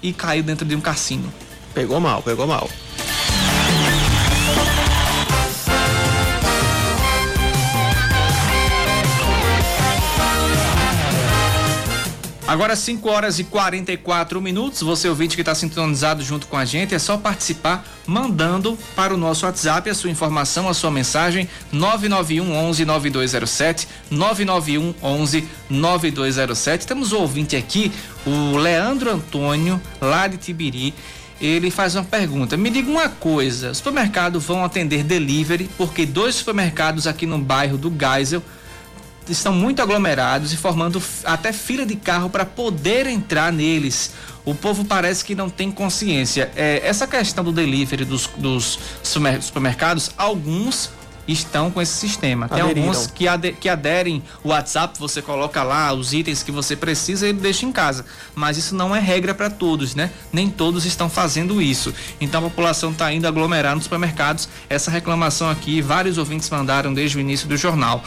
e 0.02 0.14
caiu 0.14 0.44
dentro 0.44 0.66
de 0.66 0.76
um 0.76 0.82
cassino. 0.82 1.34
Pegou 1.74 2.00
mal, 2.00 2.22
pegou 2.22 2.46
mal. 2.46 2.70
Agora 12.54 12.76
5 12.76 13.10
horas 13.10 13.40
e 13.40 13.44
44 13.46 14.40
minutos. 14.40 14.84
Você 14.84 15.10
ouvinte 15.10 15.36
que 15.36 15.42
está 15.42 15.56
sintonizado 15.56 16.22
junto 16.22 16.46
com 16.46 16.56
a 16.56 16.64
gente, 16.64 16.94
é 16.94 17.00
só 17.00 17.18
participar 17.18 17.84
mandando 18.06 18.78
para 18.96 19.12
o 19.12 19.18
nosso 19.18 19.48
WhatsApp 19.48 19.90
a 19.90 19.96
sua 19.96 20.12
informação, 20.12 20.70
a 20.70 20.74
sua 20.76 20.92
mensagem 20.92 21.50
991 21.72 22.56
11 22.56 22.86
9207 22.86 23.88
991 24.12 24.94
11 25.02 25.50
9207. 25.68 26.86
Temos 26.86 27.12
um 27.12 27.22
ouvinte 27.22 27.56
aqui, 27.56 27.92
o 28.24 28.56
Leandro 28.56 29.10
Antônio, 29.10 29.82
lá 30.00 30.28
de 30.28 30.38
Tibiri. 30.38 30.94
Ele 31.42 31.72
faz 31.72 31.96
uma 31.96 32.04
pergunta. 32.04 32.56
Me 32.56 32.70
diga 32.70 32.92
uma 32.92 33.10
coisa: 33.10 33.74
supermercados 33.74 34.46
vão 34.46 34.64
atender 34.64 35.04
delivery 35.04 35.68
porque 35.76 36.06
dois 36.06 36.36
supermercados 36.36 37.08
aqui 37.08 37.26
no 37.26 37.40
bairro 37.40 37.80
do 37.80 37.92
Geisel 37.92 38.44
estão 39.30 39.54
muito 39.54 39.82
aglomerados 39.82 40.54
e 40.54 40.58
formando 40.58 41.02
até 41.24 41.52
fila 41.52 41.86
de 41.86 41.96
carro 41.96 42.30
para 42.30 42.46
poder 42.46 43.08
entrar 43.08 43.52
neles. 43.52 44.12
O 44.46 44.54
povo 44.54 44.84
parece 44.84 45.24
que 45.24 45.36
não 45.36 45.50
tem 45.50 45.72
consciência. 45.72 46.52
É, 46.56 46.82
essa 46.84 47.08
questão 47.08 47.44
do 47.44 47.52
delivery 47.52 48.04
dos, 48.04 48.28
dos 48.38 48.80
supermercados, 49.02 50.12
alguns 50.18 50.92
estão 51.28 51.72
com 51.72 51.82
esse 51.82 51.94
sistema. 51.94 52.50
Tem 52.50 52.62
Aderiram. 52.62 52.88
alguns 52.88 53.08
que, 53.08 53.28
ade 53.28 53.54
que 53.54 53.70
aderem 53.70 54.22
o 54.44 54.50
WhatsApp, 54.50 55.00
você 55.00 55.22
coloca 55.22 55.64
lá 55.64 55.94
os 55.94 56.14
itens 56.14 56.44
que 56.44 56.52
você 56.52 56.76
precisa 56.76 57.26
e 57.26 57.30
ele 57.30 57.40
deixa 57.40 57.66
em 57.66 57.72
casa. 57.72 58.06
Mas 58.36 58.58
isso 58.58 58.76
não 58.76 58.96
é 58.96 59.00
regra 59.00 59.34
para 59.34 59.50
todos, 59.50 59.96
né? 59.96 60.12
Nem 60.32 60.50
todos 60.50 60.86
estão 60.86 61.10
fazendo 61.10 61.62
isso. 61.62 61.94
Então 62.20 62.46
a 62.46 62.50
população 62.50 62.92
está 62.92 63.12
indo 63.14 63.28
aglomerar 63.28 63.76
nos 63.76 63.86
supermercados. 63.86 64.50
Essa 64.70 64.92
reclamação 64.92 65.50
aqui, 65.50 65.82
vários 65.82 66.18
ouvintes 66.18 66.50
mandaram 66.50 66.94
desde 66.94 67.18
o 67.18 67.22
início 67.22 67.48
do 67.48 67.56
jornal 67.56 68.04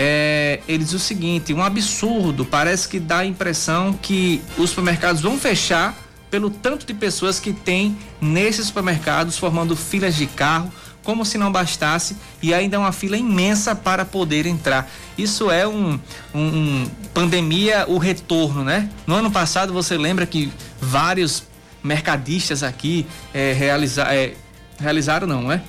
é, 0.00 0.60
ele 0.68 0.84
diz 0.84 0.92
o 0.92 0.98
seguinte: 1.00 1.52
um 1.52 1.60
absurdo, 1.60 2.44
parece 2.44 2.88
que 2.88 3.00
dá 3.00 3.18
a 3.18 3.26
impressão 3.26 3.92
que 3.92 4.40
os 4.56 4.70
supermercados 4.70 5.20
vão 5.20 5.36
fechar 5.36 5.92
pelo 6.30 6.50
tanto 6.50 6.86
de 6.86 6.94
pessoas 6.94 7.40
que 7.40 7.52
tem 7.52 7.98
nesses 8.20 8.68
supermercados, 8.68 9.36
formando 9.36 9.74
filas 9.74 10.14
de 10.14 10.26
carro, 10.26 10.72
como 11.02 11.24
se 11.24 11.36
não 11.36 11.50
bastasse, 11.50 12.16
e 12.40 12.54
ainda 12.54 12.78
uma 12.78 12.92
fila 12.92 13.16
imensa 13.16 13.74
para 13.74 14.04
poder 14.04 14.46
entrar. 14.46 14.88
Isso 15.16 15.50
é 15.50 15.66
um, 15.66 15.98
um, 16.32 16.40
um 16.40 16.90
pandemia, 17.12 17.84
o 17.88 17.98
retorno, 17.98 18.62
né? 18.62 18.88
No 19.04 19.16
ano 19.16 19.32
passado 19.32 19.72
você 19.72 19.98
lembra 19.98 20.24
que 20.26 20.52
vários 20.80 21.42
mercadistas 21.82 22.62
aqui 22.62 23.04
é, 23.34 23.52
realiza, 23.52 24.02
é, 24.02 24.34
realizaram, 24.78 25.26
não, 25.26 25.42
né? 25.42 25.60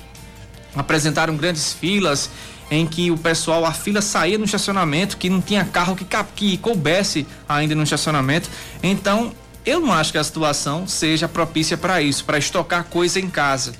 Apresentaram 0.76 1.36
grandes 1.36 1.72
filas 1.72 2.30
em 2.70 2.86
que 2.86 3.10
o 3.10 3.18
pessoal, 3.18 3.64
a 3.64 3.72
fila 3.72 4.00
saía 4.00 4.38
no 4.38 4.44
estacionamento, 4.44 5.16
que 5.16 5.28
não 5.28 5.40
tinha 5.40 5.64
carro 5.64 5.96
que, 5.96 6.06
que 6.36 6.56
coubesse 6.58 7.26
ainda 7.48 7.74
no 7.74 7.82
estacionamento. 7.82 8.48
Então, 8.82 9.32
eu 9.66 9.80
não 9.80 9.92
acho 9.92 10.12
que 10.12 10.18
a 10.18 10.24
situação 10.24 10.86
seja 10.86 11.28
propícia 11.28 11.76
para 11.76 12.00
isso, 12.00 12.24
para 12.24 12.38
estocar 12.38 12.84
coisa 12.84 13.18
em 13.18 13.28
casa. 13.28 13.74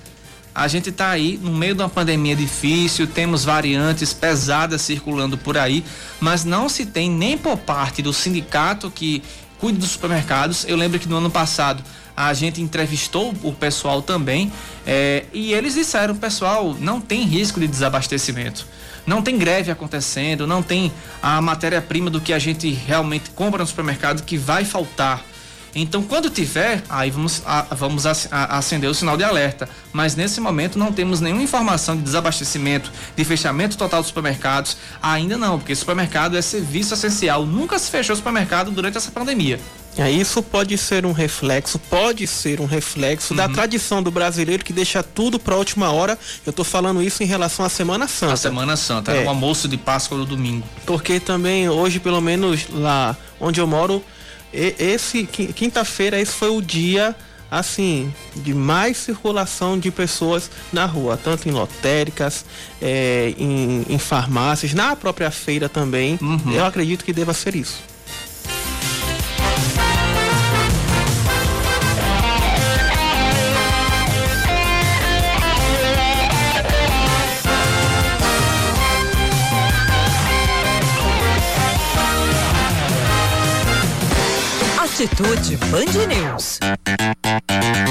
A 0.52 0.66
gente 0.66 0.90
está 0.90 1.08
aí 1.08 1.38
no 1.40 1.52
meio 1.52 1.74
de 1.74 1.82
uma 1.82 1.88
pandemia 1.88 2.34
difícil, 2.34 3.06
temos 3.06 3.44
variantes 3.44 4.12
pesadas 4.12 4.82
circulando 4.82 5.38
por 5.38 5.56
aí, 5.56 5.84
mas 6.18 6.44
não 6.44 6.68
se 6.68 6.84
tem 6.84 7.08
nem 7.08 7.38
por 7.38 7.56
parte 7.56 8.02
do 8.02 8.12
sindicato 8.12 8.90
que 8.90 9.22
cuida 9.58 9.78
dos 9.78 9.90
supermercados. 9.90 10.64
Eu 10.66 10.76
lembro 10.76 10.98
que 10.98 11.08
no 11.08 11.18
ano 11.18 11.30
passado 11.30 11.84
a 12.16 12.32
gente 12.32 12.60
entrevistou 12.60 13.34
o 13.42 13.52
pessoal 13.52 14.02
também 14.02 14.52
é, 14.86 15.24
e 15.32 15.52
eles 15.52 15.74
disseram, 15.74 16.14
pessoal, 16.14 16.76
não 16.78 17.00
tem 17.00 17.22
risco 17.24 17.60
de 17.60 17.66
desabastecimento. 17.66 18.66
Não 19.06 19.22
tem 19.22 19.38
greve 19.38 19.70
acontecendo, 19.70 20.46
não 20.46 20.62
tem 20.62 20.92
a 21.22 21.40
matéria-prima 21.40 22.10
do 22.10 22.20
que 22.20 22.32
a 22.32 22.38
gente 22.38 22.70
realmente 22.70 23.30
compra 23.30 23.60
no 23.60 23.66
supermercado 23.66 24.22
que 24.22 24.36
vai 24.36 24.64
faltar. 24.64 25.24
Então, 25.74 26.02
quando 26.02 26.28
tiver, 26.28 26.82
aí 26.88 27.10
vamos, 27.10 27.42
a, 27.46 27.62
vamos 27.70 28.04
acender 28.06 28.90
o 28.90 28.94
sinal 28.94 29.16
de 29.16 29.22
alerta. 29.22 29.68
Mas 29.92 30.16
nesse 30.16 30.40
momento 30.40 30.78
não 30.78 30.92
temos 30.92 31.20
nenhuma 31.20 31.42
informação 31.42 31.96
de 31.96 32.02
desabastecimento, 32.02 32.90
de 33.16 33.24
fechamento 33.24 33.76
total 33.76 34.00
dos 34.00 34.08
supermercados. 34.08 34.76
Ainda 35.00 35.38
não, 35.38 35.58
porque 35.58 35.74
supermercado 35.74 36.36
é 36.36 36.42
serviço 36.42 36.94
essencial. 36.94 37.46
Nunca 37.46 37.78
se 37.78 37.90
fechou 37.90 38.16
supermercado 38.16 38.70
durante 38.70 38.96
essa 38.96 39.10
pandemia. 39.12 39.60
É, 40.00 40.10
isso 40.10 40.42
pode 40.42 40.78
ser 40.78 41.04
um 41.04 41.12
reflexo, 41.12 41.78
pode 41.78 42.26
ser 42.26 42.58
um 42.58 42.64
reflexo 42.64 43.34
uhum. 43.34 43.36
da 43.36 43.48
tradição 43.48 44.02
do 44.02 44.10
brasileiro 44.10 44.64
que 44.64 44.72
deixa 44.72 45.02
tudo 45.02 45.38
para 45.38 45.54
a 45.54 45.58
última 45.58 45.92
hora. 45.92 46.18
Eu 46.46 46.50
estou 46.50 46.64
falando 46.64 47.02
isso 47.02 47.22
em 47.22 47.26
relação 47.26 47.66
à 47.66 47.68
Semana 47.68 48.08
Santa. 48.08 48.32
A 48.32 48.36
Semana 48.36 48.76
Santa, 48.76 49.12
é. 49.12 49.26
o 49.26 49.28
almoço 49.28 49.68
de 49.68 49.76
Páscoa 49.76 50.16
do 50.16 50.24
domingo. 50.24 50.66
Porque 50.86 51.20
também 51.20 51.68
hoje, 51.68 52.00
pelo 52.00 52.20
menos 52.20 52.66
lá 52.70 53.14
onde 53.38 53.60
eu 53.60 53.66
moro, 53.66 54.02
esse 54.52 55.24
quinta-feira 55.24 56.18
esse 56.18 56.32
foi 56.32 56.48
o 56.48 56.62
dia 56.62 57.14
assim 57.50 58.12
de 58.36 58.54
mais 58.54 58.96
circulação 58.96 59.78
de 59.78 59.90
pessoas 59.90 60.50
na 60.72 60.86
rua, 60.86 61.18
tanto 61.22 61.48
em 61.48 61.52
lotéricas, 61.52 62.44
é, 62.80 63.34
em, 63.36 63.84
em, 63.88 63.98
farmácias, 63.98 64.72
na 64.72 64.94
própria 64.94 65.30
feira 65.30 65.68
também. 65.68 66.18
Uhum. 66.22 66.52
Eu 66.52 66.64
acredito 66.64 67.04
que 67.04 67.12
deva 67.12 67.34
ser 67.34 67.54
isso. 67.54 67.90
Atitude 85.02 85.56
Band 85.72 85.96
News. 86.08 87.89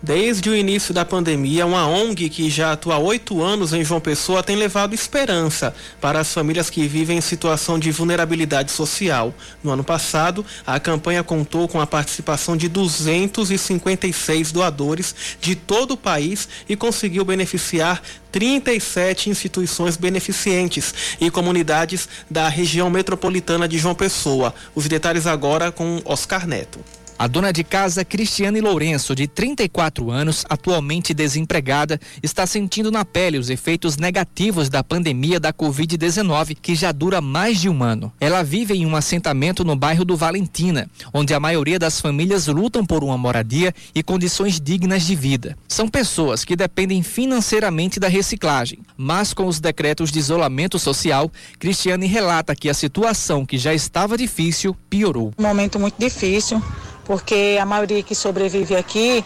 Desde 0.00 0.48
o 0.48 0.54
início 0.54 0.94
da 0.94 1.04
pandemia, 1.04 1.66
uma 1.66 1.84
ONG 1.88 2.28
que 2.28 2.48
já 2.48 2.72
atua 2.72 2.94
há 2.94 2.98
oito 2.98 3.42
anos 3.42 3.72
em 3.72 3.84
João 3.84 4.00
Pessoa 4.00 4.44
tem 4.44 4.54
levado 4.54 4.94
esperança 4.94 5.74
para 6.00 6.20
as 6.20 6.32
famílias 6.32 6.70
que 6.70 6.86
vivem 6.86 7.18
em 7.18 7.20
situação 7.20 7.80
de 7.80 7.90
vulnerabilidade 7.90 8.70
social. 8.70 9.34
No 9.60 9.72
ano 9.72 9.82
passado, 9.82 10.46
a 10.64 10.78
campanha 10.78 11.24
contou 11.24 11.66
com 11.66 11.80
a 11.80 11.86
participação 11.86 12.56
de 12.56 12.68
256 12.68 14.52
doadores 14.52 15.12
de 15.40 15.56
todo 15.56 15.94
o 15.94 15.96
país 15.96 16.48
e 16.68 16.76
conseguiu 16.76 17.24
beneficiar 17.24 18.00
37 18.30 19.30
instituições 19.30 19.96
beneficentes 19.96 20.94
e 21.20 21.28
comunidades 21.28 22.08
da 22.30 22.48
região 22.48 22.88
metropolitana 22.88 23.66
de 23.66 23.78
João 23.78 23.96
Pessoa. 23.96 24.54
Os 24.76 24.86
detalhes 24.86 25.26
agora 25.26 25.72
com 25.72 26.00
Oscar 26.04 26.46
Neto. 26.46 26.78
A 27.18 27.26
dona 27.26 27.52
de 27.52 27.64
casa 27.64 28.04
Cristiane 28.04 28.60
Lourenço, 28.60 29.12
de 29.12 29.26
34 29.26 30.08
anos, 30.08 30.44
atualmente 30.48 31.12
desempregada, 31.12 31.98
está 32.22 32.46
sentindo 32.46 32.92
na 32.92 33.04
pele 33.04 33.38
os 33.38 33.50
efeitos 33.50 33.96
negativos 33.96 34.68
da 34.68 34.84
pandemia 34.84 35.40
da 35.40 35.52
Covid-19, 35.52 36.56
que 36.62 36.76
já 36.76 36.92
dura 36.92 37.20
mais 37.20 37.60
de 37.60 37.68
um 37.68 37.82
ano. 37.82 38.12
Ela 38.20 38.44
vive 38.44 38.74
em 38.74 38.86
um 38.86 38.94
assentamento 38.94 39.64
no 39.64 39.74
bairro 39.74 40.04
do 40.04 40.16
Valentina, 40.16 40.88
onde 41.12 41.34
a 41.34 41.40
maioria 41.40 41.76
das 41.76 42.00
famílias 42.00 42.46
lutam 42.46 42.86
por 42.86 43.02
uma 43.02 43.18
moradia 43.18 43.74
e 43.92 44.00
condições 44.00 44.60
dignas 44.60 45.02
de 45.02 45.16
vida. 45.16 45.58
São 45.66 45.88
pessoas 45.88 46.44
que 46.44 46.54
dependem 46.54 47.02
financeiramente 47.02 47.98
da 47.98 48.06
reciclagem, 48.06 48.78
mas 48.96 49.34
com 49.34 49.48
os 49.48 49.58
decretos 49.58 50.12
de 50.12 50.20
isolamento 50.20 50.78
social, 50.78 51.28
Cristiane 51.58 52.06
relata 52.06 52.54
que 52.54 52.70
a 52.70 52.74
situação 52.74 53.44
que 53.44 53.58
já 53.58 53.74
estava 53.74 54.16
difícil 54.16 54.76
piorou. 54.88 55.32
Um 55.36 55.42
momento 55.42 55.80
muito 55.80 55.96
difícil 55.98 56.62
porque 57.08 57.56
a 57.58 57.64
maioria 57.64 58.02
que 58.02 58.14
sobrevive 58.14 58.76
aqui, 58.76 59.24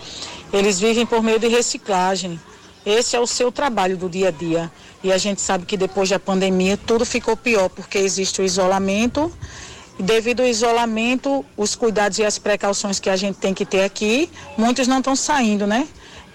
eles 0.52 0.78
vivem 0.78 1.04
por 1.04 1.20
meio 1.20 1.40
de 1.40 1.48
reciclagem. 1.48 2.40
Esse 2.86 3.16
é 3.16 3.20
o 3.20 3.26
seu 3.26 3.50
trabalho 3.50 3.96
do 3.96 4.08
dia 4.08 4.28
a 4.28 4.30
dia. 4.30 4.70
E 5.02 5.12
a 5.12 5.18
gente 5.18 5.40
sabe 5.40 5.66
que 5.66 5.76
depois 5.76 6.08
da 6.08 6.18
pandemia 6.18 6.76
tudo 6.76 7.04
ficou 7.04 7.36
pior, 7.36 7.68
porque 7.68 7.98
existe 7.98 8.40
o 8.40 8.44
isolamento. 8.44 9.32
E 9.98 10.02
devido 10.02 10.42
ao 10.42 10.46
isolamento, 10.46 11.44
os 11.56 11.74
cuidados 11.74 12.18
e 12.18 12.24
as 12.24 12.38
precauções 12.38 13.00
que 13.00 13.10
a 13.10 13.16
gente 13.16 13.38
tem 13.38 13.52
que 13.52 13.66
ter 13.66 13.82
aqui, 13.82 14.30
muitos 14.56 14.86
não 14.86 14.98
estão 14.98 15.16
saindo, 15.16 15.66
né? 15.66 15.88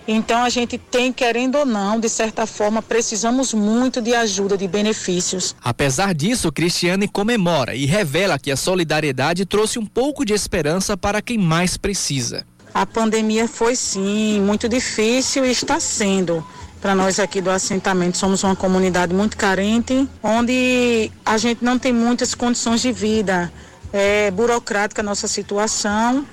Então 0.07 0.41
a 0.41 0.49
gente 0.49 0.77
tem, 0.77 1.11
querendo 1.11 1.57
ou 1.57 1.65
não, 1.65 1.99
de 1.99 2.07
certa 2.07 2.45
forma, 2.45 2.81
precisamos 2.81 3.53
muito 3.53 4.01
de 4.01 4.15
ajuda, 4.15 4.57
de 4.57 4.65
benefícios. 4.65 5.53
Apesar 5.61 6.13
disso, 6.13 6.49
Cristiane 6.49 7.09
comemora 7.09 7.75
e 7.75 7.85
revela 7.85 8.39
que 8.39 8.49
a 8.49 8.55
solidariedade 8.55 9.45
trouxe 9.45 9.77
um 9.77 9.85
pouco 9.85 10.23
de 10.23 10.33
esperança 10.33 10.95
para 10.95 11.21
quem 11.21 11.37
mais 11.37 11.75
precisa. 11.75 12.45
A 12.73 12.85
pandemia 12.85 13.47
foi 13.47 13.75
sim 13.75 14.39
muito 14.39 14.69
difícil 14.69 15.43
e 15.43 15.51
está 15.51 15.79
sendo 15.79 16.45
para 16.79 16.95
nós 16.95 17.19
aqui 17.19 17.41
do 17.41 17.49
assentamento. 17.49 18.17
Somos 18.17 18.43
uma 18.43 18.55
comunidade 18.55 19.13
muito 19.13 19.35
carente, 19.35 20.07
onde 20.23 21.11
a 21.25 21.37
gente 21.37 21.63
não 21.63 21.77
tem 21.77 21.91
muitas 21.91 22.33
condições 22.33 22.81
de 22.81 22.93
vida. 22.93 23.51
É 23.91 24.31
burocrática 24.31 25.01
a 25.01 25.03
nossa 25.03 25.27
situação, 25.27 26.25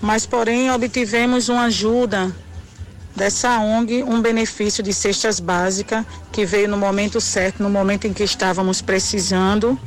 mas 0.00 0.26
porém 0.26 0.70
obtivemos 0.70 1.48
uma 1.48 1.64
ajuda 1.64 2.32
dessa 3.16 3.58
ONG 3.58 4.04
um 4.04 4.20
benefício 4.20 4.82
de 4.82 4.92
cestas 4.92 5.40
básicas 5.40 6.04
que 6.30 6.44
veio 6.44 6.68
no 6.68 6.76
momento 6.76 7.20
certo, 7.20 7.62
no 7.62 7.70
momento 7.70 8.06
em 8.06 8.12
que 8.12 8.22
estávamos 8.22 8.82
precisando. 8.82 9.78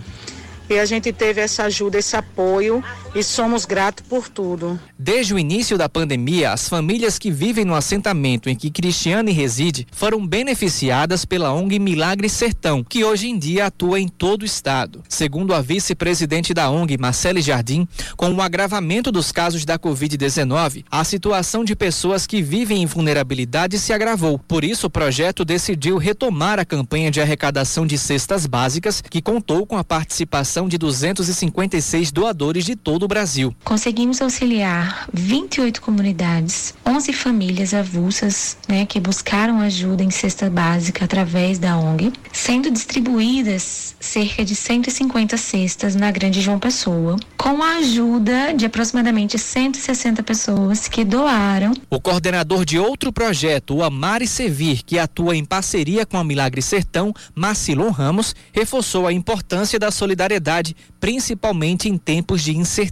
E 0.68 0.78
a 0.78 0.86
gente 0.86 1.14
teve 1.14 1.40
essa 1.40 1.64
ajuda, 1.64 1.98
esse 1.98 2.16
apoio 2.16 2.84
e 3.16 3.24
somos 3.24 3.66
gratos 3.66 4.06
por 4.08 4.30
tudo. 4.30 4.80
Desde 4.98 5.34
o 5.34 5.40
início 5.40 5.78
da 5.78 5.90
pandemia, 5.90 6.52
as 6.52 6.70
famílias 6.70 7.18
que 7.18 7.32
vivem 7.32 7.66
no 7.66 7.74
assentamento 7.74 8.50
em 8.50 8.56
que 8.56 8.70
Cristiane 8.70 9.32
reside 9.32 9.88
foram 9.92 10.26
beneficiadas 10.26 11.26
pela 11.26 11.54
ONG 11.54 11.80
Milagre 11.80 12.30
Sertão, 12.30 12.84
que 12.84 13.04
hoje 13.04 13.30
em 13.30 13.38
dia 13.38 13.66
atua 13.66 14.00
em 14.00 14.08
todo 14.08 14.44
o 14.44 14.46
estado. 14.46 15.04
Segundo 15.10 15.54
a 15.54 15.62
vice-presidente 15.62 16.54
da 16.54 16.70
ONG, 16.70 16.98
Marcele 16.98 17.42
Jardim, 17.42 17.88
com 18.16 18.32
o 18.34 18.42
agravamento 18.42 19.12
dos 19.12 19.32
casos 19.32 19.66
da 19.66 19.80
Covid-19, 19.80 20.86
a 20.90 21.04
situação 21.04 21.64
de 21.64 21.76
pessoas 21.76 22.28
que 22.28 22.42
vivem 22.42 22.84
em 22.84 22.86
vulnerabilidade 22.86 23.80
se 23.80 23.92
agravou. 23.92 24.40
Por 24.40 24.64
isso, 24.64 24.88
o 24.88 24.90
projeto 24.90 25.44
decidiu 25.44 25.98
retomar 25.98 26.60
a 26.60 26.66
campanha 26.66 27.10
de 27.10 27.22
arrecadação 27.22 27.88
de 27.88 27.98
cestas 27.98 28.46
básicas, 28.46 29.02
que 29.02 29.22
contou 29.22 29.66
com 29.66 29.78
a 29.78 29.84
participação 29.84 30.68
de 30.68 30.78
256 30.78 32.12
doadores 32.12 32.66
de 32.66 32.76
todo 32.76 32.99
o 33.06 33.08
Brasil. 33.08 33.56
Conseguimos 33.64 34.22
auxiliar 34.22 35.08
28 35.14 35.82
comunidades, 35.82 36.74
11 36.86 37.14
famílias 37.14 37.74
avulsas, 37.74 38.58
né, 38.68 38.86
que 38.86 39.00
buscaram 39.00 39.60
ajuda 39.60 40.04
em 40.04 40.10
cesta 40.10 40.50
básica 40.50 41.06
através 41.06 41.60
da 41.60 41.78
ONG, 41.78 42.12
sendo 42.32 42.72
distribuídas 42.72 43.96
cerca 44.00 44.44
de 44.44 44.56
150 44.56 45.38
cestas 45.38 45.96
na 45.96 46.12
Grande 46.12 46.42
João 46.42 46.60
Pessoa, 46.60 47.18
com 47.38 47.62
a 47.62 47.78
ajuda 47.78 48.54
de 48.54 48.66
aproximadamente 48.66 49.38
160 49.38 50.24
pessoas 50.24 50.88
que 50.88 51.04
doaram. 51.04 51.74
O 51.90 52.00
coordenador 52.00 52.66
de 52.66 52.80
outro 52.80 53.12
projeto, 53.12 53.76
o 53.76 53.84
Amar 53.84 54.22
e 54.22 54.28
Servir, 54.28 54.84
que 54.84 54.98
atua 55.00 55.36
em 55.36 55.46
parceria 55.46 56.06
com 56.06 56.18
a 56.18 56.24
Milagre 56.24 56.62
Sertão, 56.62 57.14
Marcilon 57.36 57.90
Ramos, 57.90 58.36
reforçou 58.52 59.08
a 59.08 59.14
importância 59.14 59.80
da 59.80 59.92
solidariedade 59.92 60.76
principalmente 61.00 61.88
em 61.88 61.98
tempos 61.98 62.42
de 62.44 62.56
incerteza. 62.56 62.89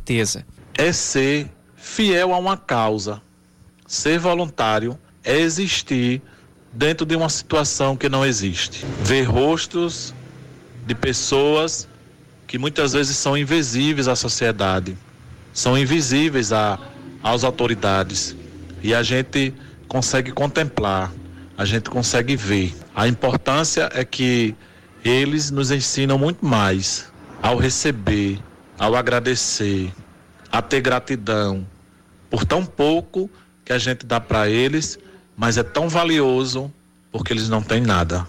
É 0.76 0.91
ser 0.91 1.50
fiel 1.76 2.34
a 2.34 2.38
uma 2.38 2.58
causa. 2.58 3.22
Ser 3.88 4.20
voluntário 4.20 4.98
é 5.24 5.38
existir 5.38 6.22
dentro 6.74 7.06
de 7.06 7.16
uma 7.16 7.30
situação 7.30 7.95
que 7.95 8.10
não 8.10 8.26
existe. 8.26 8.86
Ver 9.02 9.24
rostos 9.24 10.14
de 10.86 10.93
pessoas 10.93 11.88
que 12.48 12.58
muitas 12.58 12.93
vezes 12.93 13.18
são 13.18 13.38
invisíveis 13.38 14.08
à 14.08 14.16
sociedade, 14.16 14.98
são 15.54 15.78
invisíveis 15.78 16.54
a, 16.54 16.80
às 17.22 17.43
autoridades. 17.43 18.36
E 18.82 18.93
a 18.93 19.04
gente 19.04 19.54
consegue 19.88 20.32
contemplar, 20.32 21.12
a 21.58 21.66
gente 21.66 21.89
consegue 21.89 22.36
ver. 22.36 22.74
A 22.95 23.08
importância 23.08 23.89
é 23.93 24.06
que 24.06 24.56
eles 25.04 25.52
nos 25.52 25.72
ensinam 25.72 26.18
muito 26.18 26.45
mais 26.45 27.12
ao 27.41 27.58
receber, 27.58 28.39
ao 28.78 28.96
agradecer, 28.96 29.94
a 30.52 30.62
ter 30.62 30.82
gratidão 30.82 31.66
por 32.30 32.46
tão 32.46 32.66
pouco 32.66 33.30
que 33.66 33.74
a 33.74 33.78
gente 33.78 34.06
dá 34.06 34.20
para 34.20 34.50
eles, 34.50 35.00
mas 35.36 35.58
é 35.58 35.64
tão 35.64 35.90
valioso 35.90 36.72
porque 37.12 37.34
eles 37.34 37.50
não 37.50 37.62
têm 37.62 37.82
nada. 37.82 38.28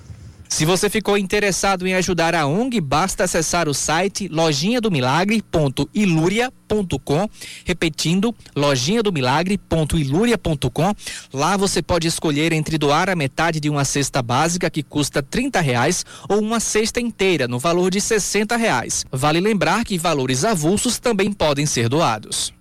Se 0.49 0.65
você 0.65 0.89
ficou 0.89 1.19
interessado 1.19 1.87
em 1.87 1.95
ajudar 1.95 2.35
a 2.35 2.47
ONG, 2.47 2.81
basta 2.81 3.25
acessar 3.25 3.69
o 3.69 3.75
site 3.75 4.29
lojinhadomilagre.iluria.com, 4.29 7.29
repetindo, 7.65 8.35
lojinhadomilagre.iluria.com. 8.57 10.95
Lá 11.33 11.57
você 11.57 11.81
pode 11.83 12.09
escolher 12.09 12.53
entre 12.53 12.77
doar 12.79 13.09
a 13.11 13.15
metade 13.15 13.61
de 13.61 13.69
uma 13.69 13.85
cesta 13.85 14.23
básica 14.23 14.71
que 14.71 14.83
custa 14.83 15.23
30 15.23 15.61
reais 15.61 16.07
ou 16.29 16.41
uma 16.41 16.59
cesta 16.61 16.99
inteira 16.99 17.47
no 17.47 17.59
valor 17.59 17.91
de 17.91 18.01
60 18.01 18.57
reais. 18.57 19.05
Vale 19.13 19.41
lembrar 19.41 19.85
que 19.85 19.99
valores 19.99 20.45
avulsos 20.45 20.99
também 20.99 21.31
podem 21.33 21.67
ser 21.67 21.91
doados. 21.91 22.58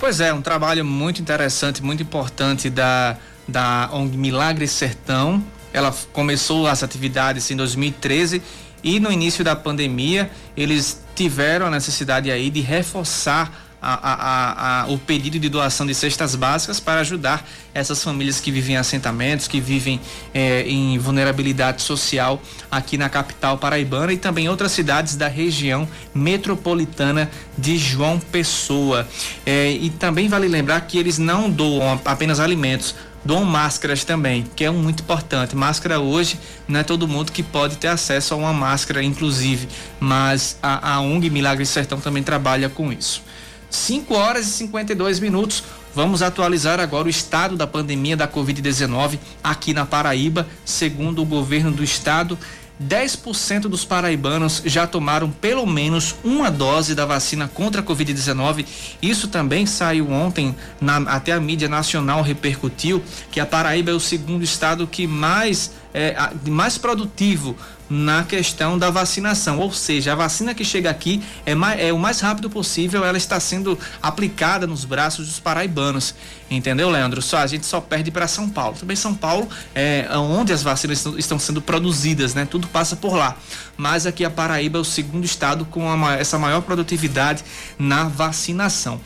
Pois 0.00 0.18
é, 0.18 0.32
um 0.32 0.40
trabalho 0.40 0.82
muito 0.82 1.20
interessante, 1.20 1.82
muito 1.82 2.02
importante 2.02 2.70
da, 2.70 3.18
da 3.46 3.90
ONG 3.92 4.16
Milagre 4.16 4.66
Sertão, 4.66 5.44
ela 5.74 5.94
começou 6.10 6.66
as 6.66 6.82
atividades 6.82 7.50
em 7.50 7.56
2013 7.56 8.40
e 8.82 8.98
no 8.98 9.12
início 9.12 9.44
da 9.44 9.54
pandemia 9.54 10.30
eles 10.56 11.04
tiveram 11.14 11.66
a 11.66 11.70
necessidade 11.70 12.30
aí 12.30 12.48
de 12.48 12.62
reforçar 12.62 13.69
a, 13.80 13.94
a, 14.12 14.82
a, 14.82 14.86
o 14.88 14.98
pedido 14.98 15.38
de 15.38 15.48
doação 15.48 15.86
de 15.86 15.94
cestas 15.94 16.34
básicas 16.34 16.78
para 16.78 17.00
ajudar 17.00 17.46
essas 17.72 18.02
famílias 18.02 18.40
que 18.40 18.50
vivem 18.50 18.74
em 18.74 18.78
assentamentos, 18.78 19.48
que 19.48 19.60
vivem 19.60 20.00
eh, 20.34 20.64
em 20.66 20.98
vulnerabilidade 20.98 21.82
social 21.82 22.42
aqui 22.70 22.98
na 22.98 23.08
capital 23.08 23.58
paraibana 23.58 24.12
e 24.12 24.16
também 24.16 24.48
outras 24.48 24.72
cidades 24.72 25.16
da 25.16 25.28
região 25.28 25.88
metropolitana 26.14 27.30
de 27.56 27.78
João 27.78 28.18
Pessoa. 28.18 29.08
Eh, 29.46 29.72
e 29.72 29.90
também 29.90 30.28
vale 30.28 30.48
lembrar 30.48 30.80
que 30.82 30.98
eles 30.98 31.18
não 31.18 31.48
doam 31.48 32.00
apenas 32.04 32.40
alimentos, 32.40 32.94
doam 33.24 33.44
máscaras 33.44 34.04
também, 34.04 34.46
que 34.56 34.64
é 34.64 34.70
um 34.70 34.78
muito 34.78 35.02
importante. 35.02 35.54
Máscara 35.54 36.00
hoje 36.00 36.38
não 36.66 36.80
é 36.80 36.82
todo 36.82 37.06
mundo 37.06 37.32
que 37.32 37.42
pode 37.42 37.76
ter 37.76 37.88
acesso 37.88 38.34
a 38.34 38.36
uma 38.36 38.52
máscara, 38.52 39.02
inclusive, 39.02 39.68
mas 39.98 40.58
a, 40.62 40.94
a 40.94 41.00
ONG 41.00 41.30
Milagre 41.30 41.66
Sertão 41.66 42.00
também 42.00 42.22
trabalha 42.22 42.68
com 42.68 42.92
isso. 42.92 43.22
5 43.70 44.14
horas 44.14 44.46
e 44.46 44.50
52 44.50 45.20
minutos. 45.20 45.64
Vamos 45.94 46.22
atualizar 46.22 46.78
agora 46.80 47.06
o 47.06 47.10
estado 47.10 47.56
da 47.56 47.66
pandemia 47.66 48.16
da 48.16 48.28
Covid-19 48.28 49.18
aqui 49.42 49.72
na 49.72 49.86
Paraíba. 49.86 50.46
Segundo 50.64 51.22
o 51.22 51.26
governo 51.26 51.70
do 51.70 51.82
estado, 51.82 52.38
10% 52.82 53.62
dos 53.62 53.84
paraibanos 53.84 54.62
já 54.64 54.86
tomaram 54.86 55.30
pelo 55.30 55.66
menos 55.66 56.14
uma 56.24 56.50
dose 56.50 56.94
da 56.94 57.04
vacina 57.04 57.46
contra 57.46 57.82
a 57.82 57.84
Covid-19. 57.84 58.64
Isso 59.02 59.28
também 59.28 59.66
saiu 59.66 60.10
ontem, 60.10 60.56
na, 60.80 60.96
até 60.96 61.32
a 61.32 61.40
mídia 61.40 61.68
nacional 61.68 62.22
repercutiu 62.22 63.02
que 63.30 63.38
a 63.38 63.44
Paraíba 63.44 63.90
é 63.90 63.94
o 63.94 64.00
segundo 64.00 64.42
estado 64.42 64.86
que 64.86 65.06
mais 65.06 65.72
é, 65.92 66.16
mais 66.46 66.78
produtivo 66.78 67.56
na 67.90 68.22
questão 68.22 68.78
da 68.78 68.88
vacinação, 68.88 69.58
ou 69.58 69.72
seja, 69.72 70.12
a 70.12 70.14
vacina 70.14 70.54
que 70.54 70.64
chega 70.64 70.88
aqui 70.88 71.20
é, 71.44 71.56
mais, 71.56 71.80
é 71.80 71.92
o 71.92 71.98
mais 71.98 72.20
rápido 72.20 72.48
possível, 72.48 73.04
ela 73.04 73.18
está 73.18 73.40
sendo 73.40 73.76
aplicada 74.00 74.64
nos 74.64 74.84
braços 74.84 75.26
dos 75.26 75.40
paraibanos, 75.40 76.14
entendeu, 76.48 76.88
Leandro? 76.88 77.20
Só 77.20 77.38
a 77.38 77.46
gente 77.48 77.66
só 77.66 77.80
perde 77.80 78.12
para 78.12 78.28
São 78.28 78.48
Paulo. 78.48 78.76
Também 78.78 78.94
São 78.94 79.12
Paulo 79.12 79.48
é 79.74 80.08
onde 80.16 80.52
as 80.52 80.62
vacinas 80.62 81.04
estão 81.18 81.38
sendo 81.38 81.60
produzidas, 81.60 82.32
né? 82.32 82.46
Tudo 82.48 82.68
passa 82.68 82.94
por 82.94 83.14
lá. 83.14 83.36
Mas 83.76 84.06
aqui 84.06 84.24
a 84.24 84.30
Paraíba 84.30 84.78
é 84.78 84.80
o 84.80 84.84
segundo 84.84 85.24
estado 85.24 85.64
com 85.64 85.90
a, 85.90 86.14
essa 86.14 86.38
maior 86.38 86.62
produtividade 86.62 87.42
na 87.76 88.04
vacinação. 88.04 89.00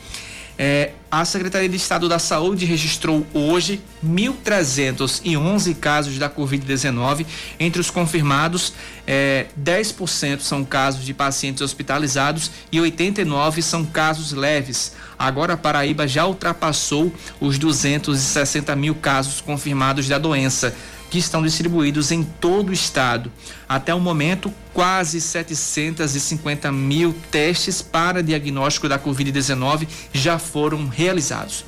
É, 0.57 0.91
a 1.11 1.25
Secretaria 1.25 1.67
de 1.67 1.75
Estado 1.75 2.07
da 2.07 2.17
Saúde 2.17 2.65
registrou 2.65 3.25
hoje 3.33 3.81
1.311 4.05 5.75
casos 5.75 6.17
da 6.17 6.29
Covid-19. 6.29 7.25
Entre 7.59 7.81
os 7.81 7.89
confirmados, 7.89 8.73
é, 9.05 9.47
10% 9.61 10.39
são 10.39 10.63
casos 10.63 11.05
de 11.05 11.13
pacientes 11.13 11.61
hospitalizados 11.61 12.51
e 12.71 12.79
89 12.79 13.61
são 13.61 13.85
casos 13.85 14.31
leves. 14.31 14.93
Agora 15.19 15.53
a 15.53 15.57
Paraíba 15.57 16.07
já 16.07 16.25
ultrapassou 16.25 17.13
os 17.39 17.57
260 17.57 18.75
mil 18.75 18.95
casos 18.95 19.41
confirmados 19.41 20.07
da 20.07 20.17
doença 20.17 20.73
que 21.09 21.19
estão 21.19 21.43
distribuídos 21.43 22.11
em 22.11 22.23
todo 22.23 22.69
o 22.69 22.73
estado. 22.73 23.31
Até 23.67 23.93
o 23.93 23.99
momento, 23.99 24.53
quase 24.75 25.21
750 25.21 26.69
mil 26.69 27.15
testes 27.31 27.81
para 27.81 28.21
diagnóstico 28.21 28.89
da 28.89 28.99
Covid-19 28.99 29.87
já 30.11 30.37
foram 30.37 30.89
realizados. 30.89 31.63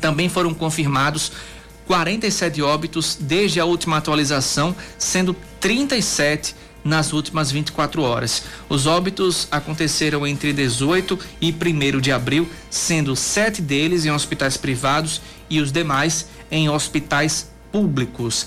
Também 0.00 0.28
foram 0.28 0.54
confirmados 0.54 1.32
47 1.84 2.62
óbitos 2.62 3.18
desde 3.20 3.58
a 3.58 3.64
última 3.64 3.96
atualização, 3.96 4.74
sendo 4.96 5.34
37 5.58 6.54
nas 6.84 7.12
últimas 7.12 7.50
24 7.50 8.02
horas. 8.02 8.44
Os 8.68 8.86
óbitos 8.86 9.48
aconteceram 9.50 10.24
entre 10.24 10.52
18 10.52 11.18
e 11.40 11.52
1 11.52 12.00
de 12.00 12.12
abril, 12.12 12.48
sendo 12.70 13.16
sete 13.16 13.60
deles 13.60 14.04
em 14.04 14.12
hospitais 14.12 14.56
privados 14.56 15.20
e 15.50 15.60
os 15.60 15.72
demais 15.72 16.28
em 16.52 16.68
hospitais 16.68 17.50
públicos. 17.72 18.46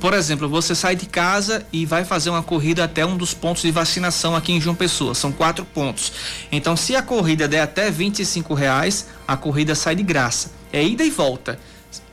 por 0.01 0.15
exemplo, 0.15 0.49
você 0.49 0.75
sai 0.75 0.95
de 0.95 1.07
casa 1.07 1.67
e 1.73 1.85
vai 1.85 2.05
fazer 2.05 2.31
uma 2.31 2.43
corrida 2.43 2.85
até 2.85 3.05
um 3.05 3.17
dos 3.17 3.35
pontos 3.35 3.63
de 3.63 3.71
vacinação 3.71 4.37
aqui 4.37 4.53
em 4.53 4.61
João 4.61 4.77
Pessoa. 4.77 5.15
São 5.15 5.33
quatro 5.33 5.65
pontos. 5.65 6.13
Então, 6.53 6.77
se 6.77 6.95
a 6.95 7.03
corrida 7.03 7.49
der 7.49 7.63
até 7.63 7.91
25 7.91 8.55
reais, 8.55 9.09
a 9.27 9.37
corrida 9.37 9.75
sai 9.75 9.97
de 9.97 10.03
graça. 10.03 10.53
É 10.73 10.83
ida 10.83 11.05
e 11.05 11.11
volta. 11.11 11.59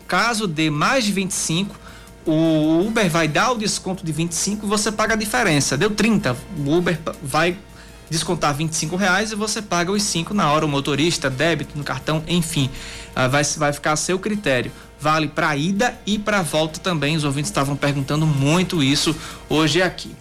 Caso 0.07 0.47
dê 0.47 0.69
mais 0.69 1.05
de 1.05 1.11
25, 1.11 1.75
o 2.25 2.87
Uber 2.87 3.09
vai 3.09 3.27
dar 3.27 3.51
o 3.51 3.57
desconto 3.57 4.05
de 4.05 4.11
25 4.11 4.65
e 4.65 4.69
você 4.69 4.91
paga 4.91 5.13
a 5.13 5.17
diferença. 5.17 5.77
Deu 5.77 5.91
30, 5.91 6.35
o 6.65 6.75
Uber 6.75 6.99
vai 7.21 7.57
descontar 8.09 8.53
25 8.53 8.95
reais 8.95 9.31
e 9.31 9.35
você 9.35 9.61
paga 9.61 9.91
os 9.91 10.03
5 10.03 10.33
na 10.33 10.51
hora, 10.51 10.65
o 10.65 10.69
motorista, 10.69 11.29
débito 11.29 11.77
no 11.77 11.83
cartão, 11.83 12.23
enfim. 12.27 12.69
Ah, 13.15 13.27
vai, 13.27 13.43
vai 13.43 13.73
ficar 13.73 13.93
a 13.93 13.95
seu 13.95 14.19
critério. 14.19 14.71
Vale 14.99 15.27
para 15.27 15.55
ida 15.55 15.97
e 16.05 16.17
para 16.17 16.41
volta 16.41 16.79
também. 16.79 17.15
Os 17.15 17.23
ouvintes 17.23 17.51
estavam 17.51 17.75
perguntando 17.75 18.25
muito 18.25 18.81
isso 18.81 19.15
hoje 19.49 19.81
aqui. 19.81 20.15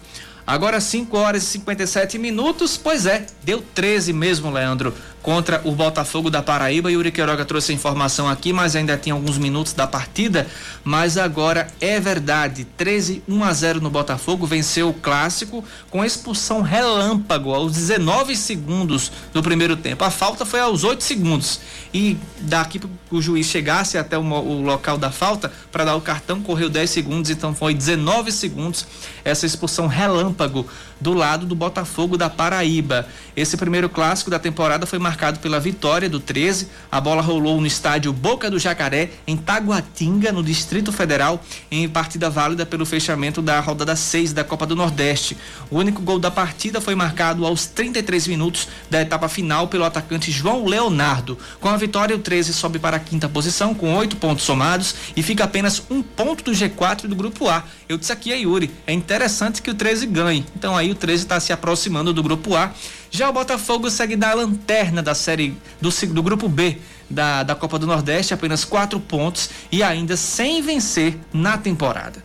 Agora 0.45 0.79
5 0.79 1.17
horas 1.17 1.43
e 1.43 1.47
57 1.47 2.19
minutos, 2.19 2.77
pois 2.77 3.07
é, 3.07 3.25
deu 3.43 3.63
13 3.73 4.13
mesmo, 4.13 4.51
Leandro 4.51 4.93
contra 5.25 5.59
o 5.63 5.71
Botafogo 5.71 6.29
da 6.29 6.43
Paraíba. 6.43 6.91
Yuri 6.91 7.11
Queiroga 7.11 7.43
trouxe 7.43 7.71
a 7.71 7.75
informação 7.75 8.29
aqui, 8.29 8.53
mas 8.53 8.75
ainda 8.75 8.95
tem 8.95 9.11
alguns 9.11 9.39
minutos 9.39 9.73
da 9.73 9.87
partida. 9.87 10.45
Mas 10.83 11.17
agora 11.17 11.65
é 11.81 11.99
verdade: 11.99 12.63
13 12.77 13.23
1 13.27 13.43
a 13.43 13.51
0 13.51 13.81
no 13.81 13.89
Botafogo, 13.89 14.45
venceu 14.45 14.89
o 14.89 14.93
clássico 14.93 15.65
com 15.89 16.05
expulsão 16.05 16.61
relâmpago 16.61 17.51
aos 17.55 17.73
19 17.73 18.35
segundos 18.35 19.11
do 19.33 19.41
primeiro 19.41 19.75
tempo. 19.75 20.03
A 20.03 20.11
falta 20.11 20.45
foi 20.45 20.59
aos 20.59 20.83
8 20.83 21.03
segundos. 21.03 21.59
E 21.91 22.17
daqui 22.41 22.79
o 23.09 23.19
juiz 23.19 23.47
chegasse 23.47 23.97
até 23.97 24.15
o, 24.15 24.21
o 24.21 24.61
local 24.61 24.95
da 24.95 25.09
falta 25.09 25.51
para 25.71 25.85
dar 25.85 25.95
o 25.95 26.01
cartão, 26.01 26.39
correu 26.39 26.69
10 26.69 26.87
segundos, 26.87 27.31
então 27.31 27.55
foi 27.55 27.73
19 27.73 28.31
segundos 28.31 28.85
essa 29.23 29.45
expulsão 29.47 29.87
relâmpago 29.87 30.67
do 30.99 31.13
lado 31.13 31.45
do 31.45 31.55
Botafogo 31.55 32.17
da 32.17 32.29
Paraíba. 32.29 33.07
Esse 33.35 33.57
primeiro 33.57 33.89
clássico 33.89 34.29
da 34.29 34.39
temporada 34.39 34.85
foi 34.85 34.97
marcado 34.97 35.39
pela 35.39 35.59
vitória 35.59 36.09
do 36.09 36.19
13. 36.19 36.69
A 36.91 37.01
bola 37.01 37.21
rolou 37.21 37.59
no 37.59 37.67
estádio 37.67 38.13
Boca 38.13 38.49
do 38.49 38.57
Jacaré, 38.57 39.09
em 39.27 39.35
Taguatinga, 39.35 40.31
no 40.31 40.41
Distrito 40.41 40.91
Federal, 40.91 41.43
em 41.69 41.87
partida 41.89 42.29
válida 42.29 42.65
pelo 42.65 42.85
fechamento 42.85 43.41
da 43.41 43.59
rodada 43.59 43.95
6 43.95 44.31
da 44.31 44.43
Copa 44.43 44.65
do 44.65 44.75
Nordeste. 44.75 45.37
O 45.69 45.77
único 45.77 46.01
gol 46.01 46.17
da 46.17 46.31
partida 46.31 46.79
foi 46.79 46.95
marcado 46.95 47.45
aos 47.45 47.65
33 47.65 48.27
minutos 48.27 48.67
da 48.89 49.01
etapa 49.01 49.27
final 49.27 49.67
pelo 49.67 49.83
atacante 49.83 50.31
João 50.31 50.65
Leonardo. 50.65 51.37
Com 51.59 51.67
a 51.67 51.77
vitória, 51.77 52.15
o 52.15 52.19
13 52.19 52.53
sobe 52.53 52.79
para 52.79 52.97
a 52.97 52.99
quinta 52.99 53.27
posição 53.27 53.73
com 53.73 53.93
oito 53.95 54.15
pontos 54.15 54.45
somados 54.45 54.95
e 55.15 55.21
fica 55.21 55.43
apenas 55.43 55.83
um 55.89 56.01
ponto 56.01 56.43
do 56.43 56.51
G4 56.51 57.07
do 57.07 57.15
Grupo 57.15 57.49
A. 57.49 57.63
Eu 57.89 57.97
disse 57.97 58.11
aqui 58.11 58.31
a 58.31 58.35
Yuri, 58.35 58.71
é 58.87 58.93
interessante 58.93 59.61
que 59.61 59.69
o 59.69 59.75
13 59.75 60.07
ganhe. 60.07 60.45
Então 60.55 60.75
aí 60.75 60.84
o 60.91 60.95
13 60.95 61.23
está 61.23 61.39
se 61.39 61.51
aproximando 61.53 62.13
do 62.13 62.23
grupo 62.23 62.55
A. 62.55 62.71
Já 63.11 63.29
o 63.29 63.33
Botafogo 63.33 63.89
segue 63.89 64.15
na 64.15 64.33
lanterna 64.33 65.01
da 65.01 65.15
série 65.15 65.55
do, 65.79 65.89
do 65.89 66.23
grupo 66.23 66.47
B 66.47 66.77
da, 67.09 67.43
da 67.43 67.55
Copa 67.55 67.77
do 67.79 67.87
Nordeste, 67.87 68.33
apenas 68.33 68.65
quatro 68.65 68.99
pontos 68.99 69.49
e 69.71 69.83
ainda 69.83 70.17
sem 70.17 70.61
vencer 70.61 71.17
na 71.33 71.57
temporada. 71.57 72.23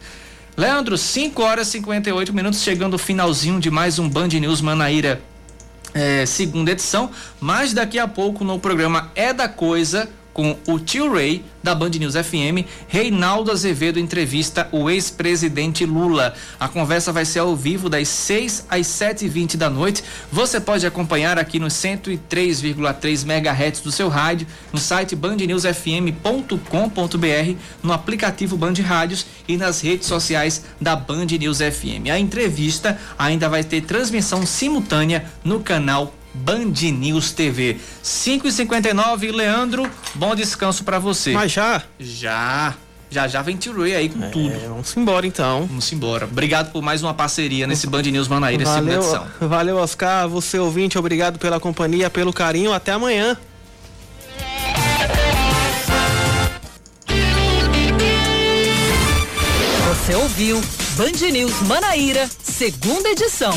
Leandro, 0.56 0.98
5 0.98 1.42
horas 1.42 1.68
e 1.68 1.72
58 1.72 2.34
minutos, 2.34 2.60
chegando 2.60 2.94
o 2.94 2.98
finalzinho 2.98 3.60
de 3.60 3.70
mais 3.70 3.98
um 3.98 4.08
Band 4.08 4.28
News 4.28 4.60
Manaíra, 4.60 5.20
é, 5.94 6.26
segunda 6.26 6.72
edição. 6.72 7.10
Mas 7.40 7.72
daqui 7.72 7.98
a 7.98 8.06
pouco 8.06 8.44
no 8.44 8.58
programa 8.58 9.10
É 9.14 9.32
da 9.32 9.48
Coisa 9.48 10.08
com 10.32 10.56
o 10.66 10.78
tio 10.78 11.12
Ray 11.12 11.44
da 11.62 11.74
Band 11.74 11.90
News 11.90 12.14
FM, 12.14 12.66
Reinaldo 12.88 13.50
Azevedo 13.50 13.98
entrevista 13.98 14.68
o 14.72 14.88
ex-presidente 14.88 15.84
Lula. 15.84 16.34
A 16.58 16.68
conversa 16.68 17.12
vai 17.12 17.24
ser 17.24 17.40
ao 17.40 17.54
vivo 17.54 17.88
das 17.88 18.08
6 18.08 18.66
às 18.68 18.86
7 18.86 19.26
e 19.26 19.28
20 19.28 19.56
da 19.56 19.68
noite. 19.68 20.02
Você 20.32 20.60
pode 20.60 20.86
acompanhar 20.86 21.38
aqui 21.38 21.58
no 21.58 21.66
103,3 21.66 23.24
MHz 23.24 23.80
do 23.80 23.92
seu 23.92 24.08
rádio, 24.08 24.46
no 24.72 24.78
site 24.78 25.14
bandnewsfm.com.br, 25.14 27.56
no 27.82 27.92
aplicativo 27.92 28.56
Band 28.56 28.74
Rádios 28.82 29.26
e 29.46 29.56
nas 29.56 29.80
redes 29.80 30.06
sociais 30.06 30.64
da 30.80 30.96
Band 30.96 31.26
News 31.26 31.58
FM. 31.58 32.08
A 32.10 32.18
entrevista 32.18 32.98
ainda 33.18 33.48
vai 33.48 33.62
ter 33.62 33.82
transmissão 33.82 34.46
simultânea 34.46 35.26
no 35.44 35.60
canal 35.60 36.14
Band 36.32 36.72
News 36.92 37.32
TV. 37.32 37.78
5 38.02 38.46
e 38.46 38.52
59 38.52 39.32
Leandro, 39.32 39.90
bom 40.14 40.34
descanso 40.34 40.84
para 40.84 40.98
você. 40.98 41.32
Mas 41.32 41.52
já? 41.52 41.82
Já. 41.98 42.74
Já 43.10 43.26
já 43.26 43.42
vem 43.42 43.56
Tirui 43.56 43.94
aí 43.94 44.08
com 44.08 44.22
é, 44.22 44.28
tudo. 44.28 44.58
Vamos 44.68 44.96
embora 44.96 45.26
então. 45.26 45.66
Vamos 45.66 45.92
embora. 45.92 46.26
Obrigado 46.26 46.70
por 46.70 46.80
mais 46.80 47.02
uma 47.02 47.12
parceria 47.12 47.66
nesse 47.66 47.88
Band 47.88 48.02
News 48.02 48.28
Manaíra, 48.28 48.64
valeu, 48.64 49.00
edição. 49.00 49.26
Valeu, 49.40 49.76
Oscar. 49.78 50.28
Você 50.28 50.58
ouvinte, 50.58 50.96
obrigado 50.96 51.38
pela 51.38 51.58
companhia, 51.58 52.08
pelo 52.08 52.32
carinho. 52.32 52.72
Até 52.72 52.92
amanhã. 52.92 53.36
Você 59.88 60.14
ouviu 60.14 60.60
Band 60.96 61.30
News 61.32 61.62
Manaíra, 61.62 62.28
segunda 62.42 63.08
edição. 63.10 63.56